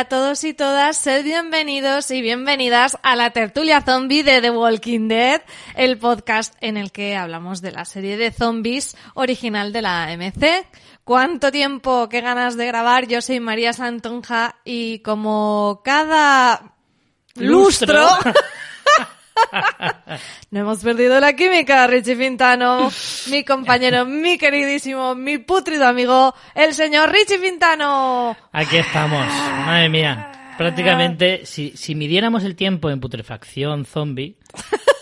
Hola 0.00 0.06
a 0.06 0.08
todos 0.08 0.44
y 0.44 0.54
todas, 0.54 0.96
sed 0.96 1.24
bienvenidos 1.24 2.10
y 2.10 2.22
bienvenidas 2.22 2.96
a 3.02 3.16
la 3.16 3.32
tertulia 3.32 3.82
zombie 3.82 4.22
de 4.22 4.40
The 4.40 4.50
Walking 4.50 5.08
Dead, 5.08 5.42
el 5.76 5.98
podcast 5.98 6.54
en 6.62 6.78
el 6.78 6.90
que 6.90 7.16
hablamos 7.16 7.60
de 7.60 7.70
la 7.70 7.84
serie 7.84 8.16
de 8.16 8.32
zombies 8.32 8.96
original 9.12 9.74
de 9.74 9.82
la 9.82 10.04
AMC. 10.04 10.66
¿Cuánto 11.04 11.52
tiempo, 11.52 12.08
qué 12.08 12.22
ganas 12.22 12.56
de 12.56 12.64
grabar? 12.64 13.08
Yo 13.08 13.20
soy 13.20 13.40
María 13.40 13.74
Santonja 13.74 14.56
y 14.64 15.00
como 15.00 15.82
cada 15.84 16.76
lustro... 17.34 18.08
no 20.50 20.60
hemos 20.60 20.80
perdido 20.80 21.20
la 21.20 21.34
química, 21.34 21.86
Richie 21.86 22.16
Fintano, 22.16 22.90
mi 23.30 23.44
compañero, 23.44 24.04
mi 24.04 24.38
queridísimo, 24.38 25.14
mi 25.14 25.38
putrido 25.38 25.86
amigo, 25.86 26.34
el 26.54 26.74
señor 26.74 27.10
Richie 27.10 27.38
Fintano. 27.38 28.36
Aquí 28.52 28.76
estamos, 28.76 29.26
madre 29.66 29.88
mía. 29.88 30.32
Prácticamente, 30.58 31.46
si, 31.46 31.72
si 31.74 31.94
midiéramos 31.94 32.44
el 32.44 32.54
tiempo 32.54 32.90
en 32.90 33.00
putrefacción 33.00 33.86
zombie, 33.86 34.36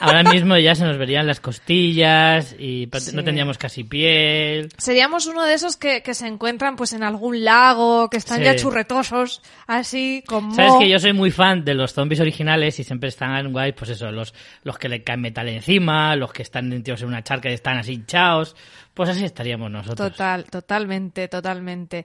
ahora 0.00 0.22
mismo 0.22 0.56
ya 0.56 0.74
se 0.74 0.84
nos 0.84 0.96
verían 0.98 1.26
las 1.26 1.40
costillas 1.40 2.54
y 2.58 2.88
Sí. 2.98 3.14
no 3.14 3.24
tendríamos 3.24 3.58
casi 3.58 3.84
piel. 3.84 4.70
Seríamos 4.78 5.26
uno 5.26 5.44
de 5.44 5.54
esos 5.54 5.76
que, 5.76 6.02
que 6.02 6.14
se 6.14 6.26
encuentran 6.26 6.76
pues 6.76 6.92
en 6.92 7.02
algún 7.02 7.44
lago, 7.44 8.08
que 8.10 8.16
están 8.16 8.38
Sí. 8.38 8.44
ya 8.44 8.56
churretosos, 8.56 9.42
así 9.66 10.22
como... 10.26 10.54
Sabes 10.54 10.72
que 10.78 10.88
yo 10.88 10.98
soy 10.98 11.12
muy 11.12 11.30
fan 11.30 11.64
de 11.64 11.74
los 11.74 11.92
zombies 11.92 12.20
originales 12.20 12.78
y 12.80 12.84
siempre 12.84 13.08
están 13.08 13.52
guay, 13.52 13.72
pues 13.72 13.90
eso, 13.90 14.10
los, 14.12 14.34
los 14.64 14.78
que 14.78 14.88
le 14.88 15.02
caen 15.02 15.20
metal 15.20 15.48
encima, 15.48 16.16
los 16.16 16.32
que 16.32 16.42
están 16.42 16.68
metidos 16.68 17.02
en 17.02 17.08
una 17.08 17.22
charca 17.22 17.50
y 17.50 17.54
están 17.54 17.78
así 17.78 17.92
hinchados. 17.94 18.56
Pues 18.94 19.10
así 19.10 19.24
estaríamos 19.24 19.70
nosotros. 19.70 20.10
Total, 20.10 20.44
totalmente, 20.46 21.28
totalmente. 21.28 22.04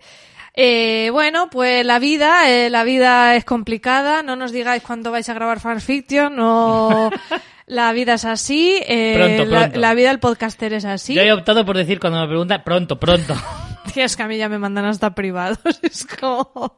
Eh, 0.53 1.09
bueno, 1.11 1.49
pues 1.49 1.83
la 1.83 1.97
vida, 1.97 2.47
eh, 2.51 2.69
la 2.69 2.83
vida 2.83 3.35
es 3.35 3.45
complicada. 3.45 4.21
No 4.21 4.35
nos 4.35 4.51
digáis 4.51 4.83
cuándo 4.83 5.09
vais 5.09 5.27
a 5.27 5.33
grabar 5.33 5.59
fanfiction. 5.59 6.35
No, 6.35 7.09
la 7.65 7.91
vida 7.93 8.15
es 8.15 8.25
así. 8.25 8.79
eh, 8.87 9.13
Pronto, 9.15 9.45
la- 9.51 9.59
pronto. 9.61 9.79
La, 9.79 9.93
vida 9.93 10.09
del 10.09 10.19
podcaster 10.19 10.73
es 10.73 10.85
así. 10.85 11.13
Yo 11.13 11.21
he 11.21 11.31
optado 11.33 11.65
por 11.65 11.77
decir 11.77 11.99
cuando 11.99 12.19
me 12.21 12.27
preguntan, 12.27 12.61
pronto, 12.63 12.99
pronto. 12.99 13.35
Tío, 13.93 14.05
es 14.05 14.15
que 14.15 14.23
a 14.23 14.27
mí 14.27 14.37
ya 14.37 14.49
me 14.49 14.57
mandan 14.57 14.85
hasta 14.85 15.13
privados. 15.13 15.59
Es 15.83 16.05
como, 16.05 16.75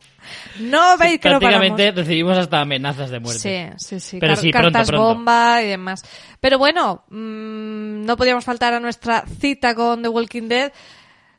no 0.59 0.97
veis 0.97 1.19
que 1.19 1.29
no. 1.29 1.39
Prácticamente 1.39 1.91
recibimos 1.91 2.37
hasta 2.37 2.59
amenazas 2.61 3.09
de 3.09 3.19
muerte. 3.19 3.73
Sí, 3.77 3.85
sí, 3.87 3.99
sí. 3.99 4.17
Pero 4.19 4.33
car- 4.33 4.41
sí, 4.41 4.51
pronto, 4.51 4.71
cartas 4.71 4.87
pronto. 4.89 5.03
bomba 5.07 5.61
y 5.61 5.67
demás. 5.67 6.03
Pero 6.41 6.57
bueno, 6.57 7.03
mm, 7.09 8.05
no 8.05 8.17
podíamos 8.17 8.43
faltar 8.43 8.73
a 8.73 8.79
nuestra 8.79 9.23
cita 9.39 9.75
con 9.75 10.01
The 10.01 10.09
Walking 10.09 10.47
Dead. 10.49 10.71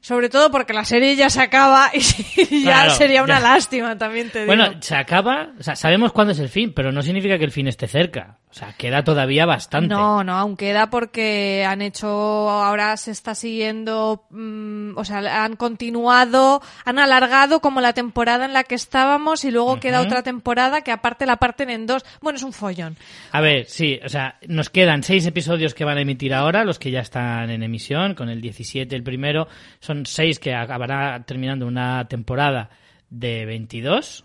Sobre 0.01 0.29
todo 0.29 0.51
porque 0.51 0.73
la 0.73 0.85
serie 0.85 1.17
ya 1.17 1.31
se 1.31 1.41
acaba 1.41 1.91
y 1.95 2.01
ya 2.63 2.73
Claro, 2.83 2.91
sería 2.93 3.23
una 3.23 3.41
ya. 3.41 3.49
lástima, 3.55 3.99
también 3.99 4.31
te 4.31 4.41
digo. 4.41 4.55
Bueno, 4.55 4.75
se 4.81 4.95
acaba, 4.95 5.49
o 5.59 5.63
sea, 5.63 5.75
sabemos 5.77 6.13
cuándo 6.13 6.33
es 6.33 6.39
el 6.39 6.49
fin, 6.49 6.73
pero 6.75 6.93
no 6.93 7.03
significa 7.03 7.39
que 7.39 7.45
el 7.45 7.51
fin 7.53 7.67
esté 7.69 7.89
cerca. 7.89 8.39
O 8.49 8.59
sea, 8.59 8.73
queda 8.73 9.05
todavía 9.05 9.45
bastante. 9.45 9.93
No, 9.93 10.25
no, 10.25 10.33
aún 10.35 10.57
queda 10.57 10.89
porque 10.89 11.67
han 11.69 11.83
hecho, 11.83 12.09
ahora 12.09 12.97
se 12.97 13.11
está 13.11 13.35
siguiendo, 13.35 14.25
mm, 14.31 14.97
o 14.97 15.05
sea, 15.05 15.45
han 15.45 15.57
continuado, 15.57 16.63
han 16.85 16.99
alargado 16.99 17.61
como 17.61 17.81
la 17.83 17.93
temporada 17.93 18.47
en 18.47 18.53
la 18.55 18.65
que 18.65 18.75
estábamos 18.75 19.45
y 19.45 19.51
luego 19.51 19.79
queda 19.79 20.01
otra 20.01 20.23
temporada 20.23 20.81
que 20.81 20.93
aparte 20.93 21.27
la 21.27 21.37
parten 21.37 21.69
en 21.69 21.87
dos. 21.87 22.05
Bueno, 22.23 22.37
es 22.39 22.43
un 22.45 22.53
follón. 22.53 22.97
A 23.33 23.41
ver, 23.43 23.67
sí, 23.67 24.01
o 24.05 24.09
sea, 24.09 24.39
nos 24.49 24.71
quedan 24.71 25.03
seis 25.03 25.27
episodios 25.27 25.75
que 25.75 25.85
van 25.85 25.99
a 25.99 26.03
emitir 26.03 26.33
ahora, 26.33 26.65
los 26.65 26.79
que 26.79 26.91
ya 26.91 27.01
están 27.01 27.51
en 27.51 27.63
emisión, 27.63 28.15
con 28.15 28.29
el 28.31 28.41
17 28.41 28.95
el 28.97 29.03
primero. 29.03 29.49
Son 29.81 29.96
seis 30.05 30.39
que 30.39 30.55
acabará 30.55 31.25
terminando 31.25 31.67
una 31.67 32.07
temporada 32.09 32.71
de 33.09 33.47
22, 33.47 34.25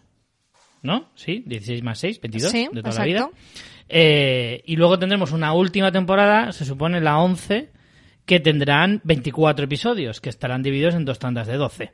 ¿no? 0.81 1.09
Sí, 1.15 1.43
16 1.45 1.83
más 1.83 1.99
6, 1.99 2.19
22 2.21 2.51
Sí, 2.51 2.69
de 2.71 2.81
toda 2.81 2.95
la 2.95 3.05
exacto. 3.05 3.05
vida. 3.05 3.29
Eh, 3.87 4.63
y 4.65 4.75
luego 4.75 4.97
tendremos 4.97 5.31
una 5.31 5.53
última 5.53 5.91
temporada, 5.91 6.51
se 6.51 6.65
supone 6.65 6.99
la 7.01 7.19
11, 7.19 7.69
que 8.25 8.39
tendrán 8.39 9.01
24 9.03 9.65
episodios, 9.65 10.21
que 10.21 10.29
estarán 10.29 10.63
divididos 10.63 10.95
en 10.95 11.05
dos 11.05 11.19
tandas 11.19 11.47
de 11.47 11.57
12. 11.57 11.93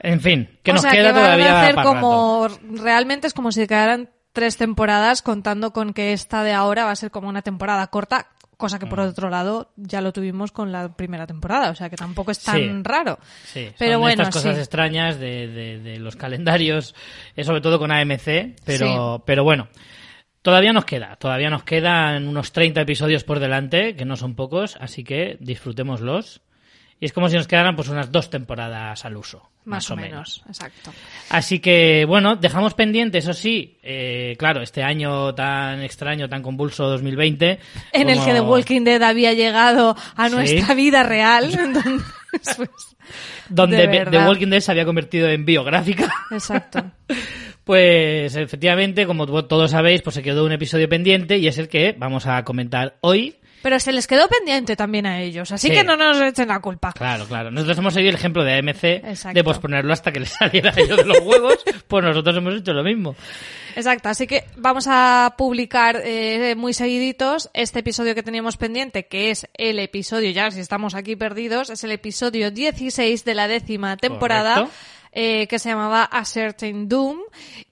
En 0.00 0.20
fin, 0.20 0.48
que 0.62 0.70
o 0.70 0.74
nos 0.74 0.82
sea, 0.82 0.92
queda 0.92 1.08
que 1.08 1.12
van 1.12 1.22
todavía 1.24 1.52
a 1.56 1.62
hacer 1.62 1.74
para 1.74 1.88
rato. 1.92 2.00
como 2.00 2.48
realmente 2.82 3.26
es 3.26 3.34
como 3.34 3.50
si 3.50 3.66
quedaran 3.66 4.10
tres 4.32 4.56
temporadas 4.56 5.22
contando 5.22 5.72
con 5.72 5.92
que 5.92 6.12
esta 6.12 6.44
de 6.44 6.52
ahora 6.52 6.84
va 6.84 6.92
a 6.92 6.96
ser 6.96 7.10
como 7.10 7.28
una 7.28 7.42
temporada 7.42 7.86
corta 7.88 8.28
cosa 8.58 8.78
que 8.78 8.84
por 8.86 8.98
Mm. 8.98 9.08
otro 9.08 9.30
lado 9.30 9.72
ya 9.76 10.02
lo 10.02 10.12
tuvimos 10.12 10.52
con 10.52 10.70
la 10.72 10.88
primera 10.94 11.26
temporada 11.26 11.70
o 11.70 11.74
sea 11.74 11.88
que 11.88 11.96
tampoco 11.96 12.32
es 12.32 12.42
tan 12.42 12.56
Sí. 12.58 12.70
raro 12.82 13.18
Sí, 13.44 13.68
pero 13.78 13.92
son 13.92 14.00
bueno 14.02 14.22
estas 14.24 14.34
cosas 14.34 14.54
sí. 14.56 14.60
extrañas 14.60 15.18
de, 15.18 15.46
de- 15.48 15.78
de 15.78 15.98
los 15.98 16.16
calendarios, 16.16 16.94
eh, 17.36 17.44
sobre 17.44 17.60
todo 17.62 17.78
con 17.78 17.90
AMC, 17.92 18.56
pero, 18.66 19.22
pero 19.24 19.44
bueno, 19.44 19.68
todavía 20.42 20.72
nos 20.72 20.84
queda, 20.84 21.16
todavía 21.16 21.50
nos 21.50 21.62
quedan 21.62 22.26
unos 22.28 22.52
30 22.52 22.80
episodios 22.82 23.22
por 23.24 23.38
delante, 23.38 23.94
que 23.96 24.04
no 24.04 24.16
son 24.16 24.34
pocos, 24.34 24.76
así 24.80 25.04
que 25.04 25.36
disfrutémoslos. 25.40 26.40
Y 27.00 27.06
es 27.06 27.12
como 27.12 27.28
si 27.28 27.36
nos 27.36 27.46
quedaran 27.46 27.76
pues 27.76 27.88
unas 27.88 28.10
dos 28.10 28.28
temporadas 28.28 29.04
al 29.04 29.16
uso, 29.16 29.50
más, 29.64 29.84
más, 29.84 29.90
o 29.92 29.96
menos 29.96 30.42
exacto 30.48 30.92
Así 31.30 31.60
que, 31.60 32.04
bueno, 32.06 32.34
dejamos 32.34 32.74
pendiente, 32.74 33.18
eso 33.18 33.32
sí, 33.34 33.78
eh, 33.84 34.34
claro, 34.38 34.62
este 34.62 34.82
año 34.82 35.32
tan 35.34 35.80
extraño, 35.82 36.28
tan 36.28 36.42
convulso 36.42 36.88
2020. 36.88 37.58
en 37.92 38.08
el 38.10 38.18
que 38.24 38.32
The 38.32 38.40
Walking 38.40 38.82
Dead 38.82 39.00
había 39.02 39.32
llegado 39.32 39.94
a 40.16 40.28
Sí. 40.28 40.34
nuestra 40.34 40.74
vida 40.74 41.02
real 41.04 41.52
entonces, 41.58 42.02
pues, 42.56 42.70
Donde 43.48 43.86
de 43.86 44.06
The. 44.06 44.18
Walking 44.18 44.48
Dead 44.48 44.60
se 44.60 44.72
había 44.72 44.84
convertido 44.84 45.28
en 45.28 45.44
biográfica. 45.44 46.12
exacto 46.32 46.82
Pues 47.64 48.34
efectivamente, 48.34 49.06
como 49.06 49.26
to- 49.26 49.44
todos 49.44 49.70
sabéis, 49.72 50.00
pues 50.02 50.14
se 50.14 50.22
quedó 50.22 50.44
un 50.46 50.52
episodio 50.52 50.88
pendiente 50.88 51.36
y 51.36 51.46
es 51.48 51.58
el 51.58 51.68
que 51.68 51.94
vamos 51.96 52.26
a 52.26 52.42
comentar 52.42 52.96
hoy. 53.02 53.36
Pero 53.62 53.78
se 53.80 53.92
les 53.92 54.06
quedó 54.06 54.28
pendiente 54.28 54.76
también 54.76 55.06
a 55.06 55.20
ellos 55.20 55.50
así 55.52 55.68
Sí. 55.68 55.74
que 55.74 55.84
no 55.84 55.96
nos 55.96 56.20
echen 56.20 56.48
la 56.48 56.60
culpa 56.60 56.92
Claro, 56.92 57.26
claro. 57.26 57.50
Nosotros 57.50 57.78
hemos 57.78 57.94
seguido 57.94 58.10
el 58.10 58.16
ejemplo 58.16 58.44
de 58.44 58.54
AMC 58.58 58.84
Exacto. 58.84 59.34
de 59.34 59.44
posponerlo 59.44 59.92
hasta 59.92 60.12
que 60.12 60.20
les 60.20 60.28
saliera 60.38 60.70
a 60.76 60.80
ellos 60.80 60.96
de 60.98 61.04
los 61.04 61.18
huevos, 61.20 61.58
pues 61.86 62.04
nosotros 62.04 62.36
hemos 62.36 62.54
hecho 62.54 62.72
lo 62.72 62.82
mismo. 62.84 63.16
Exacto, 63.76 64.08
así 64.08 64.26
que 64.26 64.44
vamos 64.56 64.86
a 64.88 65.34
publicar 65.38 66.00
eh, 66.04 66.54
muy 66.56 66.72
seguiditos 66.72 67.48
este 67.54 67.80
episodio 67.80 68.14
que 68.14 68.22
teníamos 68.24 68.56
pendiente, 68.56 69.06
que 69.06 69.30
es 69.30 69.46
el 69.54 69.78
episodio, 69.78 70.30
ya 70.30 70.50
si 70.50 70.60
estamos 70.60 70.94
aquí 70.94 71.14
perdidos, 71.16 71.70
es 71.70 71.84
el 71.84 71.92
episodio 71.92 72.50
16 72.50 73.24
de 73.24 73.34
la 73.34 73.46
décima 73.48 73.96
temporada. 73.96 74.68
Eh, 75.10 75.46
que 75.48 75.58
se 75.58 75.70
llamaba 75.70 76.04
A 76.04 76.24
Certain 76.26 76.86
Doom 76.86 77.16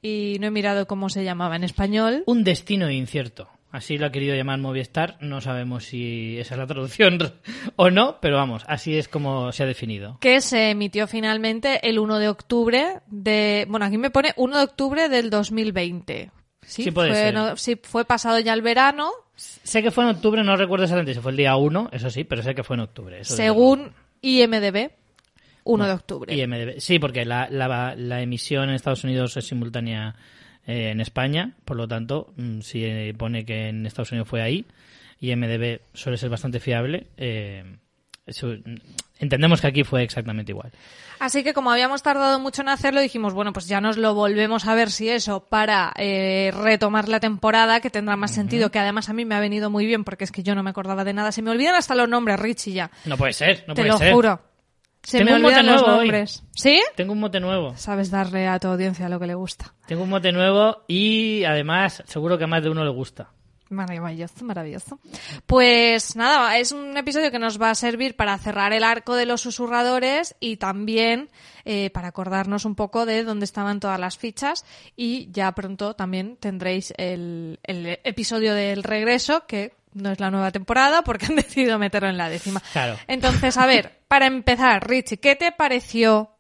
y 0.01 0.39
no 0.41 0.47
he 0.47 0.51
mirado 0.51 0.87
cómo 0.87 1.11
se 1.11 1.23
llamaba 1.23 1.55
en 1.55 1.65
español. 1.65 2.23
Un 2.27 2.45
destino 2.45 2.91
incierto. 2.91 3.47
Así 3.77 3.99
lo 3.99 4.07
ha 4.07 4.11
querido 4.11 4.35
llamar 4.35 4.59
Movistar. 4.59 5.19
No 5.21 5.41
sabemos 5.41 5.85
si 5.85 6.39
esa 6.39 6.55
es 6.55 6.59
la 6.59 6.67
traducción 6.67 7.19
o 7.77 7.91
no, 7.91 8.19
pero 8.21 8.37
vamos, 8.37 8.63
así 8.69 8.97
es 8.97 9.07
como 9.09 9.53
se 9.53 9.63
ha 9.65 9.67
definido. 9.67 10.17
que 10.21 10.41
se 10.41 10.71
emitió 10.71 11.07
finalmente 11.07 11.87
el 11.89 11.99
1 11.99 12.19
de 12.19 12.29
octubre 12.29 13.01
de... 13.07 13.67
Bueno, 13.69 13.85
aquí 13.87 13.99
me 13.99 14.11
pone 14.11 14.33
1 14.37 14.57
de 14.59 14.65
octubre 14.65 15.09
del 15.09 15.29
2020. 15.31 16.31
Sí, 16.63 16.85
Sí, 16.85 16.91
puede 16.91 17.11
fue, 17.11 17.17
ser. 17.19 17.35
no- 17.35 17.57
sí, 17.57 17.79
fue 17.83 18.05
pasado 18.05 18.39
ya 18.41 18.53
el 18.55 18.63
verano, 18.63 19.11
Sé 19.37 19.83
que 19.83 19.91
fue 19.91 20.05
en 20.05 20.11
octubre, 20.11 20.43
no 20.43 20.57
recuerdo 20.57 20.85
exactamente 20.85 21.13
si 21.13 21.21
fue 21.21 21.31
el 21.33 21.37
día 21.37 21.55
1, 21.57 21.91
eso 21.93 22.09
sí, 22.09 22.25
pero 22.25 22.43
sé 22.43 22.55
que 22.55 22.63
fue 22.65 22.75
en 22.77 22.81
octubre. 22.81 23.21
eso 23.21 23.37
según 23.37 23.93
IMDB, 24.23 24.91
1 25.65 25.87
de 25.87 25.93
octubre. 25.93 26.35
IMDb. 26.35 26.81
Sí, 26.81 26.99
porque 26.99 27.27
la, 27.27 27.47
la, 27.51 27.95
la 27.97 28.23
emisión 28.23 28.71
en 28.71 28.75
Estados 28.77 29.05
Unidos 29.05 29.37
es 29.37 29.47
simultánea 29.47 30.15
eh, 30.67 30.91
en 30.91 31.01
España, 31.01 31.53
por 31.65 31.77
lo 31.77 31.87
tanto, 31.89 32.33
mm, 32.37 32.61
si 32.61 32.85
eh, 32.85 33.15
pone 33.17 33.45
que 33.45 33.69
en 33.69 33.87
Estados 33.87 34.13
Unidos 34.13 34.29
fue 34.29 34.43
ahí, 34.43 34.65
IMDB 35.21 35.81
suele 35.95 36.19
ser 36.19 36.29
bastante 36.29 36.61
fiable, 36.61 37.07
eh, 37.17 37.65
entendemos 39.19 39.61
que 39.61 39.67
aquí 39.67 39.85
fue 39.85 40.03
exactamente 40.03 40.53
igual. 40.53 40.73
Así 41.19 41.43
que 41.43 41.55
como 41.55 41.71
habíamos 41.71 42.03
tardado 42.03 42.39
mucho 42.39 42.63
en 42.63 42.69
hacerlo, 42.69 43.01
dijimos, 43.01 43.33
bueno, 43.33 43.53
pues 43.53 43.67
ya 43.69 43.81
nos 43.81 43.97
lo 43.97 44.15
volvemos 44.15 44.67
a 44.67 44.75
ver 44.75 44.91
si 44.91 45.09
eso 45.09 45.41
para 45.41 45.93
eh, 45.97 46.51
retomar 46.55 47.09
la 47.09 47.21
temporada, 47.21 47.81
que 47.81 47.89
tendrá 47.89 48.17
más 48.17 48.33
sentido, 48.33 48.71
que 48.71 48.79
además 48.79 49.09
a 49.09 49.15
mí 49.15 49.25
me 49.25 49.35
ha 49.35 49.41
venido 49.41 49.71
muy 49.71 49.87
bien 49.87 50.05
porque 50.05 50.25
es 50.25 50.33
que 50.33 50.43
yo 50.43 50.55
no 50.55 50.63
me 50.63 50.71
acordaba 50.71 51.05
de 51.05 51.15
nada. 51.15 51.33
Se 51.33 51.41
me 51.41 51.51
olvidan 51.51 51.75
hasta 51.75 51.95
los 51.95 52.09
nombres, 52.09 52.39
Richie 52.39 52.73
ya. 52.75 52.91
No 53.07 53.17
puede 53.17 53.33
ser, 53.33 53.65
no 53.67 53.75
Te 53.75 53.83
puede 53.83 53.93
lo 53.93 53.99
ser. 53.99 54.13
juro. 54.13 54.41
Se 55.07 55.19
Tengo 55.19 55.31
me 55.31 55.37
un 55.37 55.43
mote 55.43 55.63
los 55.63 55.83
nuevo 55.83 55.99
hoy. 55.99 56.09
nombres. 56.09 56.43
¿Sí? 56.53 56.83
Tengo 56.97 57.13
un 57.13 57.21
mote 57.21 57.39
nuevo. 57.39 57.77
Sabes 57.77 58.11
darle 58.11 58.49
a 58.49 58.59
tu 58.59 58.67
audiencia 58.67 59.09
lo 59.09 59.21
que 59.21 59.29
le 59.29 59.37
gusta. 59.37 59.73
Tengo 59.87 60.03
un 60.03 60.11
mote 60.11 60.33
nuevo 60.33 60.83
y 60.89 61.45
además 61.45 62.03
seguro 62.07 62.37
que 62.37 62.43
a 62.43 62.49
más 62.49 62.65
de 62.65 62.71
uno 62.71 62.83
le 62.83 62.91
gusta. 62.91 63.31
Maravilloso, 63.69 64.45
maravilloso. 64.45 64.99
Pues 65.47 66.17
nada, 66.17 66.59
es 66.59 66.73
un 66.73 66.97
episodio 66.97 67.31
que 67.31 67.39
nos 67.39 67.63
va 67.63 67.71
a 67.71 67.77
servir 67.77 68.17
para 68.17 68.37
cerrar 68.39 68.73
el 68.73 68.83
arco 68.83 69.15
de 69.15 69.27
los 69.27 69.43
susurradores 69.43 70.35
y 70.41 70.57
también 70.57 71.31
eh, 71.65 71.91
para 71.91 72.09
acordarnos 72.09 72.65
un 72.65 72.75
poco 72.75 73.07
de 73.07 73.23
dónde 73.23 73.45
estaban 73.45 73.79
todas 73.79 74.01
las 74.01 74.19
fichas 74.19 74.65
y 74.97 75.31
ya 75.31 75.53
pronto 75.53 75.95
también 75.95 76.37
tendréis 76.37 76.93
el, 76.97 77.61
el 77.63 78.01
episodio 78.03 78.55
del 78.55 78.83
regreso 78.83 79.47
que 79.47 79.73
no 79.97 80.13
es 80.13 80.21
la 80.21 80.31
nueva 80.31 80.51
temporada 80.53 81.03
porque 81.03 81.27
han 81.27 81.37
decidido 81.37 81.79
meterlo 81.79 82.09
en 82.09 82.17
la 82.19 82.29
décima. 82.29 82.63
Claro. 82.73 82.97
Entonces, 83.09 83.57
a 83.57 83.67
ver, 83.67 83.93
para 84.09 84.27
empezar, 84.27 84.89
Richie, 84.89 85.19
¿qué 85.19 85.37
te 85.37 85.53
pareció 85.53 86.31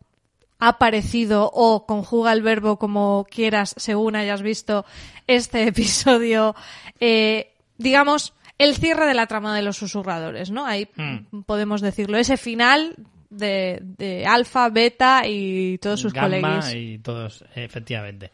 ha 0.58 0.79
parecido 0.79 1.50
o 1.53 1.85
conjuga 1.85 2.32
el 2.32 2.41
verbo 2.43 2.79
como 2.79 3.26
quieras 3.31 3.75
según 3.76 4.17
hayas 4.17 4.41
visto 4.41 4.87
este 5.26 5.64
episodio, 5.69 6.55
eh, 6.99 7.53
digamos, 7.76 8.32
el 8.58 8.75
cierre 8.75 9.06
de 9.06 9.12
la 9.12 9.26
trama 9.26 9.55
de 9.55 9.61
los 9.61 9.76
susurradores, 9.76 10.50
¿no? 10.50 10.64
Ahí 10.64 10.88
Hmm. 10.97 11.43
podemos 11.44 11.82
decirlo, 11.82 12.17
ese 12.17 12.38
final 12.38 12.94
de, 13.29 13.81
de 13.82 14.25
alfa, 14.25 14.70
beta 14.70 15.25
y 15.26 15.76
todos 15.76 16.00
sus 16.00 16.14
Gamma 16.14 16.61
coleguis. 16.61 16.73
y 16.75 16.99
todos, 17.00 17.44
efectivamente. 17.55 18.31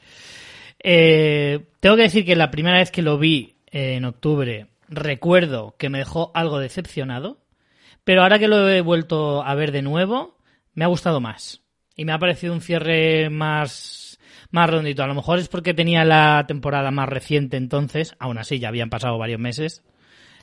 Eh, 0.78 1.60
tengo 1.80 1.96
que 1.96 2.02
decir 2.02 2.24
que 2.24 2.36
la 2.36 2.50
primera 2.52 2.78
vez 2.78 2.90
que 2.92 3.02
lo 3.02 3.18
vi 3.18 3.56
eh, 3.70 3.94
en 3.96 4.04
octubre, 4.04 4.66
recuerdo 4.92 5.74
que 5.78 5.88
me 5.88 5.98
dejó 5.98 6.30
algo 6.34 6.58
decepcionado, 6.58 7.38
pero 8.04 8.22
ahora 8.22 8.38
que 8.38 8.48
lo 8.48 8.68
he 8.68 8.80
vuelto 8.80 9.42
a 9.42 9.54
ver 9.54 9.72
de 9.72 9.82
nuevo, 9.82 10.38
me 10.74 10.84
ha 10.84 10.88
gustado 10.88 11.20
más. 11.20 11.62
Y 11.96 12.04
me 12.04 12.12
ha 12.12 12.18
parecido 12.18 12.54
un 12.54 12.60
cierre 12.60 13.28
más, 13.30 14.18
más 14.50 14.68
redondito. 14.70 15.02
A 15.02 15.06
lo 15.06 15.14
mejor 15.14 15.38
es 15.38 15.48
porque 15.48 15.74
tenía 15.74 16.04
la 16.04 16.44
temporada 16.46 16.90
más 16.90 17.08
reciente 17.08 17.56
entonces, 17.56 18.14
aún 18.18 18.38
así 18.38 18.58
ya 18.58 18.68
habían 18.68 18.90
pasado 18.90 19.18
varios 19.18 19.40
meses. 19.40 19.82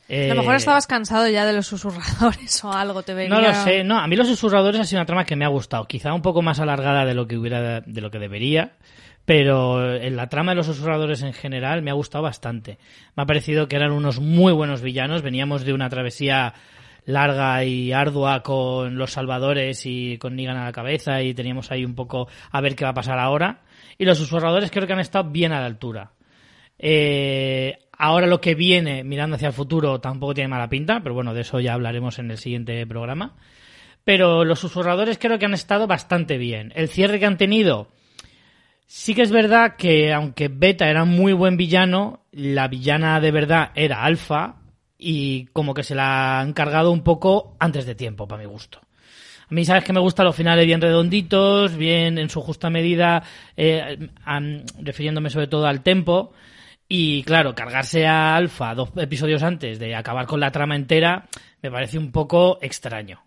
A 0.09 0.33
lo 0.33 0.41
mejor 0.41 0.55
Eh, 0.55 0.57
estabas 0.57 0.87
cansado 0.87 1.27
ya 1.29 1.45
de 1.45 1.53
los 1.53 1.67
susurradores 1.67 2.63
o 2.63 2.73
algo, 2.73 3.03
te 3.03 3.13
venía... 3.13 3.29
no 3.29 3.41
lo 3.41 3.53
sé, 3.53 3.83
no, 3.83 3.99
a 3.99 4.07
mí 4.07 4.15
los 4.15 4.27
susurradores 4.27 4.81
ha 4.81 4.83
sido 4.83 4.99
una 4.99 5.05
trama 5.05 5.25
que 5.25 5.35
me 5.35 5.45
ha 5.45 5.49
gustado, 5.49 5.85
quizá 5.85 6.13
un 6.13 6.23
poco 6.23 6.41
más 6.41 6.59
alargada 6.59 7.05
de 7.05 7.13
lo 7.13 7.27
que 7.27 7.37
hubiera 7.37 7.81
de 7.81 8.01
lo 8.01 8.09
que 8.09 8.17
debería, 8.17 8.73
pero 9.25 9.95
en 9.95 10.15
la 10.15 10.27
trama 10.27 10.51
de 10.51 10.55
los 10.55 10.65
susurradores 10.65 11.21
en 11.21 11.33
general 11.33 11.81
me 11.81 11.91
ha 11.91 11.95
gustado 11.95 12.23
bastante. 12.23 12.79
Me 13.15 13.23
ha 13.23 13.25
parecido 13.25 13.67
que 13.67 13.75
eran 13.75 13.91
unos 13.91 14.19
muy 14.19 14.53
buenos 14.53 14.81
villanos, 14.81 15.21
veníamos 15.21 15.65
de 15.65 15.73
una 15.73 15.89
travesía 15.89 16.53
larga 17.05 17.63
y 17.63 17.91
ardua 17.91 18.43
con 18.43 18.97
los 18.97 19.11
salvadores 19.11 19.85
y 19.85 20.17
con 20.17 20.35
Negan 20.35 20.57
a 20.57 20.65
la 20.65 20.71
cabeza 20.71 21.21
y 21.21 21.33
teníamos 21.33 21.71
ahí 21.71 21.83
un 21.83 21.95
poco 21.95 22.27
a 22.51 22.61
ver 22.61 22.75
qué 22.75 22.83
va 22.83 22.91
a 22.91 22.95
pasar 22.95 23.19
ahora. 23.19 23.61
Y 23.97 24.05
los 24.05 24.17
susurradores 24.17 24.71
creo 24.71 24.87
que 24.87 24.93
han 24.93 24.99
estado 24.99 25.29
bien 25.29 25.51
a 25.51 25.59
la 25.59 25.65
altura. 25.65 26.11
Eh, 26.77 27.77
ahora 27.97 28.27
lo 28.27 28.39
que 28.39 28.55
viene, 28.55 29.03
mirando 29.03 29.35
hacia 29.35 29.49
el 29.49 29.53
futuro, 29.53 29.99
tampoco 29.99 30.33
tiene 30.33 30.47
mala 30.47 30.69
pinta, 30.69 31.01
pero 31.01 31.13
bueno, 31.13 31.33
de 31.33 31.41
eso 31.41 31.59
ya 31.59 31.73
hablaremos 31.73 32.19
en 32.19 32.31
el 32.31 32.37
siguiente 32.37 32.85
programa. 32.87 33.35
Pero 34.05 34.45
los 34.45 34.59
susurradores 34.59 35.17
creo 35.17 35.37
que 35.37 35.45
han 35.45 35.53
estado 35.53 35.85
bastante 35.85 36.37
bien. 36.37 36.71
El 36.75 36.87
cierre 36.87 37.19
que 37.19 37.25
han 37.25 37.37
tenido, 37.37 37.89
sí 38.89 39.13
que 39.13 39.21
es 39.21 39.29
verdad 39.29 39.75
que 39.77 40.11
aunque 40.11 40.47
Beta 40.47 40.89
era 40.89 41.03
un 41.03 41.15
muy 41.15 41.31
buen 41.31 41.57
villano, 41.57 42.25
la 42.31 42.67
villana 42.67 43.19
de 43.19 43.31
verdad 43.31 43.71
era 43.75 44.03
Alpha 44.03 44.55
y 44.97 45.45
como 45.53 45.75
que 45.75 45.83
se 45.83 45.93
la 45.93 46.39
han 46.39 46.53
cargado 46.53 46.91
un 46.91 47.03
poco 47.03 47.55
antes 47.59 47.85
de 47.85 47.93
tiempo, 47.93 48.27
para 48.27 48.41
mi 48.41 48.49
gusto. 48.49 48.79
A 49.49 49.53
mí, 49.53 49.63
sabes 49.63 49.83
que 49.83 49.93
me 49.93 49.99
gustan 49.99 50.25
los 50.25 50.35
finales 50.35 50.65
bien 50.65 50.81
redonditos, 50.81 51.75
bien 51.75 52.17
en 52.17 52.29
su 52.29 52.41
justa 52.41 52.69
medida, 52.69 53.23
eh, 53.55 54.09
refiriéndome 54.81 55.29
sobre 55.29 55.47
todo 55.47 55.67
al 55.67 55.81
tempo. 55.81 56.33
Y 56.87 57.23
claro, 57.23 57.53
cargarse 57.53 58.07
a 58.07 58.35
Alpha 58.35 58.73
dos 58.73 58.89
episodios 58.97 59.43
antes 59.43 59.77
de 59.77 59.95
acabar 59.95 60.25
con 60.25 60.39
la 60.39 60.51
trama 60.51 60.75
entera 60.75 61.27
me 61.61 61.69
parece 61.71 61.99
un 61.99 62.11
poco 62.11 62.57
extraño. 62.61 63.21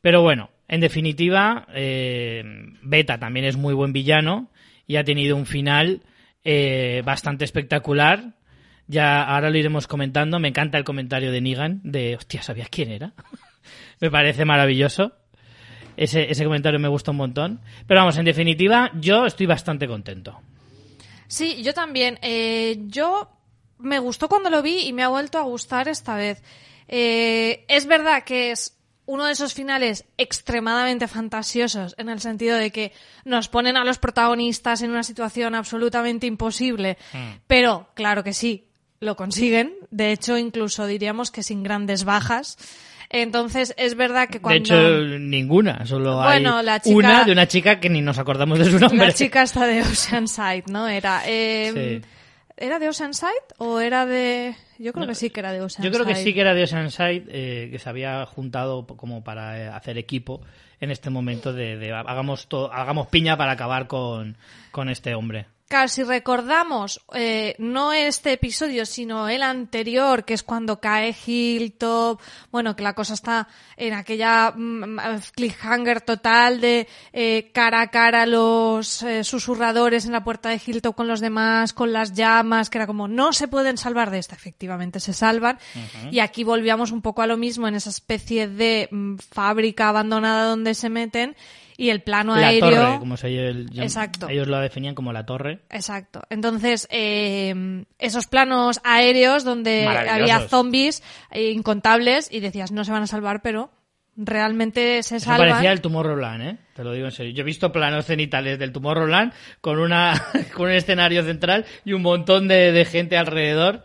Pero 0.00 0.22
bueno, 0.22 0.50
en 0.68 0.80
definitiva, 0.80 1.66
eh, 1.74 2.42
Beta 2.82 3.18
también 3.18 3.46
es 3.46 3.56
muy 3.56 3.74
buen 3.74 3.92
villano 3.92 4.48
y 4.90 4.96
ha 4.96 5.04
tenido 5.04 5.36
un 5.36 5.46
final 5.46 6.02
eh, 6.42 7.02
bastante 7.04 7.44
espectacular. 7.44 8.34
Ya 8.88 9.22
ahora 9.22 9.48
lo 9.48 9.56
iremos 9.56 9.86
comentando. 9.86 10.40
Me 10.40 10.48
encanta 10.48 10.78
el 10.78 10.84
comentario 10.84 11.30
de 11.30 11.40
Negan 11.40 11.80
de, 11.84 12.16
hostia, 12.16 12.42
¿sabías 12.42 12.68
quién 12.70 12.90
era? 12.90 13.12
me 14.00 14.10
parece 14.10 14.44
maravilloso. 14.44 15.12
Ese, 15.96 16.28
ese 16.28 16.42
comentario 16.42 16.80
me 16.80 16.88
gusta 16.88 17.12
un 17.12 17.18
montón. 17.18 17.60
Pero 17.86 18.00
vamos, 18.00 18.18
en 18.18 18.24
definitiva, 18.24 18.90
yo 18.94 19.26
estoy 19.26 19.46
bastante 19.46 19.86
contento. 19.86 20.40
Sí, 21.28 21.62
yo 21.62 21.72
también. 21.72 22.18
Eh, 22.20 22.78
yo 22.88 23.30
me 23.78 24.00
gustó 24.00 24.28
cuando 24.28 24.50
lo 24.50 24.60
vi 24.60 24.88
y 24.88 24.92
me 24.92 25.04
ha 25.04 25.08
vuelto 25.08 25.38
a 25.38 25.42
gustar 25.42 25.86
esta 25.86 26.16
vez. 26.16 26.42
Eh, 26.88 27.64
es 27.68 27.86
verdad 27.86 28.24
que 28.24 28.50
es 28.50 28.76
uno 29.06 29.26
de 29.26 29.32
esos 29.32 29.54
finales 29.54 30.04
extremadamente 30.18 31.08
fantasiosos 31.08 31.94
en 31.98 32.08
el 32.08 32.20
sentido 32.20 32.56
de 32.56 32.70
que 32.70 32.92
nos 33.24 33.48
ponen 33.48 33.76
a 33.76 33.84
los 33.84 33.98
protagonistas 33.98 34.82
en 34.82 34.90
una 34.90 35.02
situación 35.02 35.54
absolutamente 35.54 36.26
imposible, 36.26 36.96
pero 37.46 37.88
claro 37.94 38.22
que 38.22 38.32
sí, 38.32 38.66
lo 39.00 39.16
consiguen. 39.16 39.74
De 39.90 40.12
hecho, 40.12 40.36
incluso 40.38 40.86
diríamos 40.86 41.30
que 41.30 41.42
sin 41.42 41.62
grandes 41.62 42.04
bajas. 42.04 42.56
Entonces, 43.12 43.74
es 43.76 43.96
verdad 43.96 44.28
que 44.28 44.40
cuando... 44.40 44.72
De 44.76 45.08
hecho, 45.08 45.18
ninguna. 45.18 45.84
Solo 45.84 46.18
Bueno, 46.22 46.58
hay 46.58 46.64
la 46.64 46.80
chica- 46.80 46.96
una 46.96 47.24
de 47.24 47.32
una 47.32 47.48
chica 47.48 47.80
que 47.80 47.88
ni 47.90 48.00
nos 48.02 48.18
acordamos 48.18 48.60
de 48.60 48.66
su 48.66 48.78
nombre. 48.78 49.08
La 49.08 49.12
chica 49.12 49.42
está 49.42 49.66
de 49.66 49.80
Oceanside, 49.82 50.64
¿no? 50.68 50.86
Era. 50.86 51.22
eh, 51.26 52.00
Sí. 52.02 52.08
¿Era 52.60 52.78
de 52.78 52.88
Oceanside 52.88 53.32
o 53.58 53.80
era 53.80 54.04
de.? 54.06 54.54
Yo 54.78 54.92
creo 54.92 55.06
que 55.06 55.14
sí 55.14 55.30
que 55.30 55.40
era 55.40 55.50
de 55.52 55.60
Oceanside. 55.60 55.84
Yo 55.86 55.92
creo 55.92 56.06
que 56.06 56.14
sí 56.22 56.32
que 56.34 56.40
era 56.42 56.54
de 56.54 56.62
Oceanside, 56.62 57.24
eh, 57.28 57.68
que 57.72 57.78
se 57.78 57.88
había 57.88 58.24
juntado 58.26 58.86
como 58.86 59.24
para 59.24 59.58
eh, 59.58 59.66
hacer 59.68 59.96
equipo 59.98 60.40
en 60.80 60.90
este 60.90 61.10
momento 61.10 61.52
de, 61.52 61.76
de 61.76 61.92
hagamos, 61.92 62.48
to- 62.48 62.72
hagamos 62.72 63.08
piña 63.08 63.36
para 63.36 63.52
acabar 63.52 63.86
con, 63.86 64.36
con 64.70 64.88
este 64.90 65.14
hombre. 65.14 65.46
Claro, 65.70 65.86
si 65.86 66.02
recordamos, 66.02 67.00
eh, 67.14 67.54
no 67.58 67.92
este 67.92 68.32
episodio, 68.32 68.84
sino 68.84 69.28
el 69.28 69.40
anterior, 69.40 70.24
que 70.24 70.34
es 70.34 70.42
cuando 70.42 70.80
cae 70.80 71.14
Hilltop, 71.24 72.20
bueno, 72.50 72.74
que 72.74 72.82
la 72.82 72.94
cosa 72.94 73.14
está 73.14 73.46
en 73.76 73.94
aquella 73.94 74.50
mm, 74.50 74.98
cliffhanger 75.32 76.00
total 76.00 76.60
de 76.60 76.88
eh, 77.12 77.52
cara 77.54 77.82
a 77.82 77.86
cara 77.86 78.26
los 78.26 79.04
eh, 79.04 79.22
susurradores 79.22 80.06
en 80.06 80.12
la 80.12 80.24
puerta 80.24 80.48
de 80.48 80.60
Hilltop 80.66 80.96
con 80.96 81.06
los 81.06 81.20
demás, 81.20 81.72
con 81.72 81.92
las 81.92 82.14
llamas, 82.14 82.68
que 82.68 82.78
era 82.78 82.88
como, 82.88 83.06
no 83.06 83.32
se 83.32 83.46
pueden 83.46 83.78
salvar 83.78 84.10
de 84.10 84.18
esta, 84.18 84.34
efectivamente 84.34 84.98
se 84.98 85.12
salvan. 85.12 85.60
Y 86.10 86.18
aquí 86.18 86.42
volvíamos 86.42 86.90
un 86.90 87.00
poco 87.00 87.22
a 87.22 87.28
lo 87.28 87.36
mismo 87.36 87.68
en 87.68 87.76
esa 87.76 87.90
especie 87.90 88.48
de 88.48 88.88
mm, 88.90 89.18
fábrica 89.18 89.88
abandonada 89.88 90.46
donde 90.46 90.74
se 90.74 90.90
meten 90.90 91.36
y 91.80 91.88
el 91.88 92.02
plano 92.02 92.36
La 92.36 92.48
aéreo. 92.48 92.68
torre, 92.70 92.98
como 92.98 93.16
se 93.16 93.28
ellos, 93.28 93.66
Exacto. 93.78 94.28
ellos 94.28 94.48
lo 94.48 94.58
definían 94.60 94.94
como 94.94 95.14
la 95.14 95.24
torre. 95.24 95.60
Exacto. 95.70 96.20
Entonces, 96.28 96.86
eh, 96.90 97.84
esos 97.98 98.26
planos 98.26 98.80
aéreos 98.84 99.44
donde 99.44 99.86
había 99.86 100.40
zombies 100.40 101.02
eh, 101.30 101.52
incontables 101.52 102.28
y 102.30 102.40
decías, 102.40 102.70
no 102.70 102.84
se 102.84 102.92
van 102.92 103.04
a 103.04 103.06
salvar, 103.06 103.40
pero 103.40 103.70
realmente 104.14 105.02
se 105.02 105.16
Eso 105.16 105.24
salvan. 105.26 105.48
parecía 105.48 105.72
el 105.72 105.80
Tomorrowland, 105.80 106.42
¿eh? 106.42 106.56
Te 106.74 106.84
lo 106.84 106.92
digo 106.92 107.06
en 107.06 107.12
serio. 107.12 107.32
Yo 107.32 107.40
he 107.40 107.44
visto 107.44 107.72
planos 107.72 108.04
cenitales 108.04 108.58
del 108.58 108.72
Tomorrowland 108.72 109.32
con, 109.62 109.78
una, 109.78 110.22
con 110.54 110.66
un 110.66 110.72
escenario 110.72 111.22
central 111.24 111.64
y 111.86 111.94
un 111.94 112.02
montón 112.02 112.46
de, 112.46 112.72
de 112.72 112.84
gente 112.84 113.16
alrededor. 113.16 113.82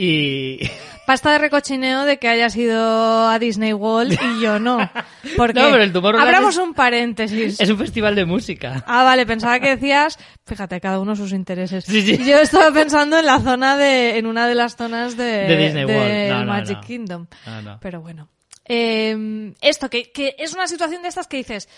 Y 0.00 0.60
Pasta 1.06 1.32
de 1.32 1.38
recochineo 1.38 2.04
de 2.04 2.18
que 2.18 2.28
hayas 2.28 2.54
ido 2.54 3.28
a 3.28 3.36
Disney 3.40 3.72
World 3.72 4.12
y 4.12 4.42
yo 4.42 4.60
no. 4.60 4.78
Porque 5.36 5.58
No, 5.60 5.70
pero 5.72 5.82
el 5.82 5.92
Tomorrowland 5.92 6.28
abramos 6.28 6.54
es- 6.54 6.60
un 6.62 6.72
paréntesis. 6.74 7.58
es 7.60 7.68
un 7.70 7.78
festival 7.78 8.14
de 8.14 8.24
música. 8.24 8.84
Ah, 8.86 9.02
vale, 9.02 9.26
pensaba 9.26 9.58
que 9.58 9.70
decías, 9.70 10.18
fíjate, 10.46 10.80
cada 10.80 11.00
uno 11.00 11.16
sus 11.16 11.32
intereses. 11.32 11.84
Sí, 11.84 12.02
sí. 12.02 12.24
Yo 12.24 12.38
estaba 12.38 12.70
pensando 12.70 13.18
en 13.18 13.26
la 13.26 13.40
zona 13.40 13.76
de, 13.76 14.18
en 14.18 14.26
una 14.26 14.46
de 14.46 14.54
las 14.54 14.76
zonas 14.76 15.16
de, 15.16 15.24
De 15.24 15.56
Disney 15.56 15.84
World. 15.86 16.28
No, 16.28 16.44
no, 16.44 16.52
Magic. 16.52 16.80
Kingdom. 16.86 17.26
Pero 17.80 18.00
bueno. 18.00 18.28
Eh, 18.66 19.54
esto, 19.62 19.88
que, 19.90 20.12
que 20.12 20.36
es 20.38 20.52
una 20.54 20.68
situación 20.68 21.02
de 21.02 21.08
estas 21.08 21.26
que 21.26 21.38
dices, 21.38 21.68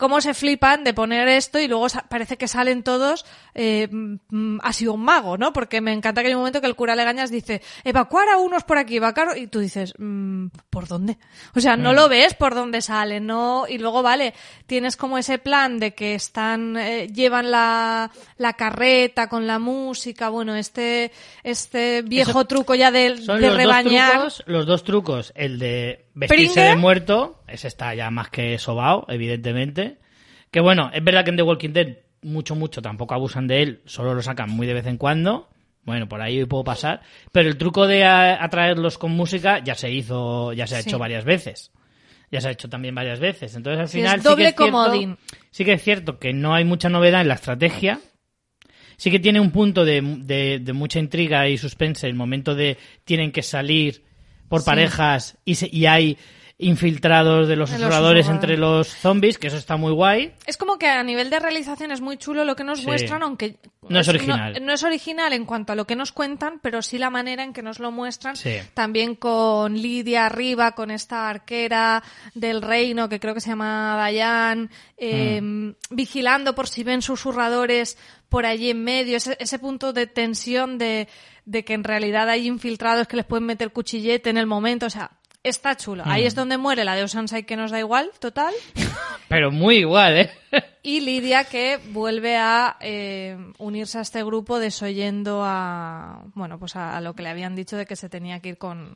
cómo 0.00 0.20
se 0.20 0.34
flipan 0.34 0.82
de 0.82 0.94
poner 0.94 1.28
esto 1.28 1.60
y 1.60 1.68
luego 1.68 1.86
parece 2.08 2.36
que 2.36 2.48
salen 2.48 2.82
todos 2.82 3.24
eh, 3.54 3.88
mm, 3.90 4.58
ha 4.62 4.72
sido 4.72 4.94
un 4.94 5.02
mago, 5.02 5.36
¿no? 5.36 5.52
Porque 5.52 5.80
me 5.80 5.92
encanta 5.92 6.22
que 6.22 6.28
hay 6.28 6.34
un 6.34 6.40
momento 6.40 6.60
que 6.60 6.66
el 6.66 6.74
cura 6.74 6.96
Legañas 6.96 7.30
dice, 7.30 7.60
evacuar 7.84 8.28
a 8.28 8.38
unos 8.38 8.64
por 8.64 8.78
aquí, 8.78 8.96
evacuar, 8.96 9.36
y 9.36 9.46
tú 9.46 9.60
dices, 9.60 9.94
mm, 9.98 10.46
¿por 10.70 10.88
dónde? 10.88 11.18
O 11.54 11.60
sea, 11.60 11.76
no 11.76 11.92
mm. 11.92 11.94
lo 11.94 12.08
ves 12.08 12.34
por 12.34 12.54
dónde 12.54 12.80
sale, 12.80 13.20
¿no? 13.20 13.66
Y 13.68 13.78
luego, 13.78 14.02
vale, 14.02 14.34
tienes 14.66 14.96
como 14.96 15.18
ese 15.18 15.38
plan 15.38 15.78
de 15.78 15.94
que 15.94 16.14
están, 16.14 16.76
eh, 16.76 17.08
llevan 17.08 17.50
la, 17.50 18.10
la 18.38 18.54
carreta 18.54 19.28
con 19.28 19.46
la 19.46 19.58
música, 19.58 20.30
bueno, 20.30 20.56
este, 20.56 21.12
este 21.42 22.02
viejo 22.02 22.46
truco 22.46 22.74
ya 22.74 22.90
de, 22.90 23.16
de 23.16 23.50
rebañar. 23.50 24.32
los 24.46 24.66
dos 24.66 24.84
trucos, 24.84 25.32
el 25.34 25.58
de 25.58 26.06
vestirse 26.14 26.60
de 26.60 26.76
muerto, 26.76 27.42
ese 27.46 27.68
está 27.68 27.94
ya 27.94 28.10
más 28.10 28.30
que 28.30 28.58
sobao, 28.58 29.06
evidentemente. 29.08 29.98
Que 30.50 30.60
bueno, 30.60 30.90
es 30.92 31.02
verdad 31.02 31.24
que 31.24 31.30
en 31.30 31.36
The 31.36 31.42
Walking 31.42 31.72
Dead 31.72 31.96
mucho, 32.22 32.54
mucho 32.54 32.82
tampoco 32.82 33.14
abusan 33.14 33.46
de 33.46 33.62
él, 33.62 33.80
solo 33.84 34.14
lo 34.14 34.22
sacan 34.22 34.50
muy 34.50 34.66
de 34.66 34.74
vez 34.74 34.86
en 34.86 34.96
cuando. 34.96 35.48
Bueno, 35.84 36.08
por 36.08 36.20
ahí 36.20 36.44
puedo 36.44 36.64
pasar. 36.64 37.00
Pero 37.32 37.48
el 37.48 37.56
truco 37.56 37.86
de 37.86 38.04
atraerlos 38.04 38.98
con 38.98 39.12
música 39.12 39.62
ya 39.64 39.74
se 39.74 39.90
hizo, 39.90 40.52
ya 40.52 40.66
se 40.66 40.76
ha 40.76 40.80
hecho 40.80 40.98
varias 40.98 41.24
veces. 41.24 41.72
Ya 42.30 42.40
se 42.40 42.48
ha 42.48 42.50
hecho 42.52 42.68
también 42.68 42.94
varias 42.94 43.18
veces. 43.18 43.56
Entonces 43.56 43.80
al 43.80 43.88
final. 43.88 44.22
doble 44.22 44.48
sí 44.48 44.54
que 44.54 44.64
es 44.64 44.70
comodín. 44.70 45.18
sí 45.50 45.64
que 45.64 45.72
es 45.72 45.82
cierto 45.82 46.18
que 46.18 46.32
no 46.32 46.54
hay 46.54 46.64
mucha 46.64 46.88
novedad 46.88 47.22
en 47.22 47.28
la 47.28 47.34
estrategia. 47.34 48.00
Sí 48.96 49.10
que 49.10 49.18
tiene 49.18 49.40
un 49.40 49.50
punto 49.50 49.86
de, 49.86 50.60
de, 50.62 50.72
mucha 50.74 50.98
intriga 50.98 51.48
y 51.48 51.56
suspense 51.56 52.06
el 52.06 52.14
momento 52.14 52.54
de 52.54 52.76
tienen 53.04 53.32
que 53.32 53.42
salir 53.42 54.04
por 54.50 54.64
parejas 54.64 55.38
y, 55.46 55.54
y 55.78 55.86
hay 55.86 56.18
infiltrados 56.60 57.48
de 57.48 57.56
los 57.56 57.70
exploradores 57.70 58.28
entre 58.28 58.56
los 58.58 58.88
zombies, 58.88 59.38
que 59.38 59.46
eso 59.46 59.56
está 59.56 59.76
muy 59.76 59.92
guay. 59.92 60.34
Es 60.46 60.56
como 60.56 60.78
que 60.78 60.88
a 60.88 61.02
nivel 61.02 61.30
de 61.30 61.38
realización 61.38 61.90
es 61.90 62.00
muy 62.00 62.18
chulo 62.18 62.44
lo 62.44 62.54
que 62.54 62.64
nos 62.64 62.84
muestran, 62.84 63.22
aunque 63.22 63.56
no 63.88 63.98
es 63.98 64.08
original. 64.08 64.58
No, 64.62 64.72
es 64.72 64.82
original 64.82 65.32
en 65.32 65.46
cuanto 65.46 65.72
a 65.72 65.76
lo 65.76 65.86
que 65.86 65.96
nos 65.96 66.12
cuentan, 66.12 66.60
pero 66.60 66.82
sí 66.82 66.98
la 66.98 67.08
manera 67.08 67.44
en 67.44 67.54
que 67.54 67.62
nos 67.62 67.78
lo 67.78 67.90
muestran. 67.90 68.34
También 68.74 69.14
con 69.14 69.74
Lidia 69.74 70.26
arriba, 70.26 70.72
con 70.72 70.90
esta 70.90 71.30
arquera 71.30 72.02
del 72.34 72.60
reino, 72.60 73.08
que 73.08 73.20
creo 73.20 73.32
que 73.32 73.40
se 73.40 73.48
llama 73.48 73.96
Dayan, 73.96 74.70
em, 74.98 75.68
mm. 75.68 75.74
vigilando 75.90 76.54
por 76.54 76.68
si 76.68 76.84
ven 76.84 77.00
susurradores 77.00 77.96
por 78.28 78.44
allí 78.44 78.70
en 78.70 78.84
medio, 78.84 79.16
ese, 79.16 79.36
ese 79.40 79.58
punto 79.58 79.92
de 79.92 80.06
tensión 80.06 80.78
de, 80.78 81.08
de 81.50 81.64
que 81.64 81.74
en 81.74 81.82
realidad 81.82 82.28
hay 82.28 82.46
infiltrados 82.46 83.08
que 83.08 83.16
les 83.16 83.26
pueden 83.26 83.44
meter 83.44 83.72
cuchillete 83.72 84.30
en 84.30 84.38
el 84.38 84.46
momento, 84.46 84.86
o 84.86 84.90
sea, 84.90 85.10
Está 85.42 85.74
chulo. 85.74 86.02
Ahí 86.04 86.26
es 86.26 86.34
mm. 86.34 86.36
donde 86.36 86.58
muere 86.58 86.84
la 86.84 86.94
de 86.94 87.02
Osansai 87.02 87.44
que 87.44 87.56
nos 87.56 87.70
da 87.70 87.78
igual, 87.78 88.10
total. 88.18 88.52
Pero 89.28 89.50
muy 89.50 89.76
igual, 89.76 90.18
¿eh? 90.18 90.30
y 90.82 91.00
Lidia 91.00 91.44
que 91.44 91.78
vuelve 91.92 92.36
a 92.36 92.76
eh, 92.80 93.38
unirse 93.56 93.96
a 93.96 94.02
este 94.02 94.22
grupo 94.22 94.58
desoyendo 94.58 95.42
a, 95.42 96.24
bueno, 96.34 96.58
pues 96.58 96.76
a, 96.76 97.00
lo 97.00 97.14
que 97.14 97.22
le 97.22 97.30
habían 97.30 97.56
dicho 97.56 97.78
de 97.78 97.86
que 97.86 97.96
se 97.96 98.10
tenía 98.10 98.40
que 98.40 98.50
ir 98.50 98.58
con, 98.58 98.94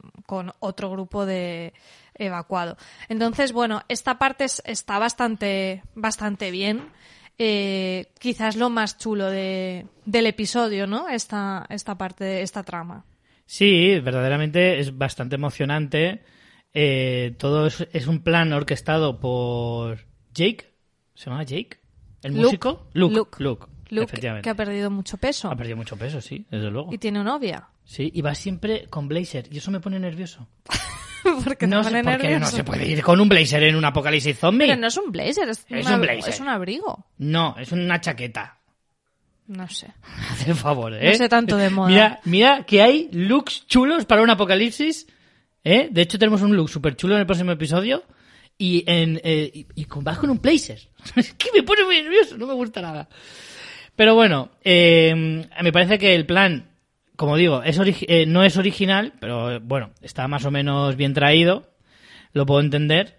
otro 0.58 0.90
grupo 0.90 1.24
de 1.24 1.72
evacuado. 2.14 2.76
Entonces, 3.08 3.52
bueno, 3.52 3.80
esta 3.88 4.18
parte 4.18 4.44
está 4.44 4.98
bastante, 4.98 5.82
bastante 5.94 6.50
bien. 6.50 6.90
Eh, 7.38 8.06
quizás 8.18 8.56
lo 8.56 8.70
más 8.70 8.98
chulo 8.98 9.30
de, 9.30 9.86
del 10.04 10.26
episodio, 10.26 10.86
¿no? 10.86 11.08
Esta, 11.08 11.66
esta 11.68 11.98
parte, 11.98 12.42
esta 12.42 12.62
trama. 12.62 13.04
Sí, 13.46 13.98
verdaderamente 14.00 14.78
es 14.78 14.96
bastante 14.96 15.34
emocionante 15.34 16.22
eh, 16.76 17.36
todo 17.38 17.68
es, 17.68 18.06
un 18.08 18.20
plan 18.20 18.52
orquestado 18.52 19.20
por 19.20 20.00
Jake. 20.34 20.74
¿Se 21.14 21.30
llama 21.30 21.44
Jake? 21.44 21.78
¿El 22.22 22.32
músico? 22.32 22.88
Luke. 22.92 23.14
Luke. 23.38 23.66
Luke, 23.90 24.40
que 24.42 24.50
ha 24.50 24.56
perdido 24.56 24.90
mucho 24.90 25.16
peso. 25.18 25.48
Ha 25.48 25.56
perdido 25.56 25.76
mucho 25.76 25.96
peso, 25.96 26.20
sí, 26.20 26.46
desde 26.50 26.70
luego. 26.70 26.92
Y 26.92 26.98
tiene 26.98 27.22
novia. 27.22 27.68
Sí, 27.84 28.10
y 28.12 28.22
va 28.22 28.34
siempre 28.34 28.88
con 28.88 29.06
blazer. 29.06 29.46
Y 29.52 29.58
eso 29.58 29.70
me 29.70 29.78
pone 29.78 30.00
nervioso. 30.00 30.48
porque 31.44 31.66
no, 31.66 31.82
sé, 31.82 32.02
no 32.02 32.46
se 32.46 32.64
puede 32.64 32.86
ir 32.86 33.02
con 33.02 33.20
un 33.20 33.28
blazer 33.28 33.62
en 33.64 33.76
un 33.76 33.84
apocalipsis 33.84 34.38
zombie. 34.38 34.66
Pero 34.66 34.80
no 34.80 34.86
es 34.86 34.96
un 34.96 35.10
blazer, 35.10 35.48
es, 35.48 35.66
un 35.68 36.00
blazer. 36.00 36.28
Es 36.28 36.40
un 36.40 36.48
abrigo. 36.48 37.06
No, 37.18 37.56
es 37.58 37.72
una 37.72 38.00
chaqueta. 38.00 38.58
No 39.46 39.68
sé. 39.68 39.88
Haz 40.30 40.58
favor, 40.58 40.94
¿eh? 40.94 41.10
No 41.10 41.14
sé 41.16 41.28
tanto 41.28 41.56
de 41.56 41.70
moda. 41.70 41.88
Mira, 41.88 42.20
mira 42.24 42.64
que 42.64 42.82
hay 42.82 43.08
looks 43.12 43.66
chulos 43.66 44.04
para 44.04 44.22
un 44.22 44.30
apocalipsis 44.30 45.06
¿Eh? 45.64 45.88
De 45.90 46.02
hecho, 46.02 46.18
tenemos 46.18 46.42
un 46.42 46.54
look 46.54 46.68
súper 46.68 46.94
chulo 46.94 47.14
en 47.14 47.20
el 47.20 47.26
próximo 47.26 47.50
episodio. 47.50 48.04
Y, 48.56 48.84
en, 48.86 49.20
eh, 49.24 49.66
y, 49.74 49.84
con, 49.86 50.04
vas 50.04 50.18
con 50.18 50.30
un 50.30 50.40
blazer. 50.40 50.78
es 51.16 51.32
que 51.34 51.50
me 51.52 51.62
pone 51.62 51.84
muy 51.84 52.00
nervioso, 52.02 52.36
no 52.36 52.46
me 52.46 52.54
gusta 52.54 52.82
nada. 52.82 53.08
Pero 53.96 54.14
bueno, 54.14 54.50
eh, 54.62 55.14
me 55.62 55.72
parece 55.72 55.98
que 55.98 56.14
el 56.14 56.26
plan, 56.26 56.68
como 57.16 57.36
digo, 57.36 57.62
es 57.62 57.78
eh, 57.84 58.26
no 58.26 58.42
es 58.42 58.56
original, 58.56 59.12
pero 59.20 59.60
bueno, 59.60 59.90
está 60.02 60.26
más 60.28 60.44
o 60.44 60.50
menos 60.50 60.96
bien 60.96 61.14
traído. 61.14 61.70
Lo 62.32 62.46
puedo 62.46 62.60
entender. 62.60 63.18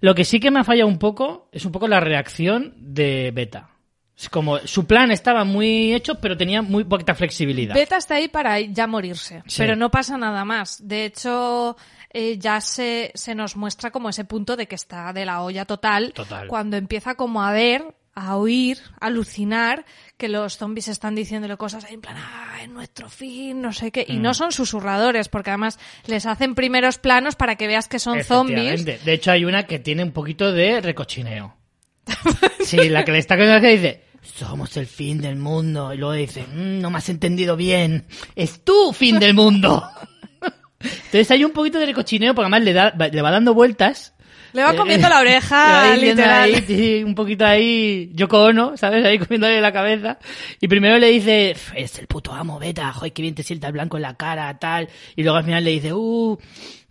Lo 0.00 0.14
que 0.14 0.24
sí 0.24 0.40
que 0.40 0.50
me 0.50 0.60
ha 0.60 0.64
fallado 0.64 0.88
un 0.88 0.98
poco 0.98 1.48
es 1.52 1.64
un 1.64 1.72
poco 1.72 1.88
la 1.88 2.00
reacción 2.00 2.74
de 2.78 3.30
Beta. 3.34 3.70
Es 4.16 4.28
como 4.28 4.58
su 4.58 4.86
plan 4.86 5.10
estaba 5.10 5.44
muy 5.44 5.92
hecho, 5.92 6.20
pero 6.20 6.36
tenía 6.36 6.62
muy 6.62 6.84
poquita 6.84 7.14
flexibilidad. 7.14 7.74
Beta 7.74 7.96
está 7.96 8.14
ahí 8.14 8.28
para 8.28 8.60
ya 8.60 8.86
morirse, 8.86 9.42
pero 9.56 9.74
no 9.74 9.90
pasa 9.90 10.16
nada 10.16 10.44
más. 10.44 10.86
De 10.86 11.04
hecho, 11.04 11.76
eh, 12.10 12.38
ya 12.38 12.60
se, 12.60 13.10
se 13.14 13.34
nos 13.34 13.56
muestra 13.56 13.90
como 13.90 14.08
ese 14.08 14.24
punto 14.24 14.56
de 14.56 14.68
que 14.68 14.76
está 14.76 15.12
de 15.12 15.26
la 15.26 15.42
olla 15.42 15.64
total, 15.64 16.12
total. 16.12 16.46
cuando 16.46 16.76
empieza 16.76 17.16
como 17.16 17.42
a 17.42 17.52
ver, 17.52 17.92
a 18.14 18.36
oír, 18.36 18.78
a 19.00 19.06
alucinar 19.06 19.84
que 20.16 20.28
los 20.28 20.56
zombies 20.56 20.88
están 20.88 21.14
diciéndole 21.14 21.56
cosas 21.56 21.84
ahí 21.84 21.94
en 21.94 22.00
plan, 22.00 22.16
ah, 22.18 22.58
en 22.62 22.72
nuestro 22.72 23.08
fin, 23.08 23.60
no 23.60 23.72
sé 23.72 23.90
qué, 23.90 24.04
y 24.08 24.18
no 24.18 24.30
mm. 24.30 24.34
son 24.34 24.52
susurradores, 24.52 25.28
porque 25.28 25.50
además 25.50 25.78
les 26.06 26.26
hacen 26.26 26.54
primeros 26.54 26.98
planos 26.98 27.34
para 27.34 27.56
que 27.56 27.66
veas 27.66 27.88
que 27.88 27.98
son 27.98 28.22
zombies. 28.22 28.84
De 28.84 29.12
hecho, 29.12 29.30
hay 29.30 29.44
una 29.44 29.64
que 29.64 29.78
tiene 29.78 30.02
un 30.02 30.12
poquito 30.12 30.52
de 30.52 30.80
recochineo. 30.80 31.56
Sí, 32.64 32.88
la 32.88 33.04
que 33.04 33.12
le 33.12 33.18
está 33.18 33.36
que 33.36 33.76
dice, 33.76 34.04
somos 34.22 34.76
el 34.76 34.86
fin 34.86 35.20
del 35.20 35.36
mundo. 35.36 35.92
Y 35.92 35.98
luego 35.98 36.14
dice, 36.14 36.42
mm, 36.42 36.80
no 36.80 36.90
me 36.90 36.98
has 36.98 37.08
entendido 37.08 37.56
bien. 37.56 38.06
Es 38.34 38.64
tu 38.64 38.92
fin 38.92 39.18
del 39.18 39.34
mundo. 39.34 39.82
Entonces 40.80 41.30
hay 41.30 41.44
un 41.44 41.52
poquito 41.52 41.78
de 41.78 41.86
recochineo 41.86 42.34
porque 42.34 42.46
además 42.46 42.62
le, 42.62 42.72
da, 42.72 42.90
le 42.90 43.22
va 43.22 43.30
dando 43.30 43.54
vueltas. 43.54 44.13
Le 44.54 44.62
va 44.62 44.74
comiendo 44.76 45.08
la 45.08 45.18
oreja, 45.20 45.96
literal. 45.96 46.54
Ahí, 46.54 47.02
un 47.02 47.16
poquito 47.16 47.44
ahí, 47.44 48.10
Yoko 48.14 48.44
Ono, 48.44 48.76
¿sabes? 48.76 49.04
Ahí 49.04 49.18
comiéndole 49.18 49.60
la 49.60 49.72
cabeza. 49.72 50.18
Y 50.60 50.68
primero 50.68 50.96
le 50.98 51.08
dice, 51.08 51.56
es 51.74 51.98
el 51.98 52.06
puto 52.06 52.32
amo, 52.32 52.60
beta, 52.60 52.92
joder, 52.92 53.12
qué 53.12 53.22
bien 53.22 53.34
te 53.34 53.42
sienta 53.42 53.66
el 53.66 53.72
blanco 53.72 53.96
en 53.96 54.02
la 54.02 54.14
cara, 54.14 54.56
tal. 54.60 54.88
Y 55.16 55.24
luego 55.24 55.38
al 55.38 55.44
final 55.44 55.64
le 55.64 55.72
dice, 55.72 55.92
uh, 55.92 56.38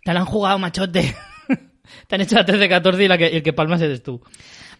te 0.04 0.12
la 0.12 0.20
han 0.20 0.26
jugado, 0.26 0.58
machote. 0.58 1.16
te 2.06 2.14
han 2.14 2.20
hecho 2.20 2.36
la 2.36 2.44
13-14 2.44 3.02
y, 3.02 3.08
la 3.08 3.16
que, 3.16 3.26
el 3.28 3.42
que 3.42 3.52
palmas 3.54 3.80
eres 3.80 4.02
tú. 4.02 4.20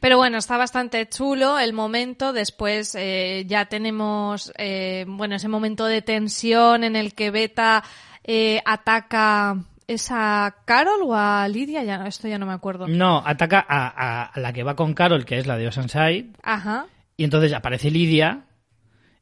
Pero 0.00 0.18
bueno, 0.18 0.36
está 0.36 0.58
bastante 0.58 1.08
chulo 1.08 1.58
el 1.58 1.72
momento. 1.72 2.34
Después 2.34 2.94
eh, 2.94 3.44
ya 3.46 3.64
tenemos, 3.64 4.52
eh, 4.58 5.06
bueno, 5.08 5.36
ese 5.36 5.48
momento 5.48 5.86
de 5.86 6.02
tensión 6.02 6.84
en 6.84 6.96
el 6.96 7.14
que 7.14 7.30
Beta 7.30 7.82
eh, 8.22 8.60
ataca 8.66 9.56
¿Es 9.86 10.08
a 10.10 10.56
Carol 10.64 11.02
o 11.04 11.14
a 11.14 11.46
Lidia? 11.48 11.82
Ya, 11.84 12.06
esto 12.06 12.28
ya 12.28 12.38
no 12.38 12.46
me 12.46 12.52
acuerdo. 12.52 12.88
No, 12.88 13.22
ataca 13.24 13.64
a, 13.68 14.24
a 14.24 14.40
la 14.40 14.52
que 14.52 14.62
va 14.62 14.76
con 14.76 14.94
Carol, 14.94 15.24
que 15.24 15.38
es 15.38 15.46
la 15.46 15.56
de 15.56 15.68
Oceanside. 15.68 16.30
Ajá. 16.42 16.86
Y 17.16 17.24
entonces 17.24 17.52
aparece 17.52 17.90
Lidia 17.90 18.44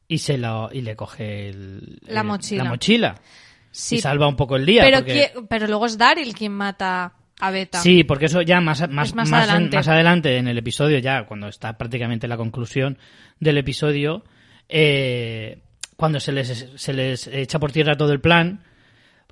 y 0.07 0.19
se 0.19 0.37
lo, 0.37 0.69
y 0.71 0.81
le 0.81 0.95
coge 0.95 1.53
la 2.01 2.23
mochila. 2.23 2.63
La 2.63 2.69
mochila. 2.69 3.15
Sí. 3.71 3.95
Y 3.95 4.01
salva 4.01 4.27
un 4.27 4.35
poco 4.35 4.55
el 4.55 4.65
día. 4.65 4.83
Pero, 4.83 5.47
pero 5.47 5.67
luego 5.67 5.85
es 5.85 5.97
Daryl 5.97 6.33
quien 6.33 6.53
mata 6.53 7.13
Sí, 7.81 8.03
porque 8.03 8.25
eso 8.25 8.41
ya 8.41 8.61
más, 8.61 8.87
más, 8.89 9.13
más, 9.15 9.31
adelante. 9.87 10.37
En, 10.37 10.47
el 10.47 10.57
episodio, 10.57 10.99
ya 10.99 11.25
cuando 11.25 11.47
está 11.47 11.77
prácticamente 11.77 12.27
la 12.27 12.37
conclusión 12.37 12.97
del 13.39 13.57
episodio, 13.57 14.23
eh, 14.69 15.61
cuando 15.97 16.19
se 16.19 16.31
les, 16.31 16.71
se 16.75 16.93
les 16.93 17.27
echa 17.27 17.59
por 17.59 17.71
tierra 17.71 17.97
todo 17.97 18.13
el 18.13 18.21
plan. 18.21 18.63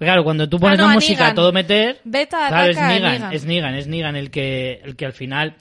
Claro, 0.06 0.24
cuando 0.24 0.50
tú 0.50 0.60
pones 0.60 0.80
ah, 0.80 0.88
la 0.88 0.94
música 0.96 1.28
a 1.28 1.34
todo 1.36 1.52
meter, 1.52 2.00
Beta, 2.04 2.68
es 2.68 2.76
Negan, 2.76 3.32
es 3.32 3.46
Negan, 3.46 3.76
es 3.76 3.86
Negan 3.86 4.16
el 4.16 4.32
que, 4.32 4.82
el 4.84 4.96
que 4.96 5.06
al 5.06 5.14
final 5.14 5.58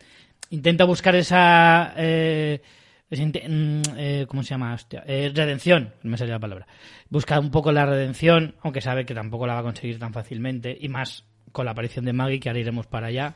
intenta 0.48 0.84
buscar 0.84 1.14
esa... 1.14 1.92
Eh, 1.94 2.62
mm, 3.10 3.82
eh, 3.98 4.24
¿Cómo 4.26 4.42
se 4.42 4.50
llama? 4.50 4.74
redención, 4.88 5.92
no 6.02 6.10
me 6.10 6.16
sale 6.16 6.30
la 6.30 6.38
palabra. 6.38 6.66
Busca 7.10 7.38
un 7.38 7.50
poco 7.50 7.70
la 7.70 7.84
redención, 7.84 8.54
aunque 8.62 8.80
sabe 8.80 9.04
que 9.04 9.14
tampoco 9.14 9.46
la 9.46 9.52
va 9.52 9.60
a 9.60 9.64
conseguir 9.64 9.98
tan 9.98 10.14
fácilmente, 10.14 10.74
y 10.80 10.88
más 10.88 11.24
con 11.52 11.66
la 11.66 11.72
aparición 11.72 12.06
de 12.06 12.14
Maggie, 12.14 12.40
que 12.40 12.48
ahora 12.48 12.60
iremos 12.60 12.86
para 12.86 13.08
allá. 13.08 13.34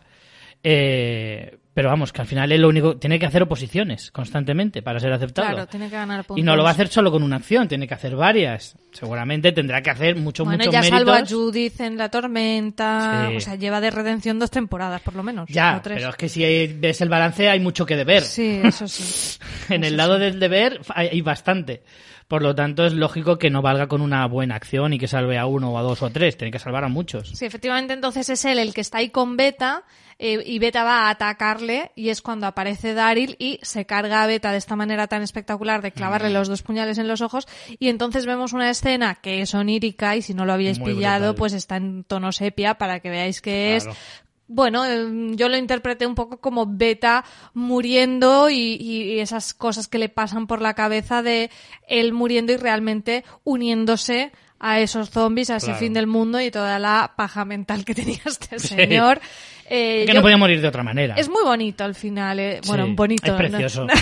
Eh, 0.65 1.59
pero 1.75 1.89
vamos, 1.89 2.13
que 2.13 2.21
al 2.23 2.29
final 2.29 2.53
él 2.53 2.63
lo 2.63 2.69
único 2.69 2.97
tiene 2.97 3.19
que 3.19 3.27
hacer 3.27 3.43
oposiciones 3.43 4.13
constantemente 4.13 4.81
para 4.81 5.01
ser 5.01 5.13
aceptado. 5.13 5.49
Claro, 5.49 5.67
tiene 5.67 5.91
que 5.91 5.97
ganar 5.97 6.25
puntos. 6.25 6.41
Y 6.41 6.45
no 6.45 6.55
lo 6.55 6.63
va 6.63 6.69
a 6.69 6.73
hacer 6.73 6.87
solo 6.87 7.11
con 7.11 7.25
una 7.25 7.37
acción, 7.37 7.67
tiene 7.67 7.89
que 7.89 7.95
hacer 7.95 8.15
varias. 8.15 8.77
Seguramente 8.93 9.51
tendrá 9.51 9.83
que 9.83 9.91
hacer 9.91 10.15
mucho, 10.15 10.45
bueno, 10.45 10.59
muchos 10.59 10.73
ya 10.73 10.81
méritos. 10.81 10.99
salvo 10.99 11.13
a 11.13 11.27
Judith 11.27 11.81
en 11.81 11.99
la 11.99 12.09
tormenta. 12.09 13.27
Sí. 13.29 13.37
O 13.37 13.41
sea, 13.41 13.57
lleva 13.57 13.81
de 13.81 13.91
redención 13.91 14.39
dos 14.39 14.53
temporadas, 14.53 15.01
por 15.03 15.17
lo 15.17 15.25
menos. 15.25 15.49
Ya, 15.49 15.81
tres. 15.83 15.99
pero 15.99 16.11
es 16.11 16.17
que 16.17 16.29
si 16.29 16.69
ves 16.69 17.01
el 17.01 17.09
balance 17.09 17.49
hay 17.49 17.59
mucho 17.59 17.85
que 17.85 17.97
deber. 17.97 18.23
Sí, 18.23 18.61
eso 18.63 18.87
sí. 18.87 19.39
en 19.69 19.83
el 19.83 19.97
lado 19.97 20.15
sí. 20.15 20.23
del 20.23 20.39
deber 20.39 20.81
hay 20.95 21.21
bastante. 21.23 21.83
Por 22.29 22.43
lo 22.43 22.55
tanto, 22.55 22.87
es 22.87 22.93
lógico 22.95 23.39
que 23.39 23.51
no 23.51 23.61
valga 23.63 23.87
con 23.87 24.01
una 24.01 24.27
buena 24.27 24.55
acción 24.57 24.93
y 24.93 24.99
que 24.99 25.09
salve 25.09 25.37
a 25.39 25.47
uno 25.47 25.71
o 25.73 25.79
a 25.79 25.83
dos 25.83 26.01
o 26.03 26.07
a 26.07 26.11
tres. 26.11 26.37
Tiene 26.37 26.51
que 26.51 26.59
salvar 26.59 26.83
a 26.85 26.89
muchos. 26.89 27.29
Sí, 27.31 27.45
efectivamente, 27.45 27.93
entonces 27.93 28.29
es 28.31 28.45
él 28.47 28.59
el 28.59 28.73
que 28.73 28.81
está 28.81 28.99
ahí 28.99 29.11
con 29.11 29.37
Beta 29.37 29.85
eh, 30.19 30.43
y 30.47 30.59
Beta 30.59 30.85
va 30.85 31.03
a 31.07 31.11
atacarle 31.11 31.91
y 31.97 32.09
es 32.09 32.23
cuando 32.23 32.47
aparece 32.47 32.95
Daryl 32.95 33.37
y 33.39 33.59
se 33.63 33.85
carga 33.85 34.23
a 34.23 34.27
Beta 34.27 34.53
de 34.53 34.59
esta 34.59 34.75
manera 34.77 35.07
tan 35.07 35.23
espectacular 35.23 35.83
de 35.83 35.93
clavarle 35.93 36.31
los 36.31 36.49
dos 36.49 36.63
puñales 36.63 36.99
en 36.99 37.09
los 37.09 37.21
ojos 37.21 37.47
y 37.79 37.89
entonces 37.89 38.25
vemos 38.25 38.53
una 38.53 38.71
escena 38.71 39.17
que 39.17 39.43
es 39.43 39.55
onírica 39.55 40.17
y 40.17 40.23
si 40.23 40.33
no 40.33 40.45
lo 40.47 40.53
habíais 40.53 40.79
Muy 40.79 40.95
pillado 40.95 41.27
brutal. 41.27 41.39
pues 41.39 41.53
está 41.53 41.77
en 41.77 42.05
tono 42.05 42.31
sepia 42.33 42.75
para 42.75 43.01
que 43.01 43.11
veáis 43.11 43.43
que 43.43 43.79
Claro. 43.83 43.91
es 43.91 43.99
bueno, 44.47 44.85
eh, 44.85 45.07
yo 45.37 45.49
lo 45.49 45.57
interpreté 45.57 46.07
un 46.07 46.15
poco 46.15 46.39
como 46.39 46.67
Beta 46.67 47.25
muriendo 47.55 48.51
y, 48.51 48.77
y 48.81 49.21
esas 49.21 49.55
cosas 49.55 49.89
que 49.89 49.99
le 49.99 50.09
pasan 50.09 50.47
por 50.47 50.61
la 50.61 50.75
cabeza 50.75 51.23
de 51.23 51.51
él 51.89 52.13
muriendo 52.13 52.53
y 52.53 52.57
realmente 52.57 53.25
uniéndose 53.45 54.33
a 54.61 54.81
esos 54.81 55.11
zombies, 55.11 55.51
a 55.51 55.57
ese 55.57 55.67
Claro. 55.67 55.81
fin 55.81 55.93
del 55.93 56.07
mundo 56.07 56.41
y 56.41 56.51
toda 56.51 56.79
la 56.79 57.13
paja 57.17 57.45
mental 57.45 57.85
que 57.85 57.95
tenía 57.95 58.21
este 58.25 58.59
señor. 58.59 59.21
Eh, 59.69 60.05
que 60.07 60.13
yo- 60.13 60.15
no 60.15 60.23
podía 60.23 60.37
morir 60.37 60.61
de 60.61 60.69
otra 60.69 60.83
manera. 60.83 61.15
Es 61.17 61.29
muy 61.29 61.43
bonito 61.43 61.85
al 61.85 61.95
final, 61.95 62.39
eh. 62.39 62.61
bueno, 62.67 62.85
Sí, 62.87 62.93
bonito. 62.95 63.27
Es 63.33 63.33
precioso. 63.37 63.87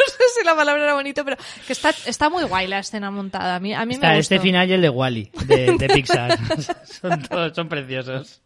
No, 0.00 0.06
sé 0.06 0.40
si 0.40 0.46
la 0.46 0.54
palabra 0.56 0.82
era 0.82 0.94
bonito, 0.94 1.24
pero 1.24 1.36
que 1.66 1.72
está, 1.72 1.90
está 2.06 2.30
muy 2.30 2.44
guay 2.44 2.66
la 2.66 2.78
escena 2.78 3.10
montada. 3.10 3.56
A 3.56 3.60
mí, 3.60 3.74
a 3.74 3.84
mí 3.84 3.94
Está 3.94 4.08
me 4.10 4.16
gustó. 4.16 4.34
este 4.34 4.40
final 4.40 4.68
y 4.68 4.72
el 4.72 4.80
de 4.80 4.88
Wally, 4.88 5.30
de, 5.46 5.76
de 5.76 5.88
Pixar. 5.94 6.38
son 6.84 7.22
todos, 7.22 7.54
son 7.54 7.68
preciosos. 7.68 8.40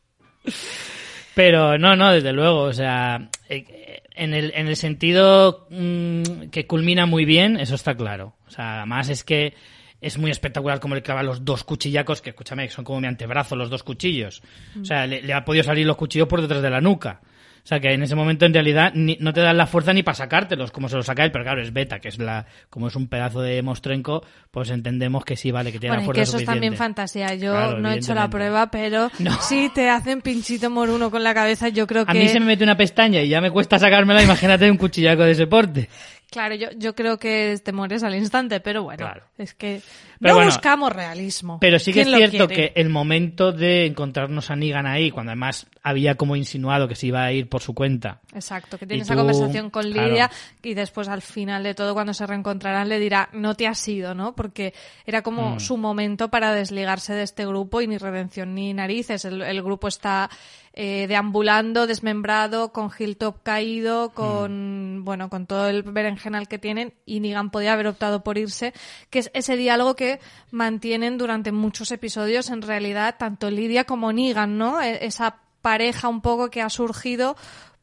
Pero 1.35 1.79
no, 1.79 1.97
no, 1.97 2.13
desde 2.13 2.33
luego, 2.33 2.61
o 2.61 2.73
sea, 2.73 3.29
eh, 3.49 4.03
en 4.15 4.35
el, 4.35 4.53
en 4.55 4.69
el 4.69 4.77
sentido 4.77 5.67
mm, 5.71 6.49
que 6.51 6.67
culmina 6.67 7.07
muy 7.07 7.25
bien, 7.25 7.59
eso 7.59 7.75
está 7.75 7.97
claro. 7.97 8.35
O 8.47 8.51
sea, 8.51 8.79
además 8.79 9.09
es 9.09 9.25
que 9.25 9.55
es 10.01 10.19
muy 10.19 10.31
espectacular 10.31 10.81
como 10.81 10.95
le 10.95 11.03
clava 11.03 11.23
los 11.23 11.45
dos 11.45 11.65
cuchillacos, 11.65 12.21
que 12.21 12.31
escúchame, 12.31 12.69
son 12.69 12.85
como 12.85 13.01
mi 13.01 13.09
antebrazo 13.09 13.57
los 13.57 13.71
dos 13.71 13.83
cuchillos. 13.83 14.43
O 14.81 14.85
sea, 14.85 15.07
le, 15.07 15.23
le 15.23 15.33
ha 15.33 15.45
podido 15.45 15.65
salir 15.65 15.87
los 15.87 15.97
cuchillos 15.97 16.29
por 16.29 16.41
detrás 16.41 16.63
de 16.63 16.71
la 16.71 16.81
nuca. 16.81 17.21
O 17.64 17.66
sea, 17.66 17.80
que 17.80 17.92
en 17.94 18.02
ese 18.02 18.14
momento 18.14 18.44
en 18.44 18.52
realidad 18.52 18.92
ni- 18.94 19.16
no 19.21 19.33
te 19.33 19.40
dan 19.40 19.56
la 19.56 19.66
fuerza 19.66 19.94
ni 19.94 20.02
para 20.02 20.14
sacártelos, 20.14 20.71
como 20.71 20.90
se 20.90 20.97
los 20.97 21.06
saca 21.06 21.25
él, 21.25 21.33
pero 21.33 21.44
claro, 21.44 21.62
es 21.62 21.73
beta, 21.73 21.99
que 21.99 22.09
es 22.09 22.18
la, 22.18 22.44
como 22.68 22.88
es 22.88 22.94
un 22.97 23.09
pedazo 23.09 23.40
de 23.40 23.62
mostrenco, 23.62 24.23
pues 24.50 24.68
entendemos 24.68 25.25
que 25.25 25.35
sí, 25.35 25.50
vale, 25.50 25.73
que 25.73 25.78
tiene 25.78 25.97
Bueno, 25.97 26.00
la 26.00 26.04
y 26.04 26.06
fuerza 26.06 26.18
que 26.21 26.23
eso 26.28 26.37
es 26.37 26.44
también 26.44 26.73
suficiente. 26.75 26.76
fantasía. 26.99 27.35
Yo 27.37 27.52
Claro, 27.52 27.78
no 27.80 27.90
he 27.90 27.97
hecho 27.97 28.14
la 28.14 28.28
prueba, 28.28 28.71
pero 28.71 29.11
No. 29.18 29.33
si 29.40 29.71
te 29.71 29.88
hacen 29.88 30.21
pinchito 30.21 30.68
moruno 30.68 31.11
con 31.11 31.23
la 31.25 31.33
cabeza, 31.33 31.71
yo 31.71 31.87
creo 31.87 32.04
que... 32.04 32.11
A 32.11 32.14
mí 32.14 32.28
se 32.28 32.38
me 32.38 32.44
mete 32.47 32.64
una 32.64 32.76
pestaña 32.76 33.23
y 33.23 33.28
ya 33.30 33.40
me 33.40 33.50
cuesta 33.50 33.78
sacármela, 33.78 34.23
imagínate 34.23 34.71
un 34.71 34.76
cuchillaco 34.76 35.23
de 35.23 35.30
ese 35.30 35.47
porte. 35.47 35.88
Claro, 36.30 36.56
yo, 36.56 36.66
yo 36.76 36.97
creo 36.97 37.16
que 37.16 37.56
te 37.64 37.71
mueres 37.73 38.02
al 38.02 38.14
instante, 38.16 38.59
pero 38.59 38.83
bueno, 38.83 39.04
Claro. 39.04 39.23
es 39.38 39.54
que 39.54 39.80
Pero 40.18 40.33
no 40.33 40.38
bueno, 40.38 40.50
buscamos 40.50 40.92
realismo. 40.92 41.59
Pero 41.61 41.78
sí 41.78 41.92
que 41.92 42.00
es 42.00 42.09
¿Quién 42.09 42.21
lo 42.21 42.28
cierto 42.28 42.49
que 42.49 42.73
el 42.75 42.88
momento 42.88 43.52
de 43.52 43.87
encontrarnos 43.87 44.50
a 44.50 44.56
Negan 44.56 44.85
ahí, 44.85 45.12
cuando 45.12 45.30
además 45.30 45.66
había 45.85 46.16
como 46.16 46.35
insinuado 46.35 46.88
que 46.88 46.97
se 46.97 47.06
iba 47.06 47.23
a 47.23 47.30
ir 47.30 47.49
por 47.55 47.63
su 47.63 47.73
cuenta. 47.73 48.21
Exacto, 48.35 48.77
que 48.79 48.85
tiene 48.85 48.99
Y 48.99 49.03
esa 49.03 49.15
conversación 49.15 49.71
con 49.71 49.85
claro. 49.93 50.09
Lidia 50.09 50.29
y 50.61 50.75
después 50.75 51.07
al 51.07 51.23
final 51.23 51.63
de 51.63 51.73
todo 51.75 51.95
cuando 51.95 52.13
se 52.13 52.27
reencontrarán 52.27 52.89
le 52.89 52.99
dirá 52.99 53.29
no 53.33 53.55
te 53.55 53.69
has 53.69 53.87
ido, 53.87 54.13
¿no? 54.13 54.35
Porque 54.35 54.75
era 55.07 55.23
como 55.23 55.55
Mm. 55.55 55.61
su 55.61 55.77
momento 55.77 56.31
para 56.31 56.53
desligarse 56.53 57.15
de 57.15 57.23
este 57.23 57.47
grupo 57.47 57.81
y 57.81 57.87
ni 57.87 57.97
redención 57.97 58.57
ni 58.57 58.75
narices. 58.75 59.25
El, 59.25 59.41
el 59.43 59.63
grupo 59.63 59.87
está 59.87 60.29
eh, 60.77 61.07
deambulando, 61.07 61.87
desmembrado, 61.87 62.73
con 62.73 62.91
Hilltop 62.99 63.45
caído, 63.45 64.11
con 64.11 64.99
Mm. 64.99 65.05
bueno, 65.05 65.31
con 65.31 65.47
todo 65.47 65.69
el 65.69 65.85
berenjenal 65.85 66.49
que 66.49 66.59
tienen 66.59 66.95
y 67.07 67.21
Negan 67.21 67.51
podía 67.51 67.75
haber 67.75 67.87
optado 67.87 68.25
por 68.25 68.37
irse, 68.39 68.73
que 69.11 69.21
es 69.21 69.31
ese 69.35 69.57
diálogo 69.57 69.95
que 69.95 70.19
mantienen 70.51 71.17
durante 71.19 71.53
muchos 71.53 71.93
episodios 71.93 72.51
en 72.51 72.63
realidad 72.63 73.15
tanto 73.17 73.51
Lidia 73.53 73.85
como 73.85 74.13
Negan, 74.13 74.59
¿no? 74.59 74.83
E- 74.83 75.07
Esa 75.07 75.37
pareja 75.64 76.09
un 76.09 76.21
poco 76.21 76.50
que 76.50 76.61
ha 76.61 76.68
surgido 76.68 77.37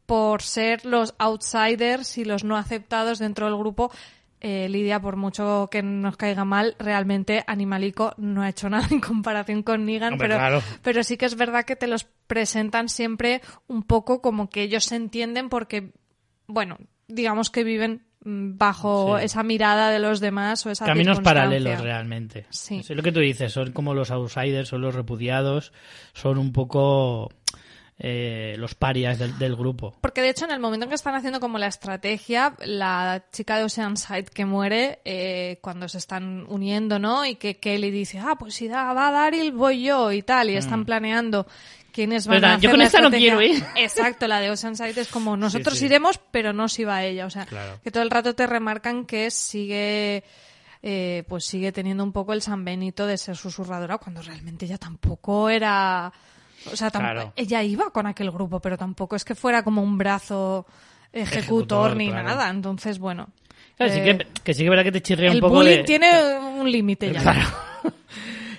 por 0.06 0.44
ser 0.44 0.86
los 0.86 1.16
outsiders 1.18 2.20
y 2.20 2.26
los 2.26 2.44
no 2.44 2.56
aceptados 2.56 3.18
dentro 3.18 3.48
del 3.48 3.58
grupo. 3.58 3.92
Eh, 4.40 4.70
Lidia, 4.70 5.00
por 5.00 5.16
mucho 5.16 5.68
que 5.72 5.82
nos 5.82 6.16
caiga 6.16 6.46
mal, 6.46 6.76
realmente 6.78 7.44
Animalico 7.48 8.14
no 8.18 8.44
ha 8.44 8.50
hecho 8.50 8.70
nada 8.74 8.88
en 8.92 9.00
comparación 9.02 9.64
con 9.64 9.84
Negan, 9.86 10.14
Hombre, 10.14 10.28
pero, 10.28 10.40
claro. 10.40 10.62
pero 10.84 11.04
sí 11.04 11.18
que 11.18 11.26
es 11.26 11.36
verdad 11.36 11.66
que 11.66 11.76
te 11.76 11.88
los 11.88 12.04
presentan 12.28 12.88
siempre 12.88 13.42
un 13.68 13.82
poco 13.82 14.22
como 14.22 14.48
que 14.48 14.62
ellos 14.62 14.84
se 14.86 14.96
entienden 14.96 15.50
porque, 15.50 15.92
bueno, 16.46 16.78
digamos 17.08 17.50
que 17.50 17.64
viven 17.64 18.04
mm, 18.24 18.58
bajo 18.60 19.18
Sí. 19.18 19.26
esa 19.26 19.42
mirada 19.42 19.90
de 19.90 19.98
los 20.00 20.20
demás 20.20 20.64
o 20.68 20.70
esa 20.70 20.86
Caminos 20.86 21.20
paralelos 21.20 21.82
realmente. 21.82 22.46
Sí. 22.52 22.78
Es 22.80 22.92
lo 22.92 23.02
que 23.02 23.12
tú 23.12 23.22
dices, 23.22 23.52
son 23.52 23.72
como 23.72 23.96
los 23.96 24.12
outsiders, 24.12 24.70
son 24.70 24.82
los 24.82 24.94
repudiados, 24.94 25.74
son 26.14 26.38
un 26.38 26.52
poco 26.54 27.30
eh, 28.04 28.56
los 28.58 28.74
parias 28.74 29.20
del, 29.20 29.38
del 29.38 29.56
grupo. 29.56 29.94
Porque 30.02 30.22
de 30.22 30.30
hecho 30.30 30.46
en 30.46 30.52
el 30.52 30.60
momento 30.60 30.86
en 30.86 30.90
que 30.90 30.96
están 30.96 31.14
haciendo 31.14 31.40
como 31.40 31.60
la 31.60 31.68
estrategia, 31.68 32.56
la 32.66 33.26
chica 33.32 33.58
de 33.58 33.64
Oceanside 33.66 34.26
que 34.26 34.46
muere 34.46 35.00
eh, 35.06 35.60
cuando 35.62 35.88
se 35.88 36.00
están 36.00 36.46
uniendo, 36.50 36.98
¿no? 36.98 37.26
Y 37.28 37.36
que 37.36 37.58
Kelly 37.58 37.92
dice, 37.92 38.18
ah, 38.20 38.36
pues 38.40 38.56
si 38.56 38.68
da, 38.68 38.92
va 38.94 39.12
Daryl, 39.12 39.52
voy 39.52 39.84
yo 39.84 40.12
y 40.12 40.24
tal, 40.24 40.50
y 40.50 40.56
están 40.56 40.84
planeando 40.84 41.46
quiénes 41.94 42.26
van 42.26 42.42
Verdad, 42.42 42.54
a 42.54 42.58
Mm. 42.58 42.62
yo 42.62 42.70
hacer 42.70 42.72
con 42.72 42.80
la 42.80 42.86
esta 42.86 43.02
no 43.02 43.10
quiero 43.12 43.42
ir. 43.42 43.64
Exacto, 43.76 44.28
la 44.28 44.40
de 44.40 44.50
Oceanside 44.50 45.00
es 45.00 45.08
como 45.10 45.38
nosotros 45.38 45.78
sí. 45.78 45.86
iremos, 45.86 46.20
pero 46.32 46.54
no 46.54 46.68
si 46.70 46.84
va 46.84 47.04
ella. 47.04 47.28
O 47.28 47.30
sea, 47.30 47.46
Claro. 47.46 47.80
que 47.84 47.92
todo 47.92 48.02
el 48.02 48.10
rato 48.10 48.34
te 48.34 48.48
remarcan 48.48 49.06
que 49.06 49.30
sigue... 49.30 50.24
eh, 50.82 51.24
pues 51.28 51.46
sigue 51.46 51.72
teniendo 51.72 52.04
un 52.04 52.12
poco 52.12 52.34
el 52.34 52.42
San 52.42 52.66
Benito 52.66 53.06
de 53.06 53.16
ser 53.20 53.36
susurradora 53.38 54.00
cuando 54.00 54.24
realmente 54.24 54.66
ella 54.66 54.80
tampoco 54.80 55.48
era 55.52 56.12
o 56.72 56.76
sea, 56.76 56.92
Claro. 56.92 57.34
ella 57.36 57.64
iba 57.64 57.92
con 57.92 58.08
aquel 58.08 58.32
grupo, 58.32 58.60
pero 58.60 58.78
tampoco 58.78 59.16
es 59.16 59.24
que 59.26 59.36
fuera 59.36 59.64
como 59.64 59.82
un 59.82 59.98
brazo 59.98 60.66
ejecutor, 61.14 61.38
Ejecutor, 61.92 61.96
ni 61.98 62.10
claro. 62.10 62.28
nada. 62.28 62.50
Entonces, 62.50 63.00
bueno. 63.00 63.30
Claro, 63.78 63.94
sí 63.94 64.00
eh, 64.00 64.04
que, 64.18 64.28
que 64.44 64.54
sí 64.54 64.64
que 64.64 64.70
verá 64.70 64.84
que 64.84 64.92
te 64.92 65.02
chirría 65.02 65.30
el 65.30 65.36
un 65.36 65.42
poco 65.42 65.56
bullying 65.56 65.78
de... 65.78 65.84
tiene 65.84 66.40
un 66.60 66.72
límite 66.72 67.12
ya. 67.12 67.22
Claro. 67.22 67.42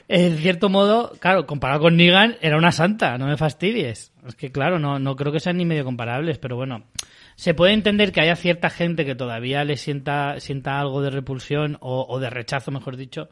En 0.09 0.37
cierto 0.37 0.69
modo, 0.69 1.13
claro, 1.21 1.47
comparado 1.47 1.81
con 1.81 1.97
Negan, 1.97 2.37
era 2.43 2.59
una 2.59 2.71
santa, 2.71 3.17
no 3.17 3.27
me 3.27 3.39
fastidies. 3.39 4.13
Es 4.27 4.35
que, 4.35 4.53
claro, 4.53 4.79
no, 4.79 4.99
no 4.99 5.17
creo 5.17 5.33
que 5.33 5.41
sean 5.41 5.57
ni 5.57 5.65
medio 5.65 5.85
comparables, 5.85 6.37
pero 6.37 6.55
bueno. 6.55 6.85
Se 7.35 7.55
puede 7.55 7.73
entender 7.73 8.13
que 8.13 8.21
haya 8.21 8.37
cierta 8.37 8.69
gente 8.69 9.07
que 9.07 9.15
todavía 9.15 9.65
le 9.65 9.79
sienta, 9.79 10.39
sienta 10.39 10.79
algo 10.79 11.01
de 11.01 11.09
repulsión 11.09 11.79
o, 11.81 12.05
o 12.07 12.21
de 12.21 12.29
rechazo, 12.29 12.71
mejor 12.71 12.99
dicho. 12.99 13.31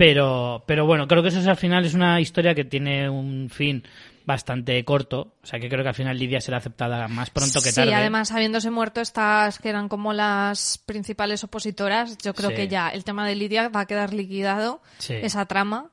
Pero, 0.00 0.64
pero 0.66 0.86
bueno, 0.86 1.06
creo 1.06 1.22
que 1.22 1.28
eso 1.28 1.40
es, 1.40 1.46
al 1.46 1.58
final 1.58 1.84
es 1.84 1.92
una 1.92 2.22
historia 2.22 2.54
que 2.54 2.64
tiene 2.64 3.10
un 3.10 3.50
fin 3.50 3.84
bastante 4.24 4.82
corto. 4.82 5.34
O 5.42 5.46
sea 5.46 5.60
que 5.60 5.68
creo 5.68 5.82
que 5.82 5.90
al 5.90 5.94
final 5.94 6.18
Lidia 6.18 6.40
será 6.40 6.56
aceptada 6.56 7.06
más 7.06 7.28
pronto 7.28 7.60
que 7.60 7.68
sí, 7.68 7.74
tarde. 7.74 7.94
además, 7.94 8.32
habiéndose 8.32 8.70
muerto 8.70 9.02
estas 9.02 9.58
que 9.58 9.68
eran 9.68 9.90
como 9.90 10.14
las 10.14 10.78
principales 10.86 11.44
opositoras, 11.44 12.16
yo 12.16 12.32
creo 12.32 12.48
Sí. 12.48 12.56
que 12.56 12.68
ya 12.68 12.88
el 12.88 13.04
tema 13.04 13.26
de 13.28 13.34
Lidia 13.34 13.68
va 13.68 13.80
a 13.80 13.86
quedar 13.86 14.14
liquidado, 14.14 14.80
Sí. 14.96 15.12
esa 15.20 15.44
trama. 15.44 15.90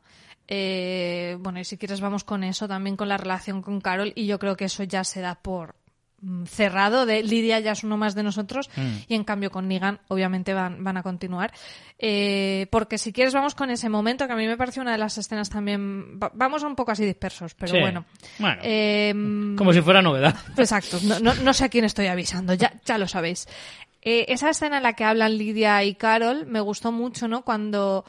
Eh, 0.47 1.35
bueno, 1.41 1.59
y 1.59 1.65
si 1.65 1.77
quieres 1.77 1.99
vamos 1.99 2.23
con 2.23 2.45
eso, 2.45 2.65
también 2.69 2.95
con 2.95 3.09
la 3.09 3.17
relación 3.17 3.61
con 3.61 3.81
Carol, 3.81 4.13
y 4.15 4.25
yo 4.25 4.39
creo 4.39 4.55
que 4.55 4.63
eso 4.65 4.83
ya 4.83 5.03
se 5.03 5.19
da 5.19 5.35
por 5.35 5.75
cerrado, 6.45 7.05
de 7.05 7.21
Lidia 7.21 7.59
ya 7.59 7.73
es 7.73 7.83
uno 7.83 7.95
más 7.95 8.15
de 8.15 8.23
nosotros, 8.23 8.69
Mm. 8.75 8.95
y 9.07 9.13
en 9.15 9.23
cambio 9.23 9.51
con 9.51 9.67
Negan 9.67 9.99
obviamente 10.07 10.53
van, 10.53 10.83
van 10.83 10.97
a 10.97 11.03
continuar. 11.03 11.51
Eh, 11.99 12.67
porque 12.71 12.97
si 12.97 13.13
quieres 13.13 13.33
vamos 13.33 13.53
con 13.55 13.69
ese 13.69 13.87
momento, 13.89 14.25
que 14.27 14.33
a 14.33 14.35
mí 14.35 14.47
me 14.47 14.57
pareció 14.57 14.81
una 14.81 14.91
de 14.93 14.97
las 14.97 15.17
escenas 15.17 15.49
también, 15.49 16.19
va- 16.19 16.31
vamos 16.33 16.63
un 16.63 16.75
poco 16.75 16.91
así 16.91 17.05
dispersos, 17.05 17.53
pero 17.53 17.73
Sí. 17.73 17.79
bueno. 17.79 18.05
Bueno, 18.39 18.61
Eh, 18.63 19.13
como 19.57 19.73
si 19.73 19.81
fuera 19.81 20.01
novedad. 20.01 20.35
Exacto, 20.57 20.99
no, 21.03 21.19
no, 21.19 21.35
no 21.35 21.53
sé 21.53 21.65
a 21.65 21.69
quién 21.69 21.85
estoy 21.85 22.07
avisando, 22.07 22.53
ya, 22.55 22.73
ya 22.85 22.97
lo 22.97 23.07
sabéis. 23.07 23.47
Eh, 24.01 24.25
esa 24.29 24.49
escena 24.49 24.77
en 24.77 24.83
la 24.83 24.93
que 24.93 25.03
hablan 25.03 25.37
Lidia 25.37 25.83
y 25.83 25.95
Carol 25.95 26.45
me 26.45 26.61
gustó 26.61 26.91
mucho, 26.91 27.27
¿no? 27.27 27.43
Cuando, 27.43 28.05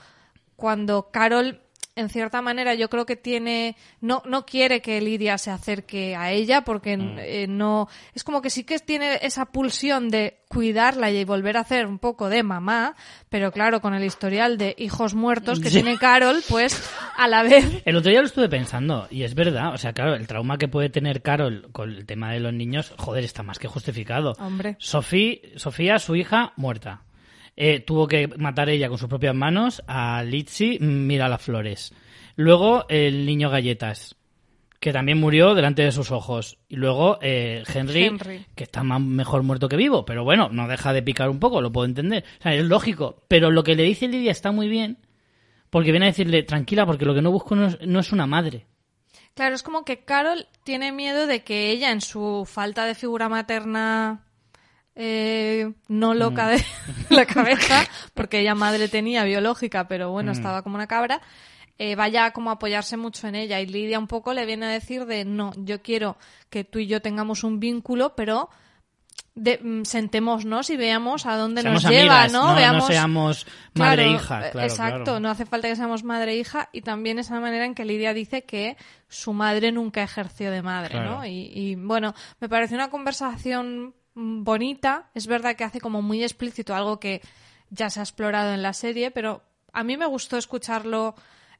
cuando 0.57 1.11
Carol 1.11 1.61
en 1.99 2.09
cierta 2.09 2.41
manera 2.43 2.75
yo 2.75 2.89
creo 2.89 3.05
que 3.07 3.17
tiene 3.17 3.77
no 4.01 4.23
no 4.27 4.47
quiere 4.47 4.81
que 4.81 5.01
Lidia 5.01 5.37
se 5.39 5.51
acerque 5.51 6.17
a 6.17 6.31
ella 6.33 6.63
porque 6.63 6.97
Mm. 6.97 7.19
eh, 7.19 7.47
no 7.49 7.89
es 8.15 8.25
como 8.25 8.41
que 8.43 8.51
sí 8.51 8.65
que 8.65 8.79
tiene 8.79 9.19
esa 9.23 9.47
pulsión 9.47 10.09
de 10.09 10.39
cuidarla 10.49 11.11
y 11.11 11.25
volver 11.25 11.57
a 11.57 11.61
hacer 11.61 11.87
un 11.87 11.99
poco 11.99 12.29
de 12.29 12.43
mamá 12.43 12.95
pero 13.29 13.53
claro 13.53 13.81
con 13.81 13.95
el 13.95 14.05
historial 14.05 14.57
de 14.59 14.75
hijos 14.79 15.15
muertos 15.15 15.61
que 15.61 15.69
Sí. 15.69 15.83
tiene 15.83 15.99
Carol 15.99 16.43
pues 16.49 16.91
a 17.17 17.29
la 17.29 17.43
vez 17.43 17.83
El 17.85 17.97
otro 17.97 18.11
día 18.11 18.21
lo 18.21 18.27
estuve 18.27 18.49
pensando, 18.49 19.07
y 19.11 19.23
es 19.25 19.35
verdad, 19.35 19.75
o 19.75 19.79
sea, 19.79 19.93
claro, 19.93 20.15
el 20.15 20.27
trauma 20.27 20.57
que 20.59 20.69
puede 20.69 20.89
tener 20.91 21.21
Carol 21.23 21.69
con 21.73 21.91
el 21.91 22.07
tema 22.07 22.33
de 22.33 22.41
los 22.41 22.53
niños, 22.53 22.93
joder, 22.97 23.25
está 23.25 23.43
más 23.43 23.59
que 23.59 23.67
justificado. 23.69 24.33
Hombre. 24.39 24.77
Sofía, 24.79 25.37
Sofía, 25.57 25.99
su 25.99 26.15
hija, 26.17 26.53
muerta. 26.57 27.03
Eh, 27.61 27.81
tuvo 27.81 28.07
que 28.07 28.29
matar 28.29 28.69
ella 28.69 28.89
con 28.89 28.99
sus 28.99 29.09
propias 29.09 29.35
manos 29.35 29.83
a 29.89 30.23
Litsi, 30.23 30.79
mira 30.79 31.29
las 31.29 31.43
flores. 31.43 31.93
Luego 32.37 32.87
el 32.89 33.27
niño 33.27 33.51
galletas, 33.51 34.15
que 34.79 34.93
también 34.93 35.19
murió 35.19 35.57
delante 35.57 35.83
de 35.83 35.91
sus 35.91 36.13
ojos. 36.13 36.59
Y 36.69 36.77
luego 36.77 37.19
eh, 37.21 37.65
Henry, 37.67 38.05
Henry. 38.05 38.47
que 38.55 38.63
está 38.63 38.85
más, 38.85 39.01
mejor 39.01 39.43
muerto 39.43 39.69
que 39.69 39.75
vivo, 39.75 40.05
pero 40.05 40.23
bueno, 40.23 40.49
no 40.53 40.69
deja 40.69 40.93
de 40.93 41.03
picar 41.03 41.31
un 41.31 41.41
poco, 41.41 41.61
lo 41.61 41.73
puedo 41.73 41.85
entender. 41.85 42.25
O 42.39 42.43
sea, 42.45 42.55
es 42.55 42.65
lógico. 42.65 43.25
Pero 43.27 43.51
lo 43.51 43.65
que 43.65 43.75
le 43.75 43.83
dice 43.83 44.07
Lidia 44.07 44.31
está 44.31 44.53
muy 44.53 44.69
bien, 44.69 44.99
porque 45.69 45.91
viene 45.91 46.07
a 46.07 46.11
decirle, 46.11 46.45
tranquila, 46.45 46.87
porque 46.87 47.07
lo 47.07 47.15
que 47.15 47.23
no 47.23 47.33
busco 47.33 47.57
no 47.57 47.67
es, 47.67 47.79
no 47.85 47.99
es 47.99 48.13
una 48.13 48.29
madre. 48.29 48.67
Claro, 49.35 49.57
es 49.57 49.65
como 49.65 49.85
que 49.85 50.05
Carol 50.05 50.47
tiene 50.63 50.93
miedo 50.93 51.27
de 51.27 51.43
que 51.43 51.73
ella, 51.73 51.91
en 51.91 52.03
su 52.03 52.45
falta 52.49 52.85
de 52.85 52.95
figura 52.95 53.29
materna 53.29 54.28
eh, 55.01 55.73
no 55.87 56.13
loca 56.13 56.49
de 56.49 56.63
la 57.11 57.25
cabeza, 57.25 57.85
porque 58.15 58.41
ella 58.41 58.57
madre 58.57 58.89
tenía 58.89 59.23
biológica, 59.23 59.87
pero 59.87 60.11
bueno, 60.11 60.33
estaba 60.33 60.63
como 60.63 60.75
una 60.75 60.89
cabra, 60.89 61.23
eh, 61.79 61.95
vaya 61.95 62.33
como 62.33 62.51
a 62.51 62.55
apoyarse 62.55 62.97
mucho 62.97 63.29
en 63.29 63.37
ella. 63.37 63.61
Y 63.61 63.67
Lidia 63.67 64.01
un 64.01 64.09
poco 64.09 64.35
le 64.35 64.45
viene 64.45 64.67
a 64.67 64.71
decir 64.71 65.07
de, 65.07 65.25
no, 65.25 65.53
yo 65.57 65.81
quiero 65.83 66.17
que 66.51 66.65
tú 66.65 66.81
y 66.81 66.89
yo 66.89 67.01
tengamos 67.01 67.45
un 67.45 67.61
vínculo, 67.61 68.17
pero 68.17 68.51
de, 69.37 69.61
mm, 69.63 69.85
sentémonos 69.85 70.69
y 70.71 70.77
veamos 70.77 71.27
a 71.27 71.37
dónde 71.37 71.63
Seamos 71.63 71.85
nos 71.85 71.93
lleva, 71.93 72.23
amigas, 72.25 72.33
¿no? 72.33 72.49
no, 72.49 72.55
veamos... 72.57 72.83
no 72.83 72.87
seamos 72.89 73.47
Claro, 73.73 74.03
madre-hija. 74.03 74.49
eh, 74.49 74.51
Claro, 74.51 74.67
exacto, 74.67 75.05
claro. 75.05 75.21
no 75.21 75.31
hace 75.31 75.47
falta 75.47 75.69
que 75.69 75.77
seamos 75.77 76.03
madre 76.03 76.33
e 76.33 76.39
hija 76.39 76.69
y 76.73 76.83
también 76.83 77.21
esa 77.21 77.39
manera 77.39 77.65
en 77.65 77.77
que 77.77 77.85
Lidia 77.85 78.13
dice 78.15 78.43
que 78.43 78.77
su 79.09 79.33
madre 79.33 79.71
nunca 79.71 80.03
ejerció 80.03 80.51
de 80.51 80.63
madre. 80.63 80.99
¿no? 80.99 81.25
Y, 81.25 81.53
y, 81.55 81.77
bueno, 81.77 82.15
me 82.41 82.49
pareció 82.49 82.77
una 82.77 82.91
conversación 82.91 83.87
mm, 83.87 83.93
bonita, 84.19 85.11
es 85.15 85.27
verdad 85.27 85.55
que 85.55 85.65
hace 85.65 85.81
como 85.81 86.03
muy 86.03 86.25
explícito 86.25 86.75
algo 86.75 86.99
que 86.99 87.23
ya 87.71 87.89
se 87.89 88.01
ha 88.01 88.03
explorado 88.03 88.53
en 88.53 88.63
la 88.63 88.73
serie, 88.73 89.11
pero 89.11 89.43
a 89.73 89.85
mí 89.85 89.97
me 89.97 90.07
gustó 90.07 90.37
escucharlo 90.37 91.15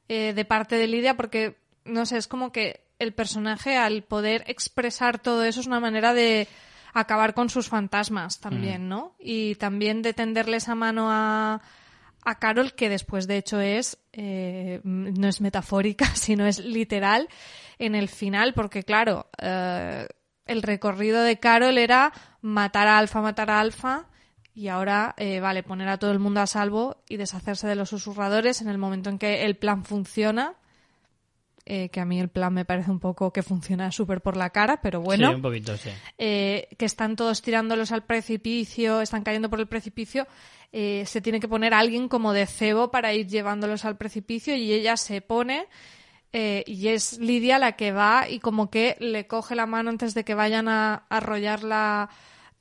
eh, 0.09 0.33
de 0.33 0.45
parte 0.45 0.75
de 0.75 0.87
Lidia 0.87 1.15
porque, 1.15 1.57
no 1.85 2.05
sé, 2.05 2.17
es 2.17 2.27
como 2.27 2.51
que 2.51 2.83
el 2.99 3.13
personaje 3.13 3.77
al 3.77 4.03
poder 4.03 4.43
expresar 4.47 5.19
todo 5.19 5.45
eso 5.45 5.61
es 5.61 5.67
una 5.67 5.79
manera 5.79 6.13
de 6.13 6.47
acabar 6.93 7.33
con 7.33 7.49
sus 7.49 7.69
fantasmas 7.69 8.39
también, 8.41 8.89
¿no? 8.89 9.15
Y 9.19 9.55
también 9.55 10.01
de 10.01 10.13
tenderle 10.13 10.57
esa 10.57 10.75
mano 10.75 11.07
a, 11.09 11.61
a 12.25 12.39
Carol, 12.39 12.73
que 12.73 12.89
después 12.89 13.27
de 13.27 13.37
hecho 13.37 13.61
es, 13.61 13.99
eh, 14.11 14.81
no 14.83 15.29
es 15.29 15.39
metafórica, 15.39 16.05
sino 16.15 16.45
es 16.45 16.59
literal 16.59 17.29
en 17.77 17.95
el 17.95 18.09
final, 18.09 18.53
porque 18.53 18.83
claro, 18.83 19.29
eh, 19.41 20.07
el 20.49 20.61
recorrido 20.63 21.21
de 21.23 21.39
Carol 21.39 21.77
era 21.77 22.11
matar 22.41 22.87
a 22.87 22.97
Alfa, 22.97 23.21
matar 23.21 23.49
a 23.49 23.59
Alfa, 23.59 24.05
y 24.53 24.67
ahora, 24.67 25.13
eh, 25.17 25.39
vale, 25.39 25.63
poner 25.63 25.87
a 25.87 25.97
todo 25.97 26.11
el 26.11 26.19
mundo 26.19 26.41
a 26.41 26.47
salvo 26.47 26.97
y 27.07 27.15
deshacerse 27.17 27.67
de 27.67 27.75
los 27.75 27.89
susurradores 27.89 28.61
en 28.61 28.67
el 28.67 28.77
momento 28.77 29.09
en 29.09 29.17
que 29.17 29.45
el 29.45 29.55
plan 29.55 29.85
funciona. 29.85 30.55
eh, 31.65 31.89
que 31.89 31.99
a 31.99 32.05
mí 32.05 32.19
el 32.19 32.29
plan 32.29 32.51
me 32.51 32.65
parece 32.65 32.89
un 32.89 32.99
poco 32.99 33.31
que 33.31 33.43
funciona 33.43 33.91
súper 33.91 34.21
por 34.21 34.35
la 34.35 34.49
cara, 34.49 34.81
pero 34.81 35.01
bueno 35.01 35.29
Sí, 35.29 35.35
un 35.35 35.41
poquito, 35.43 35.77
sí. 35.77 35.89
eh, 36.17 36.67
que 36.79 36.85
están 36.85 37.15
todos 37.15 37.43
tirándolos 37.43 37.91
al 37.91 38.03
precipicio, 38.05 39.01
están 39.01 39.21
cayendo 39.23 39.51
por 39.51 39.59
el 39.59 39.67
precipicio, 39.67 40.25
eh, 40.71 41.03
se 41.05 41.21
tiene 41.21 41.39
que 41.39 41.47
poner 41.47 41.75
alguien 41.75 42.07
como 42.09 42.33
de 42.33 42.47
cebo 42.47 42.89
para 42.89 43.13
ir 43.13 43.27
llevándolos 43.27 43.85
al 43.85 43.97
precipicio 43.97 44.55
y 44.55 44.73
ella 44.73 44.97
se 44.97 45.21
pone 45.21 45.67
eh, 46.33 46.63
y 46.67 46.89
es 46.89 47.17
Lidia 47.19 47.59
la 47.59 47.73
que 47.73 47.91
va 47.91 48.29
y 48.29 48.39
como 48.39 48.69
que 48.69 48.95
le 48.99 49.27
coge 49.27 49.55
la 49.55 49.65
mano 49.65 49.89
antes 49.89 50.13
de 50.13 50.23
que 50.23 50.35
vayan 50.35 50.67
a 50.67 51.05
a 51.09 51.17
arrollarla 51.17 52.09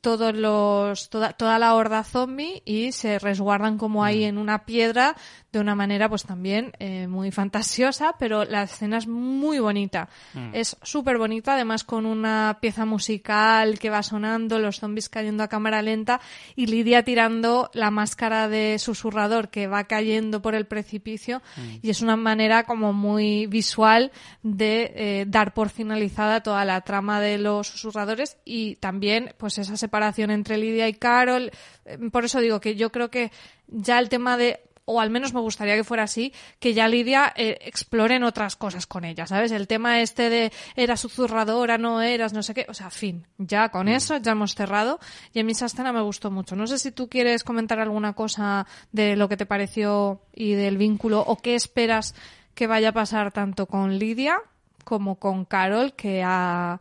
todos 0.09 0.35
los 0.35 1.11
toda, 1.11 1.35
toda 1.35 1.59
la 1.59 1.75
horda 1.75 2.03
zombie 2.03 2.63
y 2.65 2.93
se 2.93 3.19
resguardan 3.19 3.77
como 3.77 4.05
ahí 4.05 4.25
en 4.25 4.39
una 4.39 4.65
piedra 4.65 5.15
de 5.53 5.61
una 5.61 5.75
manera 5.75 6.09
pues 6.09 6.25
también 6.25 6.73
eh, 6.79 7.07
muy 7.07 7.31
fantasiosa 7.31 8.15
pero 8.19 8.47
la 8.47 8.63
escena 8.63 8.97
es 8.97 9.07
muy 9.07 9.59
bonita. 9.59 10.09
Es 10.55 10.79
súper 10.83 11.19
bonita 11.19 11.55
además 11.55 11.85
con 11.85 12.07
una 12.07 12.57
pieza 12.63 12.87
musical 12.87 13.79
que 13.79 13.91
va 13.91 14.03
sonando 14.03 14.59
los 14.59 14.81
zombies 14.81 15.11
cayendo 15.11 15.43
a 15.43 15.49
cámara 15.49 15.83
lenta 15.83 16.23
y 16.57 16.67
Lidia 16.67 17.03
tirando 17.03 17.71
la 17.75 17.91
máscara 17.91 18.49
de 18.49 18.79
susurrador 18.79 19.51
que 19.51 19.67
va 19.67 19.85
cayendo 19.85 20.41
por 20.41 20.55
el 20.55 20.67
precipicio. 20.67 21.43
Y 21.83 21.91
es 21.91 22.01
una 22.01 22.17
manera 22.17 22.65
como 22.65 22.95
muy 22.95 23.47
visual 23.47 24.11
de 24.43 24.93
eh, 24.95 25.25
dar 25.29 25.53
por 25.53 25.69
finalizada 25.69 26.43
toda 26.43 26.65
la 26.65 26.81
trama 26.81 27.21
de 27.21 27.37
los 27.37 27.67
susurradores 27.69 28.39
y 28.45 28.77
también 28.77 29.35
pues 29.39 29.59
esa 29.59 29.77
separación 29.77 29.98
entre 30.31 30.59
Lidia 30.59 30.89
y 30.89 30.95
Carol 30.95 31.51
Eh, 31.89 31.99
por 32.11 32.25
eso 32.25 32.41
digo 32.41 32.61
que 32.61 32.77
yo 32.77 32.91
creo 32.91 33.11
que 33.11 33.31
ya 33.67 33.99
el 33.99 34.09
tema 34.09 34.37
de 34.37 34.61
o 34.91 35.03
al 35.03 35.11
menos 35.11 35.35
me 35.35 35.41
gustaría 35.41 35.77
que 35.77 35.85
fuera 35.85 36.05
así, 36.05 36.33
que 36.59 36.73
ya 36.73 36.89
Lidia 36.89 37.31
eh, 37.37 37.59
exploren 37.61 38.25
otras 38.25 38.57
cosas 38.57 38.87
con 38.87 39.05
ella, 39.05 39.27
¿sabes? 39.27 39.53
El 39.53 39.67
tema 39.67 40.01
este 40.01 40.31
de 40.31 40.51
era 40.77 40.97
susurradora, 40.97 41.77
no 41.77 42.01
eras, 42.01 42.33
no 42.33 42.43
sé 42.43 42.55
qué, 42.55 42.65
o 42.71 42.73
sea, 42.73 42.89
fin, 42.89 43.27
ya 43.37 43.69
con 43.69 43.89
eso 43.89 44.17
ya 44.17 44.33
hemos 44.33 44.55
cerrado 44.55 44.99
y 45.35 45.41
a 45.41 45.45
mí 45.45 45.53
esa 45.53 45.67
escena 45.67 45.93
me 45.93 46.01
gustó 46.01 46.31
mucho. 46.31 46.57
No 46.57 46.67
sé 46.67 46.79
si 46.79 46.91
tú 46.91 47.11
quieres 47.11 47.45
comentar 47.45 47.79
alguna 47.81 48.15
cosa 48.15 48.67
de 48.91 49.15
lo 49.15 49.29
que 49.29 49.37
te 49.37 49.45
pareció 49.45 50.23
y 50.35 50.53
del 50.53 50.79
vínculo 50.79 51.21
o 51.21 51.37
qué 51.37 51.55
esperas 51.55 52.15
que 52.55 52.67
vaya 52.67 52.89
a 52.89 52.93
pasar 52.93 53.31
tanto 53.31 53.67
con 53.67 53.99
Lidia 53.99 54.41
como 54.85 55.17
con 55.17 55.45
Carol, 55.45 55.93
que 55.97 56.23
ha, 56.25 56.81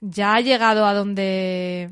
ya 0.00 0.34
ha 0.34 0.40
llegado 0.40 0.86
a 0.86 0.94
donde 0.94 1.90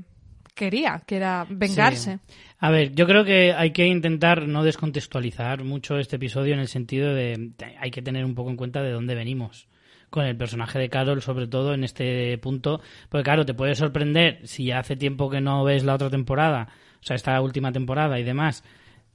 quería, 0.56 1.02
que 1.06 1.16
era 1.16 1.46
vengarse. 1.48 2.18
A 2.58 2.70
ver, 2.70 2.92
yo 2.92 3.06
creo 3.06 3.24
que 3.24 3.52
hay 3.52 3.70
que 3.70 3.86
intentar 3.86 4.48
no 4.48 4.64
descontextualizar 4.64 5.62
mucho 5.62 5.98
este 5.98 6.16
episodio 6.16 6.54
en 6.54 6.60
el 6.60 6.68
sentido 6.68 7.14
de 7.14 7.52
hay 7.78 7.90
que 7.92 8.02
tener 8.02 8.24
un 8.24 8.34
poco 8.34 8.50
en 8.50 8.56
cuenta 8.56 8.82
de 8.82 8.90
dónde 8.90 9.14
venimos 9.14 9.68
con 10.10 10.24
el 10.24 10.36
personaje 10.36 10.78
de 10.78 10.88
Carol, 10.88 11.20
sobre 11.20 11.46
todo 11.46 11.74
en 11.74 11.84
este 11.84 12.38
punto, 12.38 12.80
porque 13.08 13.24
claro, 13.24 13.44
te 13.44 13.54
puede 13.54 13.74
sorprender 13.74 14.40
si 14.44 14.66
ya 14.66 14.78
hace 14.78 14.96
tiempo 14.96 15.28
que 15.28 15.40
no 15.40 15.62
ves 15.64 15.84
la 15.84 15.94
otra 15.94 16.10
temporada, 16.10 16.68
o 17.00 17.04
sea, 17.04 17.16
esta 17.16 17.40
última 17.40 17.72
temporada 17.72 18.18
y 18.18 18.22
demás, 18.22 18.64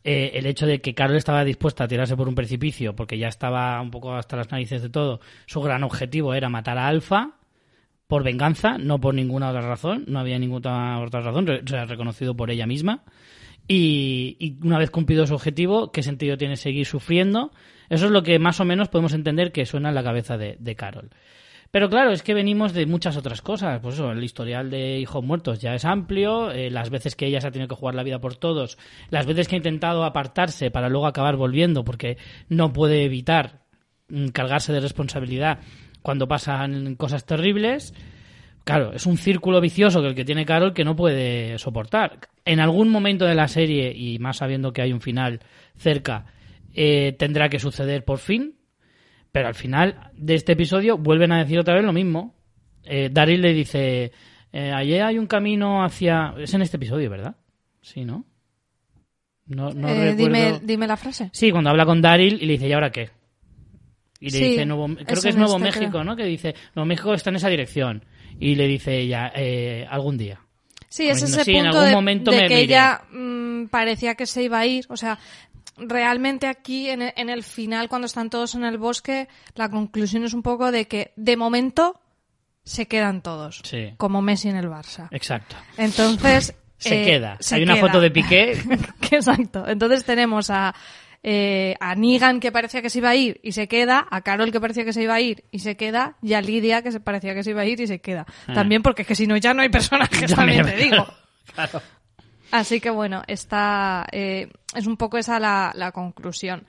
eh, 0.04 0.32
el 0.36 0.45
hecho 0.45 0.65
de 0.65 0.82
que 0.82 0.93
Carol 0.93 1.17
estaba 1.17 1.43
dispuesta 1.43 1.86
a 1.86 1.88
tirarse 1.88 2.15
por 2.15 2.27
un 2.27 2.36
precipicio 2.36 2.95
porque 2.95 3.17
ya 3.17 3.30
estaba 3.30 3.82
un 3.82 3.89
poco 3.89 4.13
hasta 4.13 4.38
las 4.38 4.51
narices 4.51 4.82
de 4.82 4.89
todo, 4.89 5.21
su 5.45 5.62
gran 5.62 5.84
objetivo 5.84 6.34
era 6.34 6.49
matar 6.49 6.77
a 6.77 6.88
Alfa, 6.88 7.38
por 8.12 8.26
venganza, 8.26 8.78
no 8.78 9.00
por 9.00 9.15
ninguna 9.15 9.52
otra 9.52 9.62
razón, 9.62 10.04
no 10.06 10.19
había 10.19 10.38
ninguna 10.38 11.00
otra 11.00 11.21
razón, 11.21 11.50
o 11.50 11.65
sea, 11.65 11.86
reconocido 11.86 12.36
por 12.36 12.52
ella 12.52 12.67
misma. 12.67 13.06
Y, 13.69 14.58
una 14.62 14.78
vez 14.78 14.91
cumplido 14.91 15.26
su 15.26 15.34
objetivo, 15.34 15.93
¿qué 15.93 16.04
sentido 16.04 16.36
tiene 16.36 16.58
seguir 16.58 16.86
sufriendo? 16.86 17.54
Eso 17.89 18.08
es 18.08 18.12
lo 18.12 18.21
que 18.21 18.38
más 18.38 18.60
o 18.60 18.65
menos 18.65 18.89
podemos 18.89 19.13
entender 19.13 19.54
que 19.54 19.65
suena 19.65 19.88
en 19.88 19.95
la 19.95 20.04
cabeza 20.04 20.38
de, 20.38 20.58
de 20.60 20.76
Carol. 20.76 21.10
Pero 21.71 21.89
claro, 21.89 22.12
es 22.12 22.21
que 22.21 22.34
venimos 22.34 22.74
de 22.74 22.86
muchas 22.86 23.15
otras 23.15 23.41
cosas. 23.41 23.80
Pues 23.80 23.95
eso, 23.95 24.12
el 24.12 24.21
historial 24.21 24.69
de 24.69 25.00
hijos 25.00 25.24
muertos 25.24 25.62
ya 25.62 25.74
es 25.74 25.86
amplio, 25.86 26.52
eh, 26.52 26.69
las 26.69 26.89
veces 26.89 27.15
que 27.15 27.28
ella 27.28 27.39
se 27.39 27.47
ha 27.47 27.52
tenido 27.52 27.69
que 27.69 27.76
jugar 27.76 27.95
la 27.95 28.04
vida 28.04 28.19
por 28.19 28.36
todos, 28.36 28.78
las 29.10 29.26
veces 29.26 29.47
que 29.47 29.56
ha 29.56 29.58
intentado 29.58 30.04
apartarse 30.04 30.69
para 30.69 30.89
luego 30.89 31.08
acabar 31.08 31.38
volviendo 31.38 31.86
porque 31.86 32.17
no 32.50 32.74
puede 32.74 33.06
evitar 33.06 33.62
mm, 34.10 34.28
cargarse 34.32 34.74
de 34.74 34.82
responsabilidad 34.82 35.60
cuando 36.02 36.28
pasan 36.28 36.96
cosas 36.96 37.26
terribles. 37.26 37.94
Claro, 38.64 38.94
es 38.94 39.06
un 39.06 39.18
círculo 39.18 39.60
vicioso 39.60 40.02
que 40.02 40.10
el 40.10 40.16
que 40.16 40.26
tiene 40.26 40.46
Carol 40.46 40.74
que 40.74 40.84
no 40.86 40.96
puede 40.96 41.58
soportar. 41.58 42.20
En 42.46 42.60
algún 42.60 42.90
momento 42.90 43.26
de 43.26 43.36
la 43.36 43.48
serie, 43.48 43.92
y 43.96 44.20
más 44.20 44.38
sabiendo 44.38 44.72
que 44.72 44.82
hay 44.84 44.94
un 44.94 45.02
final 45.02 45.40
cerca, 45.78 46.26
eh, 46.74 47.16
tendrá 47.18 47.50
que 47.50 47.60
suceder 47.60 48.06
por 48.06 48.20
fin. 48.20 48.56
Pero 49.32 49.48
al 49.48 49.56
final 49.56 50.12
de 50.14 50.36
este 50.36 50.52
episodio 50.54 50.98
vuelven 50.98 51.32
a 51.32 51.40
decir 51.40 51.58
otra 51.58 51.74
vez 51.76 51.84
lo 51.84 51.94
mismo. 51.94 52.36
Eh, 52.84 53.10
Daryl 53.12 53.42
le 53.42 53.54
dice, 53.54 54.12
eh, 54.52 54.72
ayer 54.74 55.04
hay 55.04 55.18
un 55.18 55.26
camino 55.28 55.84
hacia... 55.84 56.34
Es 56.38 56.54
en 56.54 56.62
este 56.62 56.78
episodio, 56.78 57.10
¿verdad? 57.10 57.38
Sí, 57.82 58.04
¿no? 58.06 58.26
No, 59.48 59.70
no 59.72 59.88
Eh, 59.88 60.12
recuerdo... 60.12 60.18
dime, 60.18 60.60
dime 60.64 60.88
la 60.88 60.98
frase. 60.98 61.30
Sí, 61.34 61.50
cuando 61.52 61.70
habla 61.70 61.86
con 61.86 62.02
Daryl 62.02 62.42
y 62.42 62.46
le 62.46 62.54
dice, 62.54 62.68
¿y 62.68 62.74
ahora 62.74 62.92
qué? 62.92 63.10
Y 64.22 64.30
le 64.30 64.38
Sí, 64.38 64.44
dice, 64.52 64.66
Nuevo, 64.66 64.88
creo 64.88 65.00
es 65.08 65.22
que 65.24 65.30
es 65.30 65.36
en 65.36 65.42
Nuevo 65.42 65.60
México. 65.60 66.04
¿no? 66.04 66.16
Que 66.16 66.24
dice, 66.26 66.56
Nuevo 66.76 66.86
México 66.86 67.14
está 67.14 67.32
en 67.32 67.36
esa 67.36 67.50
dirección. 67.50 68.06
Y 68.40 68.56
le 68.56 68.68
dice 68.68 68.98
ella, 68.98 69.32
eh, 69.36 69.86
algún 69.90 70.18
día. 70.18 70.40
Sí, 70.88 71.10
es 71.10 71.20
Como 71.22 71.34
ese 71.34 71.44
sí, 71.44 71.52
en 71.56 71.64
punto 71.66 71.78
algún 71.80 71.90
de, 71.90 71.96
momento 71.96 72.32
de 72.32 72.38
me- 72.42 72.48
que 72.48 72.60
ella 72.62 73.02
mm, 73.12 73.66
parecía 73.68 74.16
que 74.16 74.26
se 74.26 74.44
iba 74.44 74.60
a 74.60 74.66
ir. 74.66 74.86
O 74.90 74.96
sea, 74.98 75.18
realmente 75.78 76.48
aquí 76.48 76.90
en 76.90 77.02
el, 77.02 77.14
en 77.16 77.30
el 77.30 77.44
final, 77.44 77.90
cuando 77.90 78.06
están 78.06 78.30
todos 78.30 78.56
en 78.56 78.64
el 78.64 78.78
bosque, 78.78 79.28
la 79.56 79.70
conclusión 79.70 80.24
es 80.24 80.34
un 80.34 80.44
poco 80.44 80.72
de 80.72 80.88
que 80.88 81.12
de 81.16 81.36
momento 81.38 82.00
se 82.64 82.88
quedan 82.88 83.22
todos, 83.22 83.62
Sí. 83.64 83.94
como 83.98 84.22
Messi 84.22 84.50
en 84.50 84.56
el 84.58 84.68
Barça. 84.70 85.08
Exacto. 85.12 85.56
Entonces. 85.78 86.54
Se 86.78 87.02
eh, 87.02 87.06
queda. 87.06 87.38
se 87.40 87.56
Hay 87.56 87.64
una 87.64 87.76
foto 87.78 88.00
de 88.00 88.10
Piqué. 88.12 88.58
Exacto. 89.12 89.68
Entonces 89.68 90.04
tenemos 90.04 90.50
a, 90.50 90.74
eh, 91.24 91.76
a 91.80 91.96
Negan 91.96 92.40
que 92.40 92.52
parecía 92.52 92.82
que 92.82 92.90
se 92.90 93.00
iba 93.00 93.10
a 93.10 93.16
ir 93.16 93.40
y 93.44 93.52
se 93.52 93.68
queda, 93.68 94.08
a 94.10 94.22
Carol 94.22 94.52
que 94.52 94.60
parecía 94.60 94.86
que 94.86 94.94
se 94.94 95.04
iba 95.04 95.14
a 95.14 95.22
ir 95.22 95.44
y 95.52 95.60
se 95.60 95.78
queda, 95.78 96.18
y 96.22 96.34
a 96.34 96.42
Lidia 96.42 96.82
que 96.82 96.92
se 96.92 97.00
parecía 97.00 97.36
que 97.36 97.44
se 97.44 97.52
iba 97.52 97.62
a 97.62 97.66
ir 97.66 97.80
y 97.80 97.88
se 97.88 98.00
queda. 98.00 98.26
Ah. 98.48 98.54
También 98.54 98.82
porque 98.82 99.04
es 99.04 99.08
que 99.08 99.16
si 99.16 99.28
no 99.28 99.38
ya 99.38 99.54
no 99.54 99.62
hay 99.62 99.70
personajes, 99.70 100.34
también 100.36 100.66
te 100.66 100.76
digo. 100.76 101.08
Claro. 101.54 101.82
Así 102.52 102.82
que 102.82 102.90
bueno, 102.90 103.24
está, 103.28 104.06
eh, 104.12 104.50
es 104.76 104.88
un 104.88 104.98
poco 104.98 105.18
esa 105.18 105.40
la, 105.40 105.72
la 105.76 105.92
conclusión. 105.92 106.66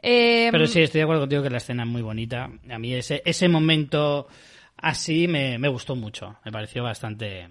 Eh, 0.00 0.48
Pero 0.52 0.66
sí, 0.66 0.80
estoy 0.80 1.00
de 1.00 1.02
acuerdo 1.02 1.22
contigo 1.22 1.42
que 1.42 1.50
la 1.50 1.56
escena 1.56 1.82
es 1.82 1.88
muy 1.88 2.02
bonita. 2.02 2.48
A 2.70 2.78
mí 2.78 2.94
ese, 2.94 3.20
ese 3.24 3.48
momento 3.48 4.28
así 4.76 5.26
me, 5.26 5.58
me 5.58 5.68
gustó 5.68 5.96
mucho. 5.96 6.36
Me 6.44 6.52
pareció 6.52 6.84
bastante, 6.84 7.48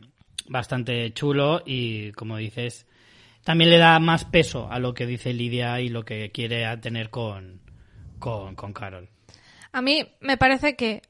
bastante 0.48 1.12
chulo 1.14 1.62
y, 1.66 2.12
como 2.14 2.38
dices, 2.38 2.87
también 3.48 3.70
le 3.70 3.78
da 3.78 3.98
más 4.00 4.26
peso 4.26 4.70
a 4.70 4.78
lo 4.78 4.94
que 4.94 5.06
dice 5.06 5.32
Lidia 5.32 5.80
y 5.80 5.88
lo 5.88 6.04
que 6.04 6.34
quiere 6.34 6.66
tener 6.80 7.10
con, 7.10 7.62
con, 8.20 8.56
con 8.56 8.74
Carol. 8.74 9.08
A 9.72 9.82
mí 9.82 10.06
me 10.20 10.36
parece 10.36 10.76
que 10.76 11.02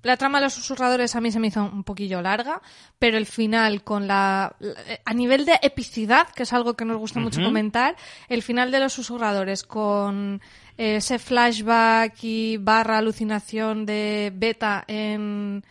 la 0.00 0.16
trama 0.16 0.38
de 0.38 0.46
los 0.46 0.54
susurradores 0.54 1.14
a 1.14 1.20
mí 1.20 1.30
se 1.30 1.38
me 1.38 1.48
hizo 1.48 1.62
un 1.62 1.84
poquillo 1.84 2.22
larga, 2.22 2.62
pero 2.98 3.18
el 3.18 3.26
final 3.26 3.84
con 3.84 4.06
la... 4.06 4.56
A 5.04 5.12
nivel 5.12 5.44
de 5.44 5.58
epicidad, 5.60 6.28
que 6.34 6.44
es 6.44 6.54
algo 6.54 6.76
que 6.76 6.86
nos 6.86 6.96
gusta 6.96 7.20
mucho 7.20 7.42
comentar, 7.42 7.94
el 8.30 8.42
final 8.42 8.70
de 8.70 8.80
los 8.80 8.94
susurradores 8.94 9.62
con 9.62 10.40
ese 10.78 11.18
flashback 11.18 12.24
y 12.24 12.56
barra 12.56 12.96
alucinación 12.96 13.84
de 13.84 14.32
Beta 14.34 14.82
en, 14.88 15.62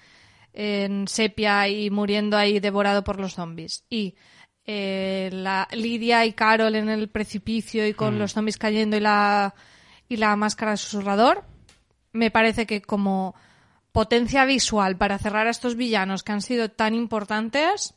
en 0.54 1.08
sepia 1.08 1.68
y 1.68 1.90
muriendo 1.90 2.38
ahí 2.38 2.60
devorado 2.60 3.04
por 3.04 3.20
los 3.20 3.34
zombies. 3.34 3.86
Y 3.90 4.14
eh, 4.68 5.30
la 5.32 5.68
Lidia 5.72 6.26
y 6.26 6.34
Carol 6.34 6.76
en 6.76 6.90
el 6.90 7.08
precipicio 7.10 7.88
y 7.88 7.94
con 7.94 8.18
los 8.20 8.34
zombies 8.34 8.58
cayendo 8.58 8.98
y 8.98 9.00
la, 9.00 9.54
y 10.10 10.18
la 10.18 10.36
máscara 10.36 10.72
de 10.72 10.78
susurrador, 10.78 11.44
me 12.14 12.32
parece 12.32 12.66
que 12.66 12.82
como 12.82 13.36
potencia 13.92 14.46
visual 14.46 14.98
para 14.98 15.18
cerrar 15.18 15.48
a 15.48 15.52
estos 15.52 15.76
villanos 15.76 16.24
que 16.24 16.32
han 16.32 16.42
sido 16.42 16.70
tan 16.70 16.96
importantes, 16.96 17.94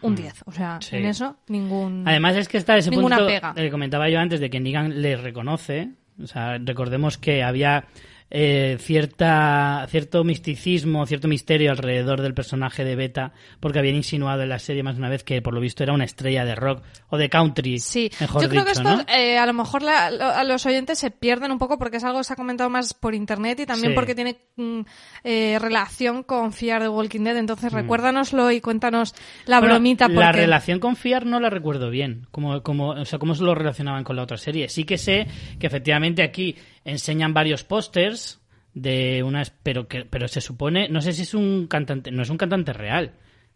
un 0.00 0.14
10. 0.14 0.44
O 0.46 0.52
sea, 0.52 0.78
Sí. 0.80 0.96
en 0.96 1.06
eso 1.06 1.36
ningún... 1.48 2.04
Además 2.06 2.36
es 2.36 2.48
que 2.48 2.58
está 2.58 2.76
ese 2.76 2.90
punto 2.92 3.26
pega. 3.26 3.52
que 3.54 3.70
comentaba 3.70 4.08
yo 4.08 4.20
antes 4.20 4.40
de 4.40 4.48
que 4.48 4.60
Negan 4.60 5.02
le 5.02 5.16
reconoce. 5.16 5.90
O 6.22 6.26
sea, 6.26 6.58
recordemos 6.58 7.18
que 7.18 7.42
había 7.42 7.84
eh, 8.30 8.76
cierta 8.80 9.86
cierto 9.88 10.22
misticismo, 10.24 11.06
cierto 11.06 11.28
misterio 11.28 11.70
alrededor 11.70 12.20
del 12.20 12.34
personaje 12.34 12.84
de 12.84 12.96
Beta, 12.96 13.32
porque 13.60 13.78
habían 13.78 13.96
insinuado 13.96 14.42
en 14.42 14.48
la 14.50 14.58
serie 14.58 14.82
más 14.82 14.96
de 14.96 15.00
una 15.00 15.08
vez 15.08 15.24
que 15.24 15.40
por 15.42 15.54
lo 15.54 15.60
visto 15.60 15.82
era 15.82 15.92
una 15.92 16.04
estrella 16.04 16.44
de 16.44 16.54
rock 16.54 16.82
o 17.08 17.16
de 17.16 17.28
country, 17.28 17.78
Sí, 17.78 18.10
mejor 18.20 18.42
yo 18.42 18.48
creo 18.48 18.64
que 18.64 18.72
esto 18.72 18.82
¿no? 18.82 19.04
eh, 19.08 19.38
a 19.38 19.46
lo 19.46 19.52
mejor 19.54 19.82
la- 19.82 20.10
lo- 20.10 20.24
a 20.26 20.44
los 20.44 20.66
oyentes 20.66 20.98
se 20.98 21.10
pierden 21.10 21.52
un 21.52 21.58
poco 21.58 21.78
porque 21.78 21.96
es 21.98 22.04
algo 22.04 22.18
que 22.18 22.24
se 22.24 22.32
ha 22.32 22.36
comentado 22.36 22.68
más 22.70 22.94
por 22.94 23.14
internet 23.14 23.60
y 23.60 23.66
también 23.66 23.92
Sí. 23.92 23.94
porque 23.94 24.14
tiene 24.14 24.36
mm, 24.56 24.80
eh, 25.24 25.58
relación 25.60 26.22
con 26.22 26.52
Fear 26.52 26.82
the 26.82 26.88
Walking 26.88 27.20
Dead. 27.24 27.36
Entonces 27.36 27.72
recuérdanos,lo 27.72 28.50
y 28.50 28.60
cuéntanos 28.60 29.14
la 29.46 29.58
Mm. 29.58 29.60
Bueno, 29.60 29.74
bromita. 29.74 30.06
Porque... 30.06 30.20
La 30.20 30.32
relación 30.32 30.78
con 30.80 30.96
Fiar 30.96 31.26
no 31.26 31.40
la 31.40 31.50
recuerdo 31.50 31.90
bien, 31.90 32.26
como, 32.30 32.62
como, 32.62 32.90
o 32.90 33.04
sea, 33.04 33.18
cómo 33.18 33.34
se 33.34 33.42
lo 33.42 33.54
relacionaban 33.54 34.04
con 34.04 34.16
la 34.16 34.22
otra 34.22 34.36
serie. 34.36 34.68
Sí 34.68 34.84
que 34.84 34.98
sé 34.98 35.26
que 35.58 35.66
efectivamente 35.66 36.22
aquí 36.22 36.56
enseñan 36.88 37.34
varios 37.34 37.64
pósters 37.64 38.40
de 38.74 39.22
unas, 39.22 39.50
pero 39.50 39.88
que, 39.88 40.04
pero 40.04 40.28
se 40.28 40.40
supone, 40.40 40.88
no 40.88 41.00
sé 41.00 41.12
si 41.12 41.22
es 41.22 41.34
un 41.34 41.66
cantante, 41.66 42.10
no 42.10 42.22
es 42.22 42.30
un 42.30 42.38
cantante 42.38 42.72
real, 42.72 43.12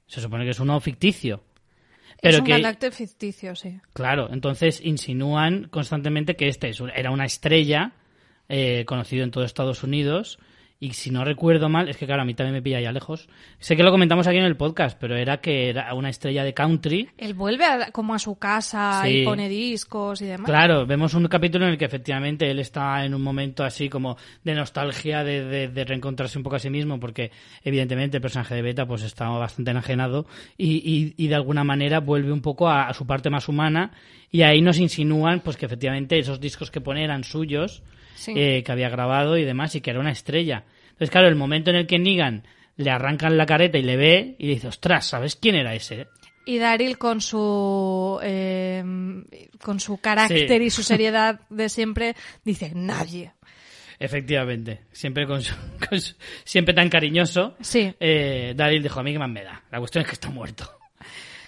se 0.07 0.21
supone 0.21 0.45
que 0.45 0.51
es 0.51 0.61
uno 0.61 0.79
ficticio. 0.81 1.43
Pero 2.21 2.35
es 2.35 2.41
un 2.41 2.47
que, 2.47 2.53
carácter 2.53 2.93
ficticio, 2.93 3.57
sí. 3.57 3.81
claro, 3.93 4.29
entonces 4.33 4.81
insinúan 4.85 5.69
constantemente 5.69 6.37
que 6.37 6.49
este 6.49 6.69
es 6.69 6.81
era 6.95 7.11
una 7.11 7.25
estrella 7.25 7.93
eh, 8.49 8.85
conocido 8.85 9.25
en 9.25 9.31
todo 9.31 9.45
Estados 9.45 9.83
Unidos. 9.83 10.39
Y 10.85 10.95
si 10.95 11.13
no 11.13 11.25
recuerdo 11.25 11.69
mal, 11.69 11.89
es 11.89 11.97
que 11.97 12.07
claro, 12.07 12.23
a 12.23 12.25
mí 12.25 12.35
también 12.35 12.55
me 12.55 12.61
pilla 12.61 12.81
ya 12.81 12.91
lejos. 12.91 13.29
Sé 13.61 13.77
que 13.77 13.85
lo 13.85 13.93
comentamos 13.93 14.27
aquí 14.27 14.39
en 14.39 14.45
el 14.45 14.57
podcast, 14.57 14.99
pero 15.01 15.15
era 15.15 15.41
que 15.41 15.69
era 15.69 15.95
una 15.95 16.09
estrella 16.09 16.43
de 16.43 16.55
country 16.55 17.09
Él 17.19 17.35
vuelve 17.35 17.65
a- 17.65 17.93
como 17.93 18.15
a 18.15 18.19
su 18.19 18.35
casa 18.35 19.03
Sí. 19.05 19.19
y 19.19 19.25
pone 19.25 19.49
discos 19.49 20.21
y 20.23 20.27
demás. 20.27 20.45
Claro, 20.45 20.85
vemos 20.85 21.15
un 21.15 21.29
capítulo 21.29 21.67
en 21.67 21.71
el 21.71 21.79
que 21.79 21.85
efectivamente 21.85 22.51
él 22.51 22.59
está 22.59 23.05
en 23.05 23.15
un 23.15 23.23
momento 23.23 23.63
así 23.63 23.89
como 23.89 24.17
de 24.43 24.55
nostalgia, 24.57 25.23
de, 25.23 25.45
de- 25.45 25.69
de 25.69 25.85
reencontrarse 25.85 26.37
un 26.37 26.43
poco 26.43 26.57
a 26.57 26.59
sí 26.59 26.69
mismo, 26.69 26.99
porque 26.99 27.31
evidentemente 27.63 28.17
el 28.17 28.21
personaje 28.21 28.57
de 28.57 28.63
Beta 28.63 28.85
pues 28.85 29.03
está 29.05 29.29
bastante 29.29 29.71
enajenado 29.71 30.27
y, 30.59 30.79
y- 30.79 31.15
y 31.17 31.29
de 31.29 31.35
alguna 31.37 31.63
manera 31.63 32.01
vuelve 32.01 32.33
un 32.33 32.43
poco 32.43 32.69
a, 32.69 32.89
a 32.89 32.95
su 32.95 33.07
parte 33.07 33.31
más 33.31 33.49
humana 33.49 33.93
y 34.33 34.43
ahí 34.43 34.61
nos 34.61 34.81
insinúan 34.81 35.41
pues 35.45 35.57
que 35.57 35.67
efectivamente 35.67 36.19
esos 36.19 36.41
discos 36.41 36.73
que 36.73 36.81
pone 36.81 37.05
eran 37.05 37.23
suyos, 37.23 37.85
Sí. 38.15 38.33
eh, 38.37 38.63
que 38.65 38.73
había 38.73 38.89
grabado 38.89 39.37
y 39.37 39.45
demás 39.45 39.75
y 39.75 39.81
que 39.81 39.91
era 39.91 40.01
una 40.01 40.13
estrella. 40.13 40.65
Entonces 40.85 41.11
claro, 41.11 41.29
el 41.29 41.35
momento 41.37 41.71
en 41.71 41.77
el 41.77 41.87
que 41.87 41.99
Negan 41.99 42.45
le 42.77 42.91
arrancan 42.91 43.37
la 43.37 43.47
careta 43.47 43.79
y 43.79 43.83
le 43.83 43.97
ve 43.97 44.37
y 44.39 44.47
le 44.47 44.55
dice, 44.55 44.69
ostras, 44.69 45.07
¿sabes 45.07 45.37
quién 45.37 45.55
era 45.57 45.75
ese? 45.75 46.07
Y 46.45 46.59
Daryl 46.59 46.99
con 46.99 47.21
su 47.21 48.19
eh, 48.23 48.83
con 49.63 49.79
su 49.79 49.99
carácter 49.99 50.49
Sí. 50.49 50.65
y 50.67 50.71
su 50.71 50.83
seriedad 50.83 51.41
de 51.51 51.69
siempre 51.69 52.15
dice 52.45 52.73
nadie. 52.75 53.33
Efectivamente, 53.99 54.81
siempre 54.91 55.27
con 55.27 55.43
su- 55.43 55.55
con 55.89 56.01
su- 56.01 56.15
siempre 56.45 56.75
tan 56.75 56.89
cariñoso. 56.89 57.57
Sí. 57.61 57.95
Eh, 58.01 58.55
Daryl 58.57 58.83
dijo, 58.83 58.99
a 58.99 59.03
mí 59.05 59.13
que 59.13 59.19
más 59.19 59.31
me 59.31 59.45
da. 59.45 59.63
La 59.71 59.79
cuestión 59.79 60.03
es 60.03 60.09
que 60.09 60.15
está 60.15 60.31
muerto. 60.31 60.69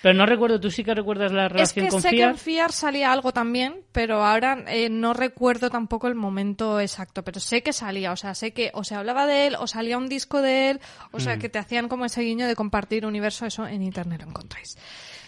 Pero 0.05 0.19
no 0.19 0.27
recuerdo, 0.27 0.61
¿tú 0.61 0.71
sí 0.71 0.85
que 0.85 0.93
recuerdas 0.93 1.33
la 1.33 1.47
Es 1.47 1.53
relación 1.53 1.87
que 1.87 1.91
con 1.91 2.03
sé 2.03 2.11
que 2.11 2.23
en 2.25 2.37
Fiar 2.37 2.73
salía 2.73 3.11
algo 3.11 3.33
también, 3.33 3.77
pero 3.91 4.23
ahora 4.23 4.63
eh, 4.69 4.91
no 4.91 5.15
recuerdo 5.15 5.71
tampoco 5.71 6.09
el 6.09 6.15
momento 6.15 6.79
exacto, 6.79 7.25
pero 7.25 7.41
sé 7.41 7.63
que 7.63 7.73
salía, 7.73 8.13
o 8.13 8.17
sea, 8.17 8.35
sé 8.35 8.53
que 8.53 8.71
o 8.75 8.85
se 8.85 8.95
hablaba 8.95 9.27
de 9.27 9.47
él, 9.47 9.57
o 9.59 9.67
salía 9.67 9.97
un 9.97 10.11
disco 10.11 10.43
de 10.43 10.69
él, 10.73 10.81
o 11.11 11.17
Mm. 11.17 11.21
sea, 11.21 11.39
que 11.39 11.49
te 11.49 11.59
hacían 11.59 11.89
como 11.89 12.05
ese 12.05 12.21
guiño 12.21 12.47
de 12.47 12.55
compartir 12.55 13.07
universo, 13.07 13.47
eso 13.47 13.67
en 13.67 13.83
internet 13.83 14.21
lo 14.23 14.29
encontráis. 14.29 14.77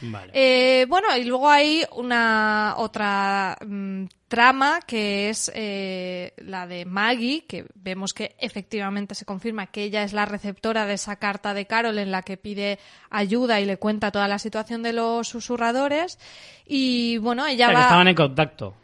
Vale. 0.01 0.33
Eh, 0.35 0.87
bueno, 0.89 1.17
y 1.17 1.25
luego 1.25 1.49
hay 1.49 1.85
una 1.93 2.75
otra 2.77 3.57
mm, 3.65 4.05
trama 4.29 4.81
que 4.87 5.31
es 5.31 5.51
eh, 5.55 6.33
la 6.39 6.67
de 6.67 6.85
Maggie, 6.85 7.45
que 7.47 7.67
vemos 7.75 8.13
que 8.13 8.35
efectivamente 8.39 9.15
se 9.15 9.25
confirma 9.25 9.67
que 9.67 9.85
ella 9.85 10.03
es 10.03 10.13
la 10.13 10.25
receptora 10.25 10.87
de 10.87 10.95
esa 10.95 11.17
carta 11.17 11.55
de 11.55 11.67
Carol 11.67 11.99
en 11.99 12.11
la 12.11 12.23
que 12.23 12.37
pide 12.37 12.79
ayuda 13.11 13.61
y 13.61 13.65
le 13.65 13.77
cuenta 13.77 14.11
toda 14.11 14.29
la 14.29 14.39
situación 14.39 14.83
de 14.83 14.93
los 14.93 15.29
susurradores. 15.29 16.19
Y 16.67 17.19
bueno, 17.19 17.45
O 17.45 17.47
ella 17.47 17.69
que 17.69 17.75
estaban 17.75 18.09
en 18.09 18.15
contacto 18.15 18.75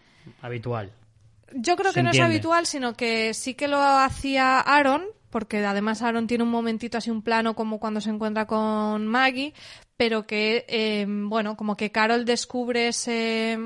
habitual. 0.41 0.93
Yo 1.55 1.77
creo 1.77 1.93
Se 1.93 2.01
que 2.01 2.03
no 2.03 2.11
es 2.11 2.21
habitual, 2.21 2.67
sino 2.67 2.95
que 2.95 3.35
sí 3.35 3.55
que 3.55 3.69
lo 3.69 3.81
hacía 3.81 4.61
Aaron, 4.61 5.05
porque 5.31 5.65
además 5.65 6.03
Aaron 6.03 6.27
tiene 6.27 6.45
un 6.45 6.51
momentito 6.51 6.99
así, 6.99 7.11
un 7.11 7.23
plano 7.23 7.55
como 7.55 7.79
cuando 7.79 8.01
se 8.01 8.11
encuentra 8.11 8.47
con 8.47 9.07
Maggie, 9.07 9.55
pero 10.03 10.27
que, 10.27 10.65
eh, 10.67 11.07
bueno, 11.07 11.57
como 11.57 11.77
que 11.77 11.93
Carol 11.93 12.25
descubre 12.25 12.89
ese, 12.89 13.57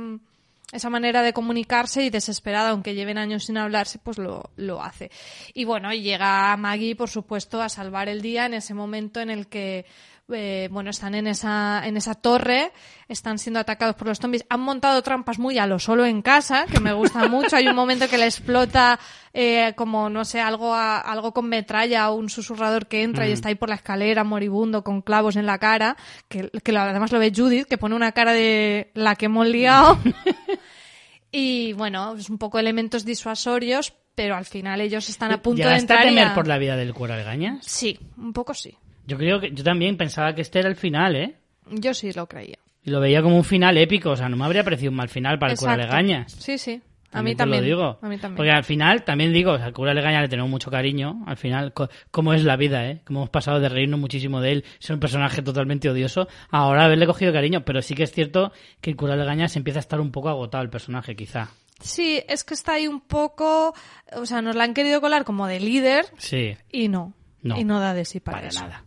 esa 0.71 0.91
manera 0.91 1.23
de 1.23 1.33
comunicarse 1.33 2.05
y 2.05 2.11
desesperada, 2.11 2.73
aunque 2.73 2.95
lleven 2.95 3.17
años 3.17 3.47
sin 3.47 3.57
hablarse, 3.57 3.99
pues 3.99 4.19
lo, 4.19 4.51
lo 4.57 4.83
hace. 4.83 5.11
Y 5.55 5.65
bueno, 5.65 5.95
y 5.95 6.03
llega 6.03 6.55
Maggie, 6.59 6.95
por 6.95 7.09
supuesto, 7.09 7.63
a 7.63 7.71
salvar 7.71 8.11
el 8.11 8.21
día 8.21 8.45
en 8.45 8.53
ese 8.53 8.75
momento 8.75 9.21
en 9.21 9.31
el 9.31 9.47
que 9.47 9.87
eh, 10.33 10.69
bueno, 10.73 10.91
están 10.91 11.15
en 11.15 11.27
esa, 11.29 11.83
en 11.87 11.97
esa 11.97 12.15
torre, 12.15 12.73
están 13.09 13.39
siendo 13.39 13.61
atacados 13.61 13.95
por 13.95 14.09
los 14.09 14.19
zombies, 14.19 14.45
han 14.49 14.61
montado 14.61 15.01
trampas 15.03 15.39
muy 15.39 15.59
a 15.59 15.67
lo 15.67 15.79
solo 15.79 16.05
en 16.05 16.21
casa, 16.23 16.67
que 16.71 16.81
me 16.81 16.93
gusta 16.93 17.29
mucho, 17.29 17.55
hay 17.57 17.69
un 17.69 17.77
momento 17.77 18.09
que 18.09 18.19
le 18.19 18.25
explota 18.25 18.99
eh, 19.33 19.73
como, 19.77 20.11
no 20.11 20.25
sé, 20.25 20.41
algo, 20.41 20.75
a- 20.75 20.99
algo 20.99 21.33
con 21.33 21.49
metralla 21.49 22.11
o 22.11 22.15
un 22.17 22.29
susurrador 22.29 22.87
que 22.89 23.03
entra 23.03 23.29
y 23.29 23.33
está 23.33 23.49
ahí 23.51 23.55
por 23.55 23.69
la 23.69 23.77
escalera 23.77 24.25
moribundo 24.25 24.83
con 24.83 25.01
clavos 25.03 25.37
en 25.37 25.47
la 25.47 25.59
cara, 25.59 25.97
que, 26.29 26.51
que 26.65 26.73
lo- 26.73 26.81
además 26.81 27.13
lo 27.13 27.19
ve 27.21 27.33
Judith, 27.35 27.67
que 27.69 27.79
pone 27.79 27.95
una 27.95 28.13
cara 28.13 28.33
de 28.33 28.91
la 28.95 29.15
que 29.15 29.27
hemos 29.27 29.47
liado. 29.47 29.99
y 31.31 31.73
bueno, 31.75 32.15
es 32.17 32.31
un 32.31 32.39
poco 32.39 32.59
elementos 32.59 33.05
disuasorios, 33.05 33.93
pero 34.15 34.35
al 34.37 34.47
final 34.47 34.81
ellos 34.81 35.09
están 35.09 35.31
a 35.33 35.43
punto 35.43 35.59
de 35.63 35.75
¿Llegaste 35.75 35.93
a 35.93 35.97
entrar 35.97 36.05
y 36.07 36.09
temer 36.17 36.29
a- 36.29 36.35
por 36.35 36.47
la 36.49 36.59
vida 36.59 36.77
del 36.77 36.95
cura 36.95 37.17
Legañas? 37.17 37.65
Sí, 37.67 37.99
un 38.17 38.33
poco 38.33 38.55
sí. 38.55 38.77
Yo 39.07 39.17
creo 39.17 39.41
que 39.41 39.53
yo 39.53 39.63
también 39.65 39.97
pensaba 39.97 40.35
que 40.35 40.43
este 40.43 40.59
era 40.59 40.69
el 40.69 40.77
final, 40.77 41.17
¿eh? 41.17 41.37
Yo 41.71 41.95
sí 41.95 42.13
lo 42.13 42.27
creía. 42.27 42.59
Y 42.85 42.91
lo 42.91 43.01
veía 43.01 43.23
como 43.23 43.37
un 43.37 43.45
final 43.45 43.77
épico, 43.79 44.11
o 44.11 44.17
sea, 44.17 44.29
no 44.29 44.37
me 44.37 44.45
habría 44.45 44.63
parecido 44.63 44.91
un 44.91 44.97
mal 44.97 45.09
final 45.09 45.39
para 45.39 45.53
el 45.53 45.59
cura 45.59 45.75
Exacto. 45.75 45.93
Legañas. 45.97 46.33
Sí, 46.33 46.57
sí. 46.59 46.81
A 47.13 47.23
mí 47.23 47.35
también. 47.35 47.63
lo 47.63 47.67
digo. 47.67 47.99
A 48.03 48.09
mí 48.09 48.19
también. 48.19 48.37
Porque 48.37 48.51
al 48.51 48.65
final, 48.65 49.05
también 49.05 49.33
digo, 49.33 49.53
o 49.53 49.57
sea, 49.57 49.67
al 49.67 49.73
cura 49.73 49.95
Legaña 49.95 50.21
le 50.21 50.29
tenemos 50.29 50.51
mucho 50.51 50.71
cariño. 50.71 51.25
Al 51.27 51.37
final, 51.37 51.73
cómo 52.11 52.35
es 52.35 52.45
la 52.45 52.57
vida, 52.57 52.89
¿eh? 52.89 53.01
Cómo 53.05 53.21
hemos 53.21 53.31
pasado 53.31 53.59
de 53.59 53.69
reírnos 53.69 53.99
muchísimo 53.99 54.41
de 54.41 54.53
él, 54.53 54.65
ser 54.79 54.95
un 54.95 55.01
personaje 55.01 55.41
totalmente 55.43 55.89
odioso, 55.89 56.29
a 56.51 56.59
ahora 56.59 56.85
haberle 56.85 57.07
cogido 57.07 57.33
cariño. 57.33 57.65
Pero 57.65 57.81
sí 57.81 57.95
que 57.95 58.03
es 58.03 58.13
cierto 58.13 58.53
que 58.81 58.91
el 58.91 58.97
cura 58.97 59.17
Legaña 59.17 59.49
se 59.49 59.59
empieza 59.59 59.79
a 59.79 59.81
estar 59.81 60.01
un 60.01 60.13
poco 60.13 60.29
agotado 60.29 60.63
el 60.63 60.71
personaje, 60.71 61.17
quizá. 61.17 61.49
Sí, 61.81 62.23
es 62.29 62.45
que 62.45 62.55
está 62.55 62.75
ahí 62.75 62.87
un 62.87 63.01
poco, 63.01 63.75
o 64.15 64.27
sea, 64.27 64.43
nos 64.43 64.57
la 64.57 64.65
han 64.65 64.75
querido 64.75 65.01
colar 65.01 65.25
como 65.25 65.47
de 65.47 65.61
líder 65.61 66.07
Sí, 66.19 66.57
y 66.71 66.89
no. 66.89 67.15
No. 67.43 67.59
Y 67.59 67.65
no 67.65 67.81
da 67.81 67.95
de 67.95 68.05
sí 68.05 68.19
para, 68.21 68.39
para 68.39 68.49
eso. 68.49 68.61
nada. 68.63 68.86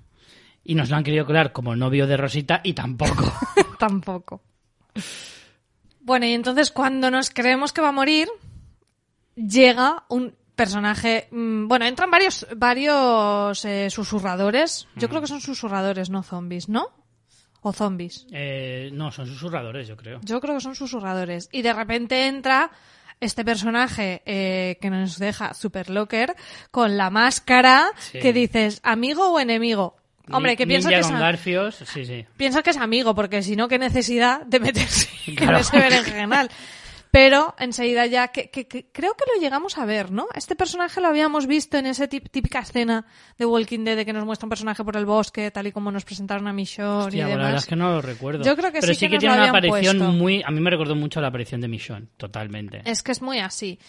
Y 0.70 0.76
nos 0.76 0.90
lo 0.92 0.98
han 0.98 1.04
querido 1.04 1.26
colar 1.26 1.52
como 1.52 1.76
novio 1.76 2.06
de 2.06 2.16
Rosita 2.16 2.62
y 2.64 2.74
tampoco. 2.74 3.34
Tampoco. 3.80 4.42
Bueno, 6.02 6.26
y 6.28 6.34
entonces 6.34 6.70
cuando 6.72 7.10
nos 7.10 7.32
creemos 7.32 7.74
que 7.74 7.82
va 7.82 7.90
a 7.90 7.92
morir, 7.94 8.28
llega 9.36 10.04
un 10.10 10.36
personaje. 10.56 11.28
mm, 11.32 11.68
Bueno, 11.68 11.86
entran 11.86 12.12
varios, 12.12 12.46
varios 12.56 13.66
eh, 13.66 13.90
susurradores. 13.90 14.88
Yo 14.96 15.10
creo 15.10 15.22
que 15.22 15.28
son 15.28 15.42
susurradores, 15.42 16.10
no 16.10 16.22
zombies, 16.24 16.70
¿no? 16.70 16.88
O 17.62 17.74
zombies. 17.74 18.28
Eh, 18.32 18.90
no, 18.94 19.12
son 19.12 19.26
susurradores, 19.26 19.88
yo 19.88 19.98
creo. 19.98 20.20
Yo 20.24 20.40
creo 20.40 20.56
que 20.56 20.62
son 20.62 20.76
susurradores. 20.76 21.50
Y 21.52 21.62
de 21.62 21.74
repente 21.74 22.28
entra 22.28 22.70
este 23.20 23.44
personaje 23.44 24.22
eh, 24.26 24.78
que 24.80 24.90
nos 24.90 25.18
deja 25.18 25.54
super 25.54 25.90
locker 25.90 26.36
con 26.72 26.96
la 26.96 27.10
máscara 27.10 27.90
Sí. 27.98 28.20
que 28.20 28.34
dices 28.34 28.80
amigo 28.84 29.30
o 29.32 29.40
enemigo. 29.40 29.96
Hombre, 30.32 30.56
que 30.58 30.66
piensa 30.68 30.90
que 30.90 31.00
es 31.00 31.10
garfios, 31.12 31.76
sí, 31.76 32.06
sí. 32.06 32.26
piensa 32.38 32.62
que 32.64 32.70
es 32.72 32.78
amigo, 32.78 33.16
porque 33.16 33.42
si 33.44 33.56
no, 33.56 33.68
qué 33.68 33.78
necesidad 33.80 34.46
de 34.46 34.60
meterse 34.60 35.08
Claro. 35.36 35.58
en 35.58 35.62
ese 35.62 35.78
berenjenal. 35.80 36.50
Pero 37.12 37.56
enseguida 37.58 38.06
ya, 38.06 38.28
que, 38.28 38.52
que- 38.52 38.68
que 38.68 38.86
creo 38.92 39.16
que 39.16 39.24
lo 39.34 39.42
llegamos 39.42 39.80
a 39.80 39.86
ver, 39.86 40.12
¿no? 40.12 40.28
Este 40.36 40.56
personaje 40.56 41.02
lo 41.02 41.08
habíamos 41.08 41.48
visto 41.48 41.76
en 41.80 41.88
esa 41.88 42.08
típica 42.08 42.60
escena 42.60 43.04
de 43.36 43.48
Walking 43.48 43.84
Dead 43.84 43.96
de 43.96 44.06
que 44.06 44.14
nos 44.14 44.26
muestra 44.26 44.46
un 44.46 44.50
personaje 44.50 44.84
por 44.84 44.96
el 44.96 45.08
bosque, 45.08 45.50
tal 45.50 45.66
y 45.66 45.72
como 45.72 45.92
nos 45.92 46.06
presentaron 46.06 46.48
a 46.48 46.54
Michonne 46.54 46.86
y 47.06 47.06
Hostia, 47.08 47.24
bueno, 47.26 47.30
la 47.30 47.36
verdad 47.38 47.48
demás. 47.50 47.64
es 47.64 47.68
que 47.70 47.76
no 47.76 47.90
lo 47.90 48.02
recuerdo. 48.04 48.44
Yo 48.44 48.56
creo 48.56 48.72
que 48.72 48.80
Pero 48.82 48.94
sí 48.94 49.00
sí 49.00 49.10
que 49.10 49.18
tiene 49.18 49.34
una 49.34 49.50
aparición 49.50 49.98
puesto. 49.98 50.14
muy... 50.14 50.44
A 50.46 50.52
mí 50.52 50.60
me 50.62 50.70
recordó 50.70 50.94
mucho 50.96 51.20
la 51.20 51.30
aparición 51.30 51.62
de 51.62 51.68
Michonne, 51.68 52.06
totalmente. 52.16 52.84
Es 52.86 53.02
que 53.02 53.12
es 53.12 53.24
muy 53.24 53.40
así. 53.40 53.80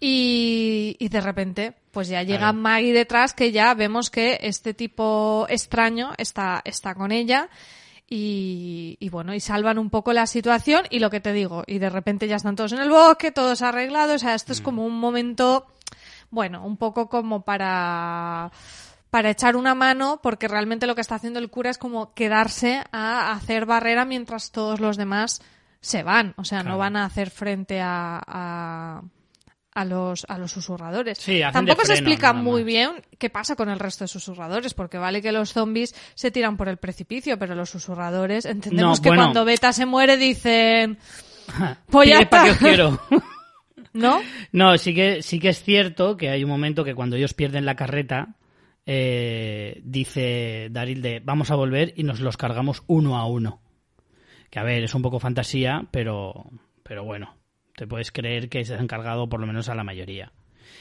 Y, 0.00 0.96
y 0.98 1.08
de 1.08 1.20
repente, 1.20 1.74
pues 1.90 2.08
ya 2.08 2.22
llega. 2.22 2.52
Maggie 2.52 2.92
detrás, 2.92 3.34
que 3.34 3.50
ya 3.50 3.74
vemos 3.74 4.10
que 4.10 4.38
este 4.42 4.74
tipo 4.74 5.46
extraño 5.48 6.12
está, 6.18 6.60
está 6.64 6.94
con 6.94 7.10
ella. 7.10 7.48
Y, 8.10 8.96
y 9.00 9.10
bueno, 9.10 9.34
y 9.34 9.40
salvan 9.40 9.78
un 9.78 9.90
poco 9.90 10.14
la 10.14 10.26
situación 10.26 10.84
y 10.88 10.98
lo 10.98 11.10
que 11.10 11.20
te 11.20 11.34
digo, 11.34 11.62
y 11.66 11.78
de 11.78 11.90
repente 11.90 12.26
ya 12.26 12.36
están 12.36 12.56
todos 12.56 12.72
en 12.72 12.78
el 12.78 12.88
bosque, 12.88 13.32
todos 13.32 13.60
arreglados, 13.60 14.16
o 14.16 14.18
sea, 14.20 14.34
esto 14.34 14.52
Mm. 14.52 14.54
es 14.54 14.60
como 14.62 14.86
un 14.86 14.98
momento, 14.98 15.66
bueno, 16.30 16.64
un 16.64 16.78
poco 16.78 17.10
como 17.10 17.42
para 17.44 18.50
para 19.10 19.30
echar 19.30 19.56
una 19.56 19.74
mano, 19.74 20.20
porque 20.22 20.48
realmente 20.48 20.86
lo 20.86 20.94
que 20.94 21.00
está 21.02 21.16
haciendo 21.16 21.38
el 21.38 21.50
cura 21.50 21.68
es 21.70 21.78
como 21.78 22.14
quedarse 22.14 22.82
a 22.92 23.32
hacer 23.32 23.66
barrera 23.66 24.04
mientras 24.06 24.52
todos 24.52 24.80
los 24.80 24.96
demás 24.96 25.42
se 25.80 26.02
van, 26.02 26.32
o 26.36 26.44
sea, 26.44 26.62
no 26.62 26.76
van 26.78 26.96
a 26.96 27.04
hacer 27.04 27.28
frente 27.30 27.80
a, 27.80 28.22
a, 28.26 29.02
a 29.78 29.84
los, 29.84 30.26
a 30.28 30.38
los 30.38 30.50
susurradores. 30.50 31.18
Sí, 31.18 31.40
Tampoco 31.52 31.82
se 31.82 31.92
freno, 31.92 32.00
explica 32.00 32.32
muy 32.32 32.64
bien 32.64 32.90
qué 33.16 33.30
pasa 33.30 33.54
con 33.54 33.68
el 33.68 33.78
resto 33.78 34.04
de 34.04 34.08
susurradores, 34.08 34.74
porque 34.74 34.98
vale 34.98 35.22
que 35.22 35.30
los 35.30 35.52
zombies 35.52 35.94
se 36.14 36.32
tiran 36.32 36.56
por 36.56 36.68
el 36.68 36.78
precipicio, 36.78 37.38
pero 37.38 37.54
los 37.54 37.70
susurradores 37.70 38.44
entendemos 38.44 38.98
No, 38.98 39.02
que 39.02 39.10
bueno. 39.10 39.24
cuando 39.24 39.44
Beta 39.44 39.72
se 39.72 39.86
muere 39.86 40.16
dicen. 40.16 40.98
¿no? 43.92 44.20
No, 44.52 44.78
sí 44.78 44.94
que, 44.94 45.22
sí 45.22 45.38
que 45.38 45.50
es 45.50 45.62
cierto 45.62 46.16
que 46.16 46.30
hay 46.30 46.42
un 46.42 46.50
momento 46.50 46.84
que 46.84 46.94
cuando 46.94 47.16
ellos 47.16 47.34
pierden 47.34 47.64
la 47.64 47.76
carreta, 47.76 48.34
eh, 48.84 49.80
dice 49.84 50.68
Daryl 50.70 51.02
de 51.02 51.20
vamos 51.24 51.50
a 51.50 51.54
volver 51.54 51.94
y 51.96 52.02
nos 52.02 52.20
los 52.20 52.36
cargamos 52.36 52.82
uno 52.88 53.16
a 53.16 53.26
uno. 53.26 53.60
Que 54.50 54.58
a 54.58 54.64
ver, 54.64 54.82
es 54.82 54.94
un 54.94 55.02
poco 55.02 55.20
fantasía, 55.20 55.86
pero, 55.90 56.50
pero 56.82 57.04
bueno, 57.04 57.34
te 57.78 57.86
puedes 57.86 58.10
creer 58.12 58.48
que 58.48 58.64
se 58.64 58.74
han 58.74 58.86
cargado 58.88 59.28
por 59.28 59.40
lo 59.40 59.46
menos 59.46 59.68
a 59.68 59.74
la 59.74 59.84
mayoría. 59.84 60.32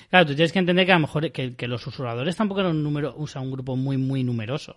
Claro, 0.10 0.26
tú 0.26 0.36
tienes 0.36 0.52
que 0.52 0.60
entender 0.60 0.86
que 0.86 0.92
a 0.92 0.96
lo 0.96 1.02
mejor 1.02 1.32
que, 1.32 1.56
que 1.56 1.68
los 1.68 1.82
susurradores 1.82 2.36
tampoco 2.36 2.62
eran 2.62 2.74
un 2.76 2.84
número, 2.84 3.14
o 3.18 3.28
sea, 3.28 3.42
un 3.42 3.52
grupo 3.52 3.76
muy, 3.76 3.98
muy 3.98 4.24
numeroso. 4.24 4.76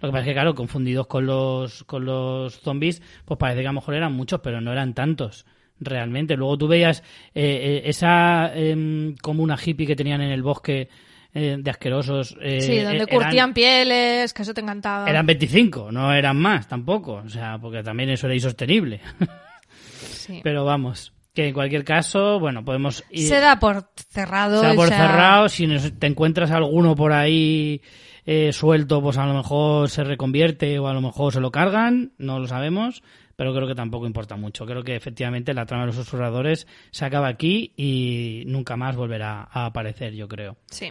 Lo 0.00 0.08
que 0.08 0.12
pasa 0.12 0.20
es 0.20 0.26
que, 0.26 0.32
claro, 0.34 0.54
confundidos 0.54 1.06
con 1.06 1.24
los, 1.24 1.84
con 1.84 2.04
los 2.04 2.60
zombies, 2.60 3.00
pues 3.24 3.38
parece 3.38 3.60
que 3.62 3.66
a 3.68 3.70
lo 3.70 3.76
mejor 3.80 3.94
eran 3.94 4.12
muchos, 4.12 4.40
pero 4.40 4.60
no 4.60 4.72
eran 4.72 4.92
tantos, 4.92 5.46
realmente. 5.80 6.36
Luego 6.36 6.58
tú 6.58 6.68
veías 6.68 7.00
eh, 7.34 7.80
eh, 7.82 7.82
esa 7.86 8.52
em, 8.54 9.14
como 9.22 9.42
una 9.42 9.56
hippie 9.62 9.86
que 9.86 9.96
tenían 9.96 10.20
en 10.20 10.32
el 10.32 10.42
bosque 10.42 10.88
eh, 11.32 11.56
de 11.58 11.70
asquerosos. 11.70 12.36
eh, 12.40 12.60
Sí, 12.60 12.80
donde 12.80 13.04
eran- 13.04 13.08
curtían 13.08 13.54
pieles, 13.54 14.32
que 14.34 14.42
eso 14.42 14.52
te 14.54 14.60
encantaba. 14.60 15.08
Eran 15.08 15.24
25, 15.26 15.90
no 15.92 16.12
eran 16.12 16.36
más 16.38 16.68
tampoco. 16.68 17.22
O 17.24 17.28
sea, 17.28 17.58
porque 17.58 17.82
también 17.82 18.10
eso 18.10 18.26
era 18.26 18.34
insostenible. 18.34 19.00
Sí. 19.98 20.40
Pero 20.44 20.64
vamos, 20.64 21.12
que 21.36 21.48
en 21.48 21.54
cualquier 21.54 21.84
caso, 21.84 22.40
bueno, 22.40 22.64
podemos 22.64 23.04
ir. 23.10 23.28
Se 23.28 23.38
da 23.38 23.60
por 23.60 23.90
cerrado. 24.08 24.60
Se 24.62 24.66
da 24.68 24.74
por 24.74 24.88
cerrado. 24.88 25.48
Si 25.48 25.66
nos- 25.66 25.92
te 25.98 26.06
encuentras 26.08 26.50
alguno 26.50 26.96
por 26.96 27.12
ahí 27.12 27.82
eh, 28.24 28.52
suelto, 28.52 29.00
pues 29.02 29.18
a 29.18 29.26
lo 29.26 29.34
mejor 29.34 29.88
se 29.90 30.02
reconvierte 30.02 30.78
o 30.80 30.88
a 30.88 30.94
lo 30.94 31.00
mejor 31.00 31.32
se 31.32 31.40
lo 31.40 31.52
cargan, 31.52 32.12
no 32.18 32.40
lo 32.40 32.48
sabemos. 32.48 33.02
Pero 33.36 33.54
creo 33.54 33.68
que 33.68 33.74
tampoco 33.74 34.06
importa 34.06 34.36
mucho. 34.36 34.64
Creo 34.64 34.82
que 34.82 34.96
efectivamente 34.96 35.52
la 35.52 35.66
trama 35.66 35.82
de 35.82 35.88
los 35.88 35.96
susurradores 35.96 36.66
se 36.90 37.04
acaba 37.04 37.28
aquí 37.28 37.72
y 37.76 38.44
nunca 38.46 38.76
más 38.78 38.96
volverá 38.96 39.46
a 39.52 39.66
aparecer, 39.66 40.14
yo 40.14 40.26
creo. 40.26 40.56
Sí. 40.70 40.90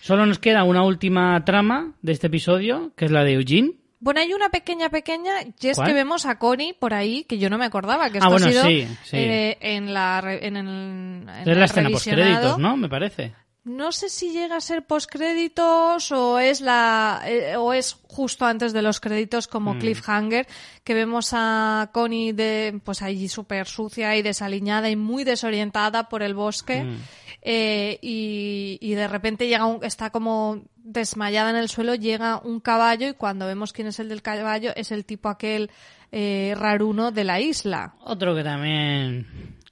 Solo 0.00 0.24
nos 0.24 0.38
queda 0.38 0.62
una 0.62 0.84
última 0.84 1.44
trama 1.44 1.94
de 2.00 2.12
este 2.12 2.28
episodio, 2.28 2.92
que 2.96 3.06
es 3.06 3.10
la 3.10 3.24
de 3.24 3.32
Eugene. 3.32 3.72
Bueno, 4.00 4.20
hay 4.20 4.32
una 4.32 4.48
pequeña, 4.48 4.88
pequeña, 4.88 5.32
y 5.60 5.68
es 5.68 5.76
¿Cuál? 5.76 5.88
que 5.88 5.94
vemos 5.94 6.24
a 6.26 6.38
Connie 6.38 6.72
por 6.72 6.94
ahí, 6.94 7.24
que 7.24 7.38
yo 7.38 7.50
no 7.50 7.58
me 7.58 7.66
acordaba, 7.66 8.08
que 8.10 8.16
Ah, 8.18 8.20
esto 8.26 8.30
bueno, 8.30 8.46
ha 8.46 8.50
sido 8.50 8.64
sí, 8.64 8.88
sí. 9.04 9.16
eh, 9.18 9.58
en, 9.60 9.92
la, 9.92 10.22
en 10.24 10.56
el 10.56 10.66
en 10.66 11.28
Es 11.42 11.46
el 11.46 11.58
la 11.58 11.64
escena 11.66 11.90
post 11.90 12.06
revisionado. 12.06 12.40
créditos, 12.40 12.58
¿no? 12.58 12.76
Me 12.78 12.88
parece. 12.88 13.34
No 13.62 13.92
sé 13.92 14.08
si 14.08 14.30
llega 14.32 14.56
a 14.56 14.60
ser 14.62 14.84
postcréditos 14.86 16.10
o 16.12 16.38
es 16.38 16.62
la 16.62 17.20
eh, 17.26 17.56
o 17.56 17.74
es 17.74 17.94
justo 18.08 18.46
antes 18.46 18.72
de 18.72 18.80
los 18.80 19.00
créditos 19.00 19.46
como 19.46 19.74
Mm. 19.74 19.78
cliffhanger 19.78 20.46
que 20.82 20.94
vemos 20.94 21.30
a 21.34 21.90
Connie 21.92 22.32
de 22.32 22.80
pues 22.82 23.02
allí 23.02 23.28
súper 23.28 23.66
sucia 23.66 24.16
y 24.16 24.22
desaliñada 24.22 24.88
y 24.88 24.96
muy 24.96 25.24
desorientada 25.24 26.08
por 26.08 26.22
el 26.22 26.34
bosque 26.34 26.84
Mm. 26.84 26.96
Eh, 27.42 27.98
y, 28.02 28.78
y 28.80 28.94
de 28.94 29.08
repente 29.08 29.48
llega 29.48 29.66
un, 29.66 29.82
está 29.84 30.10
como 30.10 30.62
desmayada 30.76 31.50
en 31.50 31.56
el 31.56 31.68
suelo 31.68 31.94
llega 31.94 32.40
un 32.42 32.60
caballo 32.60 33.08
y 33.08 33.14
cuando 33.14 33.46
vemos 33.46 33.72
quién 33.72 33.86
es 33.88 33.98
el 34.00 34.08
del 34.08 34.22
caballo 34.22 34.72
es 34.76 34.90
el 34.92 35.04
tipo 35.04 35.28
aquel 35.28 35.70
eh, 36.12 36.54
raruno 36.56 37.12
de 37.12 37.24
la 37.24 37.40
isla. 37.40 37.94
Otro 38.00 38.34
que 38.34 38.42
también 38.42 39.26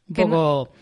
un 0.09 0.15
Que 0.15 0.25
no- 0.25 0.31
poco... 0.31 0.73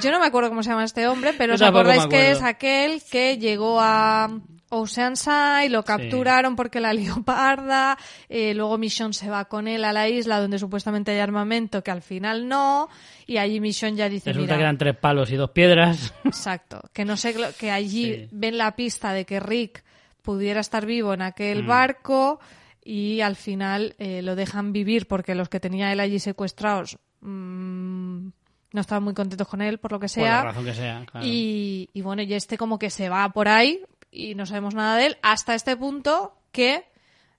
Yo 0.00 0.10
no 0.10 0.20
me 0.20 0.26
acuerdo 0.26 0.48
cómo 0.48 0.62
se 0.62 0.70
llama 0.70 0.84
este 0.84 1.06
hombre, 1.08 1.32
pero 1.36 1.54
Yo 1.56 1.64
os 1.66 1.70
acordáis 1.70 2.06
que 2.06 2.30
es 2.30 2.42
aquel 2.42 3.02
que 3.10 3.36
llegó 3.38 3.78
a 3.80 4.30
Oceanside, 4.68 5.68
lo 5.68 5.84
capturaron 5.84 6.56
porque 6.56 6.80
la 6.80 6.94
lió 6.94 7.22
parda, 7.24 7.98
eh, 8.28 8.54
luego 8.54 8.78
Mission 8.78 9.12
se 9.12 9.28
va 9.28 9.44
con 9.46 9.68
él 9.68 9.84
a 9.84 9.92
la 9.92 10.08
isla 10.08 10.40
donde 10.40 10.58
supuestamente 10.58 11.10
hay 11.10 11.18
armamento, 11.18 11.82
que 11.82 11.90
al 11.90 12.00
final 12.02 12.48
no, 12.48 12.88
y 13.32 13.38
allí 13.38 13.60
Mission 13.60 13.96
ya 13.96 14.08
dice, 14.08 14.30
Resulta 14.30 14.42
mira, 14.52 14.56
que 14.56 14.62
eran 14.62 14.78
tres 14.78 14.96
palos 14.96 15.30
y 15.30 15.36
dos 15.36 15.50
piedras. 15.50 16.14
exacto, 16.24 16.80
que 16.92 17.04
no 17.04 17.16
sé, 17.16 17.34
que 17.58 17.70
allí 17.70 18.14
Sí. 18.14 18.28
ven 18.32 18.58
la 18.58 18.74
pista 18.76 19.12
de 19.12 19.24
que 19.24 19.40
Rick 19.40 19.82
pudiera 20.22 20.60
estar 20.60 20.86
vivo 20.86 21.12
en 21.14 21.22
aquel 21.22 21.64
Mm. 21.64 21.66
barco 21.66 22.40
y 22.84 23.20
al 23.20 23.36
final 23.36 23.94
eh, 23.98 24.22
lo 24.22 24.34
dejan 24.36 24.72
vivir 24.72 25.06
porque 25.06 25.34
los 25.34 25.48
que 25.48 25.60
tenía 25.60 25.92
él 25.92 26.00
allí 26.00 26.18
secuestrados 26.18 26.98
mm, 27.20 28.26
no 28.72 28.80
estaban 28.80 29.02
muy 29.04 29.14
contentos 29.14 29.46
con 29.48 29.62
él 29.62 29.78
por 29.78 29.92
lo 29.92 30.00
que 30.00 30.06
Por 30.08 30.18
la 30.18 30.24
sea. 30.24 30.42
razón 30.42 30.64
que 30.64 30.74
sea, 30.74 31.04
claro. 31.10 31.26
Y, 31.26 31.90
y 31.92 32.00
bueno, 32.02 32.22
y 32.22 32.32
este 32.34 32.56
como 32.56 32.78
que 32.78 32.90
se 32.90 33.08
va 33.08 33.28
por 33.30 33.48
ahí 33.48 33.80
y 34.10 34.34
no 34.34 34.46
sabemos 34.46 34.74
nada 34.74 34.96
de 34.96 35.06
él 35.06 35.16
hasta 35.22 35.54
este 35.54 35.76
punto 35.76 36.34
que 36.52 36.84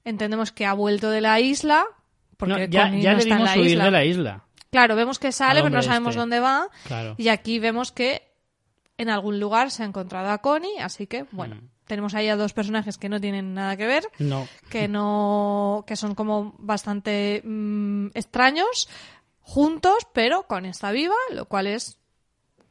entendemos 0.06 0.52
que 0.52 0.66
ha 0.66 0.74
vuelto 0.74 1.10
de 1.10 1.22
la 1.22 1.40
isla 1.40 1.86
porque 2.38 2.68
No, 2.68 2.72
ya 2.74 2.90
ya 2.90 3.12
no 3.12 3.18
le 3.18 3.24
está 3.24 3.36
en 3.36 3.38
vimos 3.40 3.52
subir 3.54 3.66
isla. 3.72 3.86
de 3.86 3.92
la 3.92 4.06
isla. 4.06 4.44
Claro, 4.74 4.96
vemos 4.98 5.18
que 5.20 5.32
sale, 5.32 5.60
Al 5.62 5.66
pero 5.68 5.76
no 5.78 5.82
sabemos 5.84 6.10
este. 6.10 6.20
dónde 6.20 6.40
va. 6.42 6.68
Claro. 6.86 7.16
Y 7.18 7.30
aquí 7.30 7.60
vemos 7.60 7.94
que 7.94 8.24
en 8.98 9.10
algún 9.10 9.40
lugar 9.40 9.72
se 9.72 9.84
ha 9.84 9.86
encontrado 9.86 10.30
a 10.32 10.40
Connie, 10.40 10.80
así 10.82 11.08
que 11.08 11.26
bueno, 11.32 11.56
Mm. 11.56 11.70
tenemos 11.86 12.14
ahí 12.14 12.28
a 12.28 12.36
dos 12.36 12.54
personajes 12.54 12.98
que 12.98 13.08
no 13.10 13.22
tienen 13.22 13.54
nada 13.54 13.78
que 13.78 13.86
ver, 13.88 14.04
No. 14.20 14.48
que 14.70 14.88
no, 14.88 15.84
que 15.88 15.96
son 15.96 16.14
como 16.16 16.54
bastante 16.60 17.42
mm, 17.46 18.08
extraños 18.14 18.90
juntos, 19.42 20.08
pero 20.14 20.44
con 20.44 20.66
está 20.66 20.92
viva, 20.92 21.16
lo 21.32 21.46
cual 21.46 21.68
es 21.68 21.98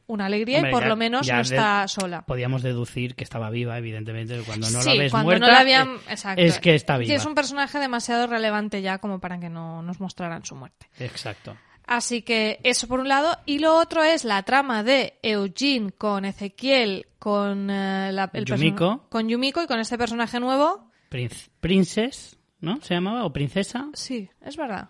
una 0.05 0.25
alegría 0.25 0.57
Hombre, 0.57 0.71
y 0.71 0.73
por 0.73 0.83
ya- 0.83 0.89
lo 0.89 0.95
menos 0.97 1.27
no 1.27 1.39
está 1.39 1.87
sola. 1.87 2.23
Podíamos 2.25 2.61
deducir 2.61 3.15
que 3.15 3.23
estaba 3.23 3.49
viva, 3.49 3.77
evidentemente. 3.77 4.41
Cuando 4.45 4.69
no 4.69 4.81
sí, 4.81 4.89
la 4.97 5.03
ves 5.03 5.11
cuando 5.11 5.27
muerta, 5.27 5.45
no 5.47 5.51
la 5.53 5.59
habían, 5.59 5.87
eh, 5.95 5.99
exacto. 6.09 6.41
es 6.41 6.59
que 6.59 6.75
está 6.75 6.97
viva. 6.97 7.13
es 7.13 7.25
un 7.25 7.35
personaje 7.35 7.79
demasiado 7.79 8.27
relevante 8.27 8.81
ya 8.81 8.97
como 8.97 9.19
para 9.19 9.39
que 9.39 9.49
no 9.49 9.81
nos 9.81 9.99
mostraran 10.01 10.43
su 10.45 10.55
muerte. 10.55 10.87
Exacto. 10.99 11.55
Así 11.85 12.21
que 12.21 12.59
eso 12.63 12.87
por 12.87 12.99
un 12.99 13.07
lado. 13.07 13.37
Y 13.45 13.59
lo 13.59 13.75
otro 13.77 14.03
es 14.03 14.23
la 14.23 14.43
trama 14.43 14.83
de 14.83 15.19
Eugene 15.21 15.91
con 15.91 16.25
Ezequiel, 16.25 17.07
con, 17.19 17.69
eh, 17.69 18.11
la, 18.11 18.29
el 18.33 18.45
Yumiko. 18.45 19.05
con 19.09 19.27
Yumiko 19.27 19.61
y 19.63 19.67
con 19.67 19.79
este 19.79 19.97
personaje 19.97 20.39
nuevo. 20.39 20.89
Princ- 21.09 21.49
Princess, 21.59 22.37
¿no? 22.59 22.79
¿Se 22.81 22.93
llamaba? 22.93 23.25
¿O 23.25 23.33
princesa? 23.33 23.89
Sí, 23.93 24.29
es 24.41 24.55
verdad. 24.57 24.89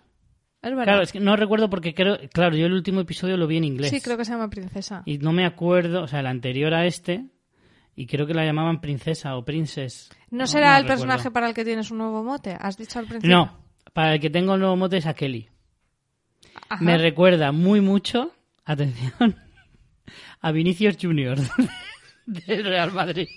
es 0.62 0.70
verdad. 0.70 0.84
Claro, 0.84 1.02
es 1.02 1.12
que 1.12 1.20
no 1.20 1.36
recuerdo 1.36 1.68
porque 1.68 1.94
creo, 1.94 2.18
claro, 2.32 2.56
yo 2.56 2.66
el 2.66 2.72
último 2.72 3.00
episodio 3.00 3.36
lo 3.36 3.46
vi 3.46 3.56
en 3.58 3.64
inglés. 3.64 3.90
Sí, 3.90 4.00
creo 4.00 4.16
que 4.16 4.24
se 4.24 4.32
llama 4.32 4.48
Princesa. 4.48 5.02
Y 5.04 5.18
no 5.18 5.32
me 5.32 5.44
acuerdo, 5.44 6.02
o 6.04 6.08
sea, 6.08 6.20
el 6.20 6.26
anterior 6.26 6.72
a 6.74 6.86
este, 6.86 7.26
y 7.96 8.06
creo 8.06 8.26
que 8.26 8.34
la 8.34 8.44
llamaban 8.44 8.80
princesa 8.80 9.36
o 9.36 9.44
princess. 9.44 10.10
¿No, 10.30 10.46
será 10.46 10.70
no 10.70 10.76
el 10.76 10.82
recuerdo. 10.84 11.02
personaje 11.02 11.30
para 11.30 11.48
el 11.48 11.54
que 11.54 11.64
tienes 11.64 11.90
un 11.90 11.98
nuevo 11.98 12.22
mote? 12.24 12.56
¿Has 12.58 12.76
dicho 12.78 12.98
al 13.00 13.06
principio? 13.06 13.36
No, 13.36 13.58
para 13.92 14.14
el 14.14 14.20
que 14.20 14.30
tengo 14.30 14.54
el 14.54 14.60
nuevo 14.60 14.76
mote 14.76 14.96
es 14.96 15.06
a 15.06 15.14
Kelly. 15.14 15.48
Ajá. 16.68 16.82
Me 16.82 16.98
recuerda 16.98 17.52
muy 17.52 17.80
mucho, 17.80 18.32
atención, 18.64 19.36
a 20.40 20.52
Vinicius 20.52 20.96
Junior 21.00 21.38
del 22.26 22.64
Real 22.64 22.92
Madrid. 22.92 23.28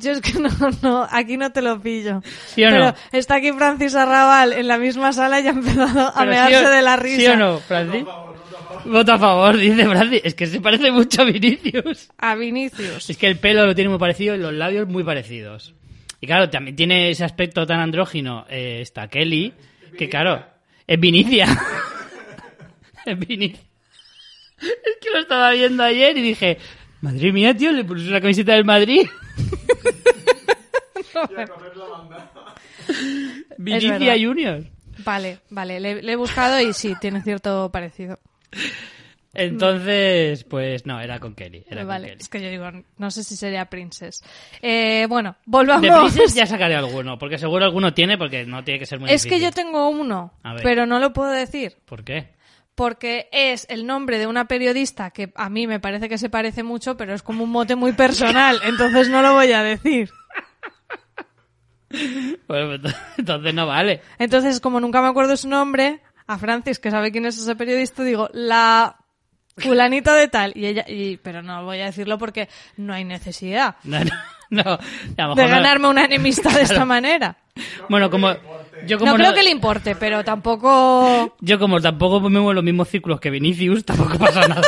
Yo 0.00 0.12
es 0.12 0.20
que 0.20 0.38
no, 0.38 0.48
no, 0.82 1.08
aquí 1.10 1.36
no 1.36 1.50
te 1.50 1.60
lo 1.60 1.80
pillo. 1.80 2.22
¿Sí 2.46 2.64
o 2.64 2.68
Pero 2.70 2.84
no? 2.84 2.94
está 3.10 3.36
aquí 3.36 3.50
Francis 3.52 3.96
Arrabal 3.96 4.52
en 4.52 4.68
la 4.68 4.78
misma 4.78 5.12
sala 5.12 5.40
y 5.40 5.48
ha 5.48 5.50
empezado 5.50 6.12
a 6.14 6.24
mearse 6.24 6.60
sí 6.60 6.70
de 6.70 6.82
la 6.82 6.96
risa. 6.96 7.20
¿Sí 7.20 7.26
o 7.26 7.36
no, 7.36 7.58
Francis? 7.58 8.04
Vota 8.84 9.14
a 9.14 9.18
favor, 9.18 9.56
dice 9.56 9.88
Francis. 9.88 10.20
Es 10.22 10.34
que 10.34 10.46
se 10.46 10.60
parece 10.60 10.92
mucho 10.92 11.22
a 11.22 11.24
Vinicius. 11.24 12.10
A 12.16 12.36
Vinicius. 12.36 13.10
Es 13.10 13.16
que 13.16 13.26
el 13.26 13.38
pelo 13.38 13.66
lo 13.66 13.74
tiene 13.74 13.90
muy 13.90 13.98
parecido 13.98 14.36
y 14.36 14.38
los 14.38 14.52
labios 14.52 14.86
muy 14.86 15.02
parecidos. 15.02 15.74
Y 16.20 16.26
claro, 16.28 16.48
también 16.48 16.76
tiene 16.76 17.10
ese 17.10 17.24
aspecto 17.24 17.66
tan 17.66 17.80
andrógino 17.80 18.46
eh, 18.48 18.78
esta 18.80 19.08
Kelly, 19.08 19.52
que 19.96 20.08
claro, 20.08 20.44
es 20.86 21.00
Vinicia. 21.00 21.46
es 23.16 24.96
que 25.00 25.10
lo 25.12 25.18
estaba 25.20 25.52
viendo 25.52 25.82
ayer 25.82 26.16
y 26.16 26.22
dije, 26.22 26.58
madre 27.00 27.32
mía, 27.32 27.56
tío, 27.56 27.72
le 27.72 27.84
puse 27.84 28.08
una 28.08 28.20
camiseta 28.20 28.54
del 28.54 28.64
Madrid. 28.64 29.06
Vinicia. 33.58 34.16
Junior. 34.18 34.64
Vale, 35.04 35.38
vale, 35.50 35.80
le, 35.80 36.02
le 36.02 36.12
he 36.12 36.16
buscado 36.16 36.60
y 36.60 36.72
sí, 36.72 36.94
tiene 37.00 37.22
cierto 37.22 37.70
parecido. 37.70 38.18
Entonces, 39.34 40.42
pues 40.44 40.86
no, 40.86 41.00
era 41.00 41.20
con 41.20 41.34
Kelly. 41.34 41.64
Era 41.68 41.82
con 41.82 41.88
Vale, 41.88 42.08
Kelly. 42.08 42.18
es 42.20 42.28
que 42.28 42.42
yo 42.42 42.48
digo, 42.48 42.68
no 42.96 43.10
sé 43.10 43.22
si 43.22 43.36
sería 43.36 43.66
Princess. 43.66 44.22
Eh, 44.60 45.06
bueno, 45.08 45.36
volvamos. 45.44 45.82
De 45.82 45.92
Princess 45.92 46.34
ya 46.34 46.46
sacaré 46.46 46.74
alguno, 46.74 47.18
porque 47.18 47.38
seguro 47.38 47.64
alguno 47.64 47.94
tiene, 47.94 48.18
porque 48.18 48.44
no 48.44 48.64
tiene 48.64 48.80
que 48.80 48.86
ser 48.86 48.98
muy 48.98 49.10
es 49.10 49.22
que 49.24 49.30
difícil. 49.36 49.44
yo 49.50 49.52
tengo 49.52 49.88
uno, 49.90 50.32
pero 50.62 50.86
no 50.86 50.98
lo 50.98 51.12
puedo 51.12 51.30
decir. 51.30 51.76
¿Por 51.84 52.02
qué? 52.02 52.30
Porque 52.78 53.28
es 53.32 53.66
el 53.70 53.86
nombre 53.88 54.20
de 54.20 54.28
una 54.28 54.46
periodista 54.46 55.10
que 55.10 55.32
a 55.34 55.50
mí 55.50 55.66
me 55.66 55.80
parece 55.80 56.08
que 56.08 56.16
se 56.16 56.30
parece 56.30 56.62
mucho, 56.62 56.96
pero 56.96 57.12
es 57.12 57.24
como 57.24 57.42
un 57.42 57.50
mote 57.50 57.74
muy 57.74 57.92
personal, 57.92 58.60
entonces 58.64 59.08
no 59.08 59.20
lo 59.20 59.34
voy 59.34 59.50
a 59.50 59.64
decir. 59.64 60.08
Bueno, 62.46 62.80
pues, 62.80 62.94
entonces 63.16 63.52
no 63.52 63.66
vale. 63.66 64.00
Entonces, 64.20 64.60
como 64.60 64.78
nunca 64.78 65.02
me 65.02 65.08
acuerdo 65.08 65.36
su 65.36 65.48
nombre, 65.48 66.02
a 66.28 66.38
Francis, 66.38 66.78
que 66.78 66.92
sabe 66.92 67.10
quién 67.10 67.26
es 67.26 67.36
ese 67.36 67.56
periodista, 67.56 68.04
digo, 68.04 68.30
la 68.32 68.94
fulanita 69.56 70.14
de 70.14 70.28
tal. 70.28 70.52
Y 70.54 70.66
ella, 70.66 70.84
y, 70.86 71.16
pero 71.16 71.42
no 71.42 71.64
voy 71.64 71.80
a 71.80 71.86
decirlo 71.86 72.16
porque 72.16 72.48
no 72.76 72.94
hay 72.94 73.02
necesidad 73.02 73.74
No, 73.82 73.98
no, 74.04 74.12
no. 74.50 74.62
A 74.62 74.78
lo 75.26 75.34
mejor 75.34 75.36
de 75.36 75.48
ganarme 75.48 75.88
una 75.88 76.04
enemistad 76.04 76.52
de 76.52 76.62
esta 76.62 76.84
manera. 76.84 77.38
Bueno, 77.88 78.08
como 78.08 78.36
yo 78.86 78.98
como 78.98 79.12
No 79.12 79.16
creo 79.18 79.34
que 79.34 79.42
le 79.42 79.50
importe, 79.50 79.94
pero 79.96 80.24
tampoco... 80.24 81.36
yo 81.40 81.58
como 81.58 81.80
tampoco 81.80 82.20
me 82.20 82.30
muevo 82.30 82.50
en 82.50 82.54
los 82.56 82.64
mismos 82.64 82.88
círculos 82.88 83.20
que 83.20 83.30
Vinicius, 83.30 83.84
tampoco 83.86 84.18
pasa 84.18 84.46
nada. 84.48 84.62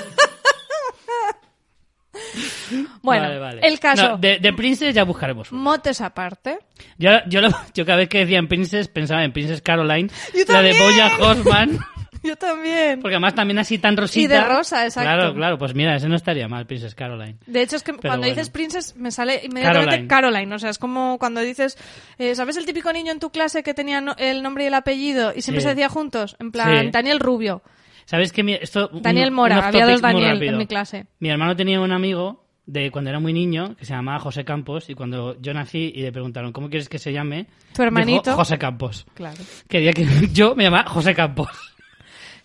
Bueno, 3.03 3.23
Vale, 3.25 3.39
vale. 3.39 3.61
el 3.67 3.81
caso, 3.81 4.11
No, 4.11 4.19
de, 4.19 4.39
de 4.39 4.53
Princess 4.53 4.95
ya 4.95 5.05
buscaremos. 5.05 5.51
uno. 5.51 5.61
motes 5.63 6.01
aparte. 6.01 6.59
Yo, 6.99 7.11
yo, 7.27 7.41
lo- 7.41 7.51
yo 7.75 7.85
cada 7.85 7.99
vez 7.99 8.09
que 8.09 8.19
decía 8.19 8.39
en 8.39 8.47
Princess 8.49 8.89
pensaba 8.89 9.25
en 9.25 9.33
Princess 9.33 9.63
Caroline, 9.63 10.11
la 10.49 10.63
de. 10.63 10.79
Boya 10.79 11.11
Horseman, 11.19 11.79
Yo 12.23 12.37
también. 12.37 13.01
porque 13.01 13.15
además 13.15 13.35
también 13.35 13.59
así 13.59 13.79
tan 13.79 13.97
rosita. 13.97 14.21
Y 14.25 14.27
de 14.27 14.41
rosa, 14.45 14.85
exacto. 14.85 15.09
Claro, 15.09 15.35
claro, 15.35 15.59
pues 15.59 15.75
mira, 15.75 15.97
ese 15.97 16.09
no 16.09 16.17
estaría 16.17 16.49
mal, 16.49 16.67
Princess 16.67 16.95
Caroline. 16.95 17.37
De 17.47 17.63
hecho, 17.63 17.77
es 17.77 17.83
que 17.83 17.93
cuando 17.93 18.19
bueno. 18.19 18.27
dices 18.35 18.51
Princess 18.51 18.95
me 18.97 19.11
sale 19.11 19.41
inmediatamente 19.45 20.07
Caroline. 20.07 20.09
Caroline. 20.09 20.55
O 20.55 20.59
sea, 20.59 20.71
es 20.71 20.79
como 20.79 21.19
cuando 21.19 21.41
dices, 21.41 21.79
eh, 22.19 22.35
¿sabes 22.35 22.57
el 22.57 22.67
típico 22.67 22.93
niño 22.93 23.13
en 23.13 23.21
tu 23.21 23.31
clase 23.31 23.63
que 23.63 23.75
tenía 23.75 24.01
no- 24.01 24.15
el 24.19 24.43
nombre 24.43 24.65
y 24.65 24.67
el 24.67 24.75
apellido 24.75 25.33
y 25.35 25.43
siempre 25.43 25.61
Sí. 25.63 25.69
se 25.69 25.75
decía 25.75 25.89
juntos? 25.89 26.37
En 26.39 26.51
plan, 26.53 26.87
Sí. 26.87 26.91
Daniel 26.91 27.21
Rubio, 27.21 27.63
¿Sabes 28.05 28.33
que 28.33 28.43
mi- 28.43 28.55
esto 28.55 28.91
Daniel 28.93 29.31
Mora, 29.31 29.69
había 29.69 29.87
dos 29.87 30.01
Daniel 30.01 30.43
en 30.43 30.57
mi 30.59 30.67
clase. 30.67 31.07
Mi 31.21 31.31
hermano 31.31 31.55
tenía 31.55 31.81
un 31.81 31.93
amigo 31.93 32.45
de 32.67 32.91
cuando 32.91 33.11
era 33.11 33.19
muy 33.21 33.33
niño 33.33 33.77
que 33.77 33.85
se 33.85 33.93
llamaba 33.95 34.19
José 34.19 34.45
Campos 34.45 34.91
y 34.91 34.95
cuando 34.95 35.41
yo 35.41 35.53
nací 35.55 35.93
y 35.95 36.03
le 36.03 36.13
preguntaron 36.13 36.53
¿cómo 36.53 36.69
quieres 36.69 36.89
que 36.89 36.99
se 36.99 37.13
llame? 37.13 37.47
Tu 37.75 37.83
hermanito. 37.83 38.31
Dijo, 38.31 38.37
José 38.37 38.59
Campos. 38.59 39.07
Claro. 39.15 39.37
Quería 39.69 39.93
que 39.93 40.05
yo 40.33 40.55
me 40.57 40.65
llamaba 40.65 40.89
José 40.91 41.15
Campos. 41.15 41.49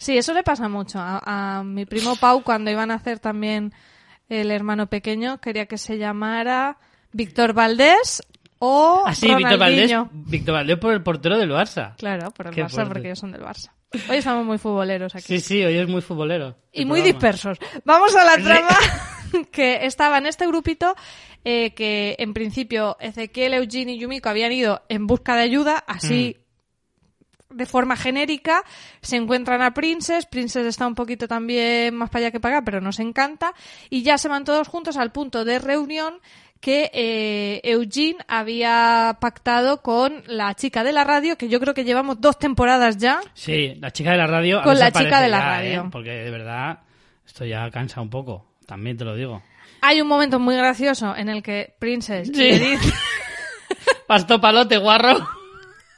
Sí, 0.05 0.17
eso 0.17 0.33
le 0.33 0.43
pasa 0.43 0.69
mucho. 0.69 0.99
A, 0.99 1.57
a 1.59 1.63
mi 1.63 1.85
primo 1.85 2.15
Pau, 2.15 2.43
cuando 2.43 2.69
iban 2.69 2.91
a 2.91 2.95
hacer 2.95 3.17
también 3.19 3.73
el 4.29 4.51
hermano 4.51 4.87
pequeño, 4.87 5.39
quería 5.41 5.65
que 5.65 5.79
se 5.79 5.97
llamara 5.97 6.77
Víctor 7.11 7.53
Valdés 7.53 8.21
o 8.59 9.03
Ah, 9.05 9.13
Víctor 9.19 9.57
Valdés. 9.57 9.91
Víctor 10.11 10.53
Valdés 10.53 10.77
por 10.77 10.93
el 10.93 11.01
portero 11.01 11.37
del 11.39 11.49
Barça. 11.49 11.95
Claro, 11.97 12.29
por 12.31 12.47
el 12.47 12.53
Qué 12.53 12.63
Barça, 12.63 12.69
fuerte. 12.69 12.89
porque 12.93 13.07
ellos 13.07 13.19
son 13.19 13.31
del 13.31 13.41
Barça. 13.41 13.71
Hoy 14.09 14.17
estamos 14.17 14.45
muy 14.45 14.57
futboleros 14.59 15.15
aquí. 15.15 15.25
Sí, 15.25 15.39
sí, 15.39 15.63
hoy 15.63 15.75
es 15.77 15.87
muy 15.87 16.01
futbolero. 16.01 16.55
y 16.71 16.85
muy 16.85 16.99
programa. 17.01 17.05
dispersos. 17.19 17.57
Vamos 17.83 18.15
a 18.15 18.23
la 18.25 18.43
trama 18.43 18.77
que 19.51 19.85
estaba 19.87 20.17
en 20.19 20.27
este 20.27 20.45
grupito 20.45 20.95
eh, 21.43 21.73
que 21.73 22.15
en 22.19 22.33
principio 22.33 22.95
Ezequiel, 22.99 23.55
Eugene 23.55 23.93
y 23.93 23.99
Yumiko 23.99 24.29
habían 24.29 24.51
ido 24.51 24.83
en 24.89 25.07
busca 25.07 25.35
de 25.35 25.41
ayuda, 25.43 25.83
así 25.87 26.37
de 27.49 27.65
forma 27.65 27.95
genérica. 27.95 28.63
Se 29.01 29.15
encuentran 29.15 29.61
a 29.61 29.73
Princess, 29.73 30.25
Princess 30.25 30.65
está 30.65 30.87
un 30.87 30.95
poquito 30.95 31.27
también 31.27 31.95
más 31.95 32.09
para 32.09 32.25
allá 32.25 32.31
que 32.31 32.39
para 32.39 32.57
acá, 32.57 32.65
pero 32.65 32.81
nos 32.81 32.99
encanta. 32.99 33.53
Y 33.89 34.03
ya 34.03 34.17
se 34.17 34.27
van 34.27 34.43
todos 34.45 34.67
juntos 34.67 34.97
al 34.97 35.11
punto 35.11 35.45
de 35.45 35.59
reunión 35.59 36.19
que 36.61 36.89
eh, 36.93 37.61
Eugene 37.63 38.17
había 38.27 39.17
pactado 39.21 39.81
con 39.83 40.23
la 40.25 40.55
chica 40.55 40.83
de 40.83 40.93
la 40.93 41.03
radio, 41.03 41.37
que 41.37 41.47
yo 41.47 41.59
creo 41.59 41.73
que 41.75 41.83
llevamos 41.83 42.19
dos 42.21 42.39
temporadas 42.39 42.97
ya. 42.97 43.19
Sí, 43.35 43.75
la 43.79 43.91
chica 43.91 44.11
de 44.11 44.17
la 44.17 44.25
radio. 44.27 44.61
Con 44.63 44.79
la 44.79 44.91
chica 44.91 45.21
de 45.21 45.27
la 45.29 45.37
ya, 45.39 45.45
radio. 45.45 45.81
¿eh? 45.83 45.89
Porque 45.91 46.09
de 46.11 46.31
verdad, 46.31 46.79
esto 47.27 47.45
ya 47.45 47.69
cansa 47.69 48.01
un 48.01 48.09
poco. 48.09 48.47
También 48.65 48.97
te 48.97 49.05
lo 49.05 49.15
digo. 49.15 49.43
Hay 49.81 50.01
un 50.01 50.07
momento 50.07 50.39
muy 50.39 50.55
gracioso 50.55 51.15
en 51.15 51.29
el 51.29 51.43
que 51.43 51.75
Princess 51.77 52.29
Sí. 52.29 52.33
le 52.33 52.57
dice, 52.59 52.93
Pasto 54.07 54.41
palote, 54.41 54.77
guarro. 54.77 55.17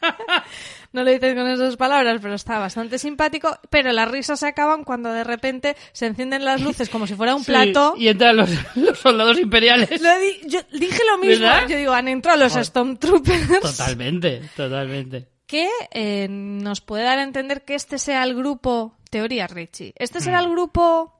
no 0.93 1.03
lo 1.03 1.11
dices 1.11 1.35
con 1.35 1.47
esas 1.47 1.75
palabras, 1.77 2.19
pero 2.21 2.33
está 2.33 2.59
bastante 2.59 2.97
simpático, 2.97 3.57
pero 3.69 3.91
las 3.91 4.09
risas 4.09 4.39
se 4.39 4.47
acaban 4.47 4.83
cuando 4.83 5.11
de 5.11 5.23
repente 5.23 5.75
se 5.91 6.05
encienden 6.07 6.45
las 6.45 6.61
luces 6.61 6.89
como 6.89 7.05
si 7.07 7.15
fuera 7.15 7.35
un 7.35 7.43
Sí, 7.43 7.51
plato. 7.51 7.93
Y 7.97 8.07
entran 8.07 8.35
los, 8.37 8.49
los 8.75 8.97
soldados 8.97 9.37
imperiales. 9.39 9.89
Lo 10.01 10.19
di- 10.19 10.41
yo 10.47 10.59
dije 10.73 10.99
lo 11.11 11.17
mismo, 11.17 11.45
¿Verdad? 11.45 11.67
yo 11.67 11.77
digo, 11.77 11.93
han 11.93 12.07
entrado 12.07 12.37
los 12.39 12.51
Joder. 12.51 12.65
Stormtroopers. 12.65 13.59
Totalmente, 13.61 14.41
totalmente. 14.55 15.27
Que 15.45 15.69
eh, 15.91 16.27
nos 16.29 16.81
puede 16.81 17.03
dar 17.03 17.19
a 17.19 17.23
entender 17.23 17.63
que 17.63 17.75
este 17.75 17.99
sea 17.99 18.23
el 18.23 18.35
grupo, 18.35 18.97
teoría 19.09 19.47
Richie, 19.47 19.93
este 19.97 20.19
será 20.19 20.39
el 20.39 20.49
grupo... 20.49 21.13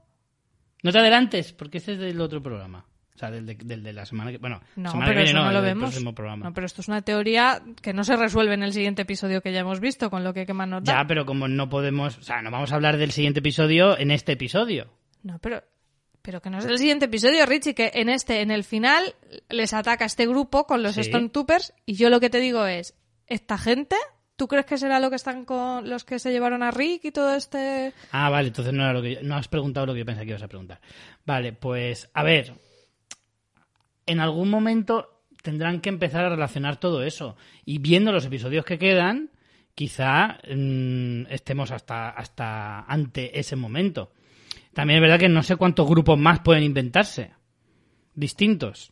No 0.84 0.92
te 0.92 1.00
adelantes, 1.00 1.54
porque 1.54 1.78
este 1.80 1.94
es 1.94 2.00
del 2.00 2.20
otro 2.22 2.42
programa. 2.44 2.86
O 3.18 3.20
sea, 3.20 3.32
del 3.32 3.48
de, 3.48 3.56
del 3.56 3.82
de 3.82 3.94
la 3.94 4.06
semana 4.06 4.30
que... 4.32 4.38
Bueno, 4.38 4.62
No, 4.76 4.92
semana 4.92 5.08
pero 5.08 5.18
que 5.18 5.24
viene 5.24 5.30
eso 5.32 5.40
no, 5.40 5.46
no, 5.46 5.52
lo 5.60 5.62
vemos. 5.64 5.90
próximo 5.90 6.14
programa. 6.14 6.46
No, 6.46 6.54
pero 6.54 6.68
esto 6.68 6.82
es 6.82 6.88
una 6.88 7.02
teoría 7.02 7.64
que 7.82 7.92
no 7.92 8.04
se 8.04 8.16
resuelve 8.16 8.54
en 8.54 8.62
el 8.62 8.74
siguiente 8.74 9.02
episodio 9.02 9.42
que 9.42 9.52
ya 9.52 9.62
hemos 9.62 9.80
visto, 9.80 10.12
con 10.12 10.24
lo 10.24 10.36
que, 10.36 10.46
que 10.46 10.54
más 10.54 10.68
nos 10.68 10.84
da. 10.84 10.94
Ya, 11.02 11.08
pero 11.08 11.26
como 11.26 11.48
no 11.48 11.68
podemos... 11.68 12.20
O 12.20 12.22
sea, 12.22 12.44
no 12.44 12.52
vamos 12.52 12.72
a 12.72 12.76
hablar 12.76 12.98
del 12.98 13.10
siguiente 13.12 13.40
episodio 13.40 13.98
en 13.98 14.12
este 14.12 14.34
episodio. 14.34 14.94
No, 15.24 15.40
pero, 15.40 15.64
pero 16.22 16.42
que 16.44 16.52
no 16.52 16.60
es 16.60 16.66
el 16.66 16.78
siguiente 16.78 17.06
episodio, 17.06 17.44
Richie, 17.48 17.74
que 17.74 17.90
en 17.96 18.10
este, 18.10 18.42
en 18.42 18.52
el 18.52 18.64
final, 18.64 19.16
les 19.50 19.74
ataca 19.74 20.06
este 20.06 20.28
grupo 20.28 20.68
con 20.68 20.84
los 20.84 20.94
Sí. 20.94 21.04
Stormtroopers 21.06 21.74
y 21.88 21.96
yo 21.96 22.12
lo 22.12 22.20
que 22.20 22.30
te 22.30 22.40
digo 22.40 22.68
es, 22.68 22.94
¿esta 23.26 23.58
gente? 23.58 23.96
¿Tú 24.36 24.48
crees 24.48 24.68
que 24.68 24.78
será 24.78 25.00
lo 25.00 25.10
que 25.10 25.16
están 25.16 25.46
con 25.46 25.90
los 25.90 26.04
que 26.06 26.20
se 26.20 26.32
llevaron 26.32 26.62
a 26.62 26.70
Rick 26.70 27.06
y 27.06 27.12
todo 27.12 27.34
este...? 27.34 27.92
Ah, 28.12 28.30
vale, 28.30 28.50
entonces 28.50 28.72
no 28.72 28.84
era 28.84 28.94
lo 28.94 29.02
que 29.02 29.16
yo- 29.16 29.24
no 29.24 29.36
has 29.36 29.48
preguntado 29.48 29.88
lo 29.88 29.94
que 29.94 30.00
yo 30.02 30.06
pensé 30.06 30.22
que 30.26 30.30
ibas 30.30 30.44
a 30.44 30.48
preguntar. 30.48 30.80
Vale, 31.26 31.54
pues 31.54 32.08
a 32.14 32.22
ver, 32.22 32.54
en 34.08 34.20
algún 34.20 34.50
momento 34.50 35.22
tendrán 35.44 35.80
que 35.82 35.90
empezar 35.90 36.26
a 36.26 36.30
relacionar 36.30 36.78
todo 36.80 37.04
eso 37.04 37.38
y 37.66 37.78
viendo 37.78 38.12
los 38.12 38.26
episodios 38.26 38.66
que 38.66 38.78
quedan, 38.80 39.30
quizá 39.76 40.40
mm, 40.50 41.28
estemos 41.30 41.72
hasta 41.72 42.10
hasta 42.10 42.82
ante 42.82 43.40
ese 43.40 43.56
momento. 43.56 44.12
También 44.74 44.98
es 44.98 45.02
verdad 45.02 45.20
que 45.20 45.30
no 45.30 45.44
sé 45.44 45.56
cuántos 45.56 45.88
grupos 45.88 46.18
más 46.18 46.40
pueden 46.40 46.64
inventarse 46.64 47.32
distintos. 48.16 48.92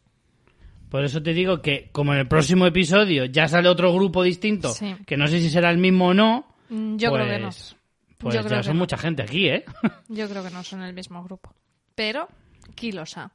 Por 0.90 1.04
eso 1.04 1.22
te 1.22 1.34
digo 1.34 1.62
que 1.62 1.90
como 1.92 2.14
en 2.14 2.20
el 2.20 2.28
próximo 2.28 2.66
episodio 2.68 3.26
ya 3.26 3.48
sale 3.48 3.68
otro 3.70 3.94
grupo 3.94 4.24
distinto, 4.24 4.70
Sí. 4.70 4.96
que 5.06 5.18
no 5.18 5.28
sé 5.28 5.40
si 5.42 5.50
será 5.50 5.70
el 5.72 5.78
mismo 5.78 6.08
o 6.08 6.14
no, 6.14 6.52
Mm, 6.68 6.98
Yo 6.98 7.14
creo 7.14 7.28
que 7.28 7.38
no. 7.38 7.46
pues- 7.50 7.76
Pues 8.18 8.34
Yo 8.34 8.42
creo 8.42 8.52
ya 8.54 8.58
que 8.58 8.64
son 8.64 8.78
no. 8.78 8.80
mucha 8.80 8.98
gente 8.98 9.22
aquí, 9.22 9.50
¿eh? 9.50 9.66
Yo 10.10 10.28
creo 10.28 10.44
que 10.44 10.50
no 10.50 10.64
son 10.64 10.82
el 10.82 10.94
mismo 10.94 11.24
grupo. 11.24 11.54
Pero, 11.94 12.28
kilosa. 12.74 13.32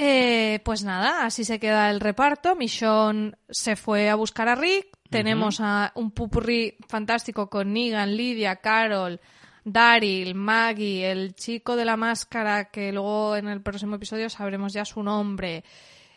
Eh, 0.00 0.60
pues 0.64 0.84
nada, 0.84 1.24
así 1.26 1.44
se 1.44 1.58
queda 1.58 1.90
el 1.90 1.98
reparto. 2.00 2.54
Michonne 2.54 3.32
se 3.50 3.74
fue 3.74 4.08
a 4.08 4.14
buscar 4.14 4.48
a 4.48 4.54
Rick. 4.54 4.86
tenemos 5.10 5.60
a 5.60 5.90
un 5.96 6.10
pupurrí 6.12 6.76
fantástico 6.86 7.48
con 7.50 7.72
Negan, 7.72 8.16
Lidia, 8.16 8.56
Carol, 8.56 9.18
Daryl, 9.64 10.34
Maggie, 10.34 11.10
el 11.10 11.34
chico 11.34 11.74
de 11.76 11.84
la 11.84 11.96
máscara, 11.96 12.66
que 12.66 12.92
luego 12.92 13.34
en 13.36 13.48
el 13.48 13.60
próximo 13.60 13.96
episodio 13.96 14.28
sabremos 14.30 14.72
ya 14.72 14.84
su 14.84 15.02
nombre, 15.02 15.64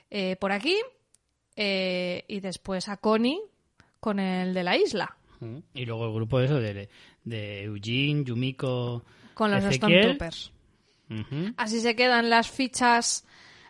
eh, 0.09 0.36
por 0.36 0.51
aquí. 0.51 0.75
eh, 1.55 2.23
y 2.27 2.39
después 2.39 2.88
a 2.88 2.97
Connie 2.97 3.39
con 3.99 4.19
el 4.19 4.53
de 4.53 4.63
la 4.63 4.77
isla. 4.77 5.15
Y 5.73 5.86
luego 5.86 6.05
el 6.07 6.13
grupo 6.13 6.39
eso 6.39 6.59
de, 6.59 6.89
de 7.23 7.63
Eugene, 7.63 8.23
Yumiko, 8.23 9.03
con 9.34 9.51
los. 9.51 10.51
Ujú. 11.09 11.53
Así 11.57 11.82
se 11.82 11.95
quedan 11.95 12.29
las 12.29 12.49
fichas 12.49 13.25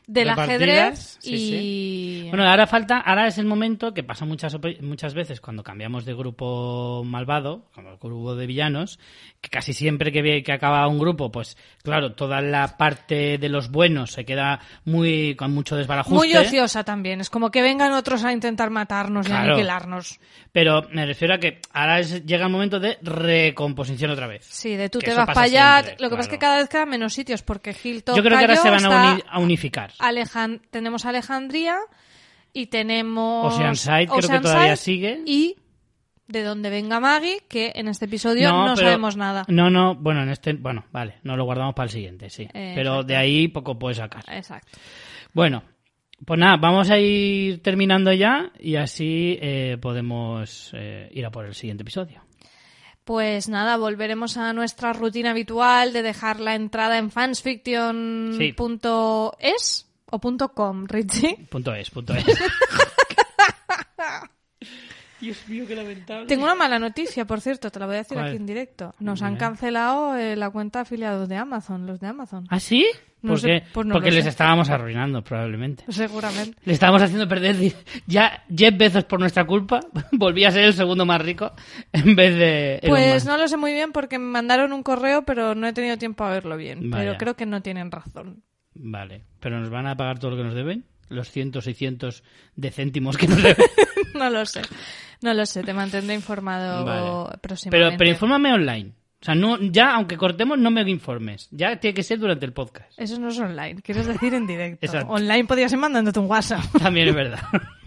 del 0.07 0.29
ajedrez 0.29 1.17
sí, 1.21 2.25
y... 2.25 2.29
Bueno, 2.29 2.47
ahora 2.49 2.67
falta, 2.67 2.97
ahora 2.97 3.27
es 3.27 3.37
el 3.37 3.45
momento 3.45 3.93
que 3.93 4.03
pasa 4.03 4.25
muchas 4.25 4.57
muchas 4.81 5.13
veces 5.13 5.41
cuando 5.41 5.63
cambiamos 5.63 6.05
de 6.05 6.13
grupo 6.13 7.03
malvado, 7.05 7.65
como 7.73 7.89
el 7.91 7.97
grupo 7.97 8.35
de 8.35 8.45
villanos, 8.45 8.99
que 9.41 9.49
casi 9.49 9.73
siempre 9.73 10.11
que, 10.11 10.43
que 10.43 10.51
acaba 10.51 10.87
un 10.87 10.99
grupo, 10.99 11.31
pues 11.31 11.57
claro, 11.83 12.13
toda 12.13 12.41
la 12.41 12.77
parte 12.77 13.37
de 13.37 13.49
los 13.49 13.69
buenos 13.71 14.11
se 14.11 14.25
queda 14.25 14.59
muy 14.85 15.35
con 15.35 15.53
mucho 15.53 15.75
desbarajuste. 15.75 16.15
Muy 16.15 16.35
ociosa 16.35 16.83
también. 16.83 17.21
Es 17.21 17.29
como 17.29 17.51
que 17.51 17.61
vengan 17.61 17.91
otros 17.93 18.23
a 18.23 18.31
intentar 18.31 18.69
matarnos 18.69 19.27
y 19.29 19.31
aniquilarnos. 19.31 20.19
Pero 20.51 20.87
me 20.91 21.05
refiero 21.05 21.35
a 21.35 21.37
que 21.37 21.59
ahora 21.73 21.99
es- 21.99 22.25
llega 22.25 22.45
el 22.45 22.51
momento 22.51 22.79
de 22.79 22.97
recomposición 23.01 24.11
otra 24.11 24.27
vez. 24.27 24.45
Sí, 24.49 24.75
de 24.75 24.89
tú 24.89 24.99
te 24.99 25.13
vas 25.13 25.25
para 25.27 25.41
allá. 25.41 25.83
Lo 25.99 26.09
que 26.09 26.15
pasa 26.15 26.21
es 26.21 26.27
que 26.29 26.39
cada 26.39 26.57
vez 26.57 26.69
quedan 26.69 26.89
menos 26.89 27.13
sitios 27.13 27.41
porque 27.41 27.75
Hilton 27.81 28.15
Yo 28.15 28.23
creo 28.23 28.37
que 28.37 28.45
ahora 28.45 28.55
se 28.55 28.69
van 28.69 28.77
está 28.79 29.17
a 29.29 29.39
unificar. 29.39 29.90
Alejan- 29.99 30.61
tenemos 30.69 31.05
Alejandría 31.05 31.77
y 32.53 32.67
tenemos 32.67 33.53
Oceanside 33.53 34.07
creo 34.07 34.29
que 34.29 34.39
todavía 34.39 34.75
sigue. 34.75 35.21
y 35.25 35.55
de 36.27 36.43
donde 36.43 36.69
venga 36.69 36.99
Maggie 36.99 37.43
que 37.49 37.73
en 37.75 37.87
este 37.89 38.05
episodio 38.05 38.49
no, 38.51 38.73
pero- 38.75 38.87
sabemos 38.87 39.17
nada. 39.17 39.43
No, 39.49 39.69
no, 39.69 39.95
bueno, 39.95 40.23
en 40.23 40.29
este, 40.29 40.53
bueno, 40.53 40.85
vale, 40.91 41.15
no 41.23 41.35
lo 41.35 41.43
guardamos 41.43 41.73
para 41.75 41.85
el 41.85 41.91
siguiente, 41.91 42.29
sí. 42.29 42.43
Eh, 42.53 42.71
pero 42.75 42.91
exacto. 42.91 43.03
de 43.07 43.15
ahí 43.17 43.47
poco 43.49 43.77
puede 43.77 43.95
sacar. 43.95 44.23
Exacto. 44.29 44.77
Bueno, 45.33 45.63
pues 46.25 46.39
nada, 46.39 46.55
vamos 46.57 46.89
a 46.89 46.97
ir 46.99 47.61
terminando 47.61 48.13
ya 48.13 48.51
y 48.59 48.75
así 48.75 49.37
eh, 49.41 49.77
podemos 49.81 50.71
eh, 50.73 51.09
ir 51.11 51.25
a 51.25 51.31
por 51.31 51.45
el 51.45 51.53
siguiente 51.55 51.81
episodio. 51.83 52.21
Pues 53.03 53.49
nada, 53.49 53.77
volveremos 53.77 54.37
a 54.37 54.53
nuestra 54.53 54.93
rutina 54.93 55.31
habitual 55.31 55.91
de 55.91 56.03
dejar 56.03 56.39
la 56.39 56.53
entrada 56.55 56.97
en 56.97 57.09
fansfiction.es 57.09 59.87
o 60.11 60.19
punto 60.19 60.53
.com, 60.53 60.85
Richie. 60.87 61.37
Punto 61.49 61.73
es, 61.73 61.89
punto 61.89 62.13
es. 62.13 62.25
Dios 65.21 65.47
mío, 65.47 65.65
qué 65.67 65.75
lamentable. 65.75 66.25
Tengo 66.25 66.45
una 66.45 66.55
mala 66.55 66.79
noticia, 66.79 67.25
por 67.25 67.41
cierto, 67.41 67.71
te 67.71 67.79
la 67.79 67.85
voy 67.85 67.93
a 67.95 67.99
decir 67.99 68.17
¿Cuál? 68.17 68.29
aquí 68.29 68.37
en 68.37 68.47
directo. 68.47 68.95
Nos 68.99 69.21
han 69.21 69.37
cancelado 69.37 70.17
eh, 70.17 70.35
la 70.35 70.49
cuenta 70.49 70.79
de 70.79 70.83
afiliados 70.83 71.29
de 71.29 71.37
Amazon, 71.37 71.85
los 71.85 71.99
de 71.99 72.07
Amazon. 72.07 72.47
¿Ah, 72.49 72.59
sí? 72.59 72.87
No 73.23 73.29
¿Por 73.33 73.39
sé, 73.39 73.63
pues 73.71 73.85
no 73.85 73.93
Porque 73.93 74.09
lo 74.09 74.15
les 74.15 74.23
sé. 74.23 74.29
estábamos 74.31 74.69
arruinando, 74.71 75.23
probablemente. 75.23 75.83
Seguramente. 75.89 76.57
Le 76.65 76.73
estábamos 76.73 77.03
haciendo 77.03 77.27
perder. 77.27 77.55
Ya 78.07 78.43
Jeff 78.55 78.75
Bezos, 78.75 79.03
por 79.03 79.19
nuestra 79.19 79.45
culpa, 79.45 79.79
volvía 80.11 80.47
a 80.47 80.51
ser 80.51 80.63
el 80.63 80.73
segundo 80.73 81.05
más 81.05 81.21
rico 81.21 81.51
en 81.93 82.15
vez 82.15 82.35
de. 82.35 82.75
Elon 82.81 82.89
Pues 82.95 83.13
Musk. 83.13 83.27
no 83.27 83.37
lo 83.37 83.47
sé 83.47 83.57
muy 83.57 83.73
bien 83.73 83.91
porque 83.91 84.17
me 84.17 84.25
mandaron 84.25 84.73
un 84.73 84.81
correo, 84.81 85.23
pero 85.23 85.53
no 85.53 85.67
he 85.67 85.73
tenido 85.73 85.97
tiempo 85.97 86.23
a 86.23 86.31
verlo 86.31 86.57
bien. 86.57 86.89
Vaya. 86.89 87.03
Pero 87.03 87.17
creo 87.19 87.35
que 87.35 87.45
no 87.45 87.61
tienen 87.61 87.91
razón. 87.91 88.43
Vale, 88.73 89.23
pero 89.39 89.59
nos 89.59 89.69
van 89.69 89.85
a 89.85 89.95
pagar 89.95 90.17
todo 90.17 90.31
lo 90.31 90.37
que 90.37 90.43
nos 90.43 90.55
deben. 90.55 90.85
Los 91.09 91.29
cientos 91.29 91.67
y 91.67 91.73
cientos 91.73 92.23
de 92.55 92.71
céntimos 92.71 93.17
que 93.17 93.27
nos 93.27 93.43
deben. 93.43 93.65
no 94.15 94.29
lo 94.29 94.45
sé. 94.45 94.61
No 95.21 95.33
lo 95.35 95.45
sé, 95.45 95.61
te 95.61 95.73
mantendré 95.73 96.15
informado 96.15 96.85
Vale. 96.85 97.37
próximamente. 97.39 97.85
Pero, 97.87 97.97
pero 97.97 98.09
infórmame 98.09 98.53
online. 98.53 98.93
O 99.21 99.23
sea, 99.23 99.35
no, 99.35 99.59
ya, 99.61 99.93
aunque 99.93 100.17
cortemos, 100.17 100.57
no 100.57 100.71
me 100.71 100.81
informes. 100.89 101.47
Ya 101.51 101.79
tiene 101.79 101.93
que 101.93 102.01
ser 102.01 102.17
durante 102.17 102.43
el 102.45 102.53
podcast. 102.53 102.91
Eso 102.97 103.19
no 103.19 103.29
es 103.29 103.37
online, 103.37 103.81
quieres 103.83 104.07
decir 104.07 104.33
en 104.33 104.47
directo. 104.47 104.83
Exacto. 104.85 105.13
Online 105.13 105.45
podría 105.45 105.69
ser 105.69 105.77
mandándote 105.77 106.19
un 106.19 106.25
WhatsApp. 106.25 106.63
También 106.79 107.09
es 107.09 107.15
verdad. 107.15 107.39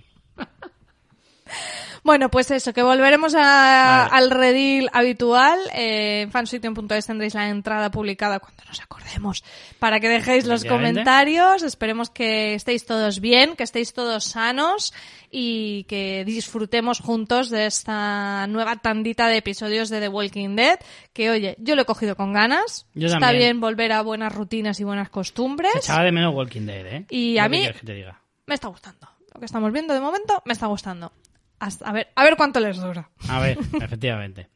Bueno, 2.04 2.30
pues 2.30 2.50
eso, 2.50 2.74
que 2.74 2.82
volveremos 2.82 3.34
a- 3.34 4.08
Vale. 4.10 4.24
al 4.24 4.30
redil 4.30 4.90
habitual. 4.92 5.58
Eh, 5.74 6.20
en 6.24 6.30
fansfiction.es 6.30 7.06
tendréis 7.06 7.32
la 7.34 7.48
entrada 7.48 7.90
publicada 7.90 8.40
cuando 8.40 8.62
nos 8.68 8.78
acordemos 8.82 9.42
para 9.78 10.00
que 10.00 10.08
dejéis 10.10 10.44
los 10.44 10.64
comentarios. 10.66 11.62
Esperemos 11.62 12.10
que 12.10 12.54
estéis 12.54 12.84
todos 12.84 13.20
bien, 13.20 13.56
que 13.56 13.62
estéis 13.62 13.94
todos 13.94 14.24
sanos 14.24 14.92
y 15.30 15.84
que 15.84 16.24
disfrutemos 16.26 17.00
juntos 17.00 17.48
de 17.48 17.64
esta 17.66 18.46
nueva 18.48 18.76
tandita 18.76 19.26
de 19.26 19.38
episodios 19.38 19.88
de 19.88 20.00
The 20.00 20.08
Walking 20.08 20.56
Dead. 20.56 20.78
Que 21.14 21.30
oye, 21.30 21.56
yo 21.58 21.74
lo 21.74 21.82
he 21.82 21.86
cogido 21.86 22.16
con 22.16 22.34
ganas. 22.34 22.86
Yo 22.94 23.06
Está 23.06 23.18
también. 23.18 23.38
bien 23.38 23.60
volver 23.60 23.92
a 23.92 24.02
buenas 24.02 24.34
rutinas 24.34 24.78
y 24.78 24.84
buenas 24.84 25.08
costumbres. 25.08 25.72
Se 25.72 25.78
echaba 25.78 26.04
de 26.04 26.12
menos 26.12 26.34
Walking 26.34 26.66
Dead, 26.66 26.86
¿eh? 26.86 27.06
Y 27.08 27.32
¿Qué 27.34 27.40
a 27.40 27.48
mí- 27.48 27.60
quieres 27.60 27.80
que 27.80 27.86
te 27.86 27.94
diga? 27.94 28.20
Me 28.44 28.54
está 28.56 28.68
gustando. 28.68 29.08
Lo 29.32 29.40
que 29.40 29.46
estamos 29.46 29.72
viendo 29.72 29.94
de 29.94 30.00
momento 30.00 30.42
me 30.44 30.52
está 30.52 30.66
gustando. 30.66 31.10
Hasta- 31.58 31.88
a 31.88 31.92
ver, 31.92 32.08
a 32.14 32.24
ver 32.24 32.36
cuánto 32.36 32.60
les 32.60 32.76
dura. 32.80 33.10
A 33.28 33.40
ver, 33.40 33.58
efectivamente. 33.80 34.48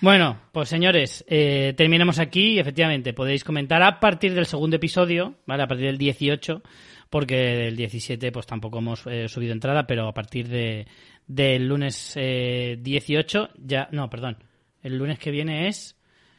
Bueno, 0.00 0.40
pues 0.50 0.68
señores, 0.68 1.24
eh, 1.28 1.74
terminamos 1.76 2.18
aquí 2.18 2.54
y 2.54 2.58
efectivamente 2.58 3.12
podéis 3.12 3.44
comentar 3.44 3.82
a 3.82 4.00
partir 4.00 4.34
del 4.34 4.46
segundo 4.46 4.76
episodio, 4.76 5.36
¿vale? 5.46 5.62
A 5.62 5.68
partir 5.68 5.86
del 5.86 5.98
18, 5.98 6.60
porque 7.08 7.36
del 7.36 7.76
17 7.76 8.32
pues 8.32 8.46
tampoco 8.46 8.78
hemos 8.78 9.06
eh, 9.06 9.28
subido 9.28 9.52
entrada, 9.52 9.86
pero 9.86 10.08
a 10.08 10.14
partir 10.14 10.48
de 10.48 10.86
del 11.26 11.68
lunes 11.68 12.14
eh, 12.16 12.78
18 12.80 13.50
ya, 13.58 13.88
no, 13.92 14.10
perdón, 14.10 14.38
el 14.82 14.98
lunes 14.98 15.20
que 15.20 15.30
viene 15.30 15.68
es 15.68 15.96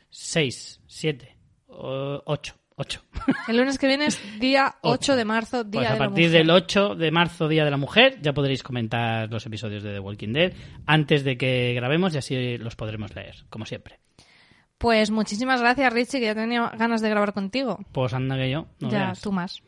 6, 0.10 0.82
7, 0.86 1.38
8, 1.68 2.56
8. 2.76 3.02
El 3.48 3.58
lunes 3.58 3.78
que 3.78 3.88
viene 3.88 4.08
es 4.08 4.20
día 4.40 4.76
8 4.82 5.16
de 5.16 5.26
marzo, 5.26 5.64
día 5.64 5.82
Pues 5.82 5.90
a 5.90 5.94
de 5.94 6.00
la 6.00 6.06
partir 6.06 6.26
mujer. 6.28 6.32
del 6.40 6.50
8 6.52 6.96
de 6.96 7.12
marzo, 7.12 7.48
Día 7.48 7.66
de 7.66 7.72
la 7.72 7.78
Mujer, 7.78 8.20
ya 8.22 8.34
podréis 8.34 8.64
comentar 8.64 9.30
los 9.32 9.46
episodios 9.46 9.84
de 9.84 9.94
The 9.94 10.00
Walking 10.00 10.34
Dead 10.34 10.54
antes 10.86 11.24
de 11.24 11.38
que 11.38 11.74
grabemos 11.76 12.14
y 12.16 12.18
así 12.18 12.58
los 12.58 12.76
podremos 12.76 13.14
leer, 13.16 13.36
como 13.50 13.66
siempre. 13.66 14.00
Pues 14.78 15.12
muchísimas 15.12 15.62
gracias, 15.62 15.94
Richie, 15.94 16.20
que 16.20 16.26
ya 16.26 16.36
tenía 16.36 16.70
ganas 16.78 17.02
de 17.02 17.10
grabar 17.10 17.34
contigo. 17.34 17.80
Pues 17.94 18.14
anda 18.14 18.36
que 18.36 18.50
yo, 18.50 18.68
no 18.82 18.90
ya, 18.90 19.06
veas. 19.06 19.22
tú 19.22 19.32
más. 19.32 19.62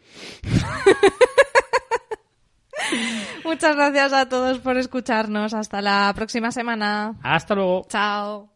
Muchas 3.45 3.75
gracias 3.75 4.13
a 4.13 4.27
todos 4.27 4.59
por 4.59 4.77
escucharnos. 4.77 5.53
Hasta 5.53 5.81
la 5.81 6.11
próxima 6.15 6.51
semana. 6.51 7.15
Hasta 7.23 7.55
luego. 7.55 7.85
Chao. 7.89 8.49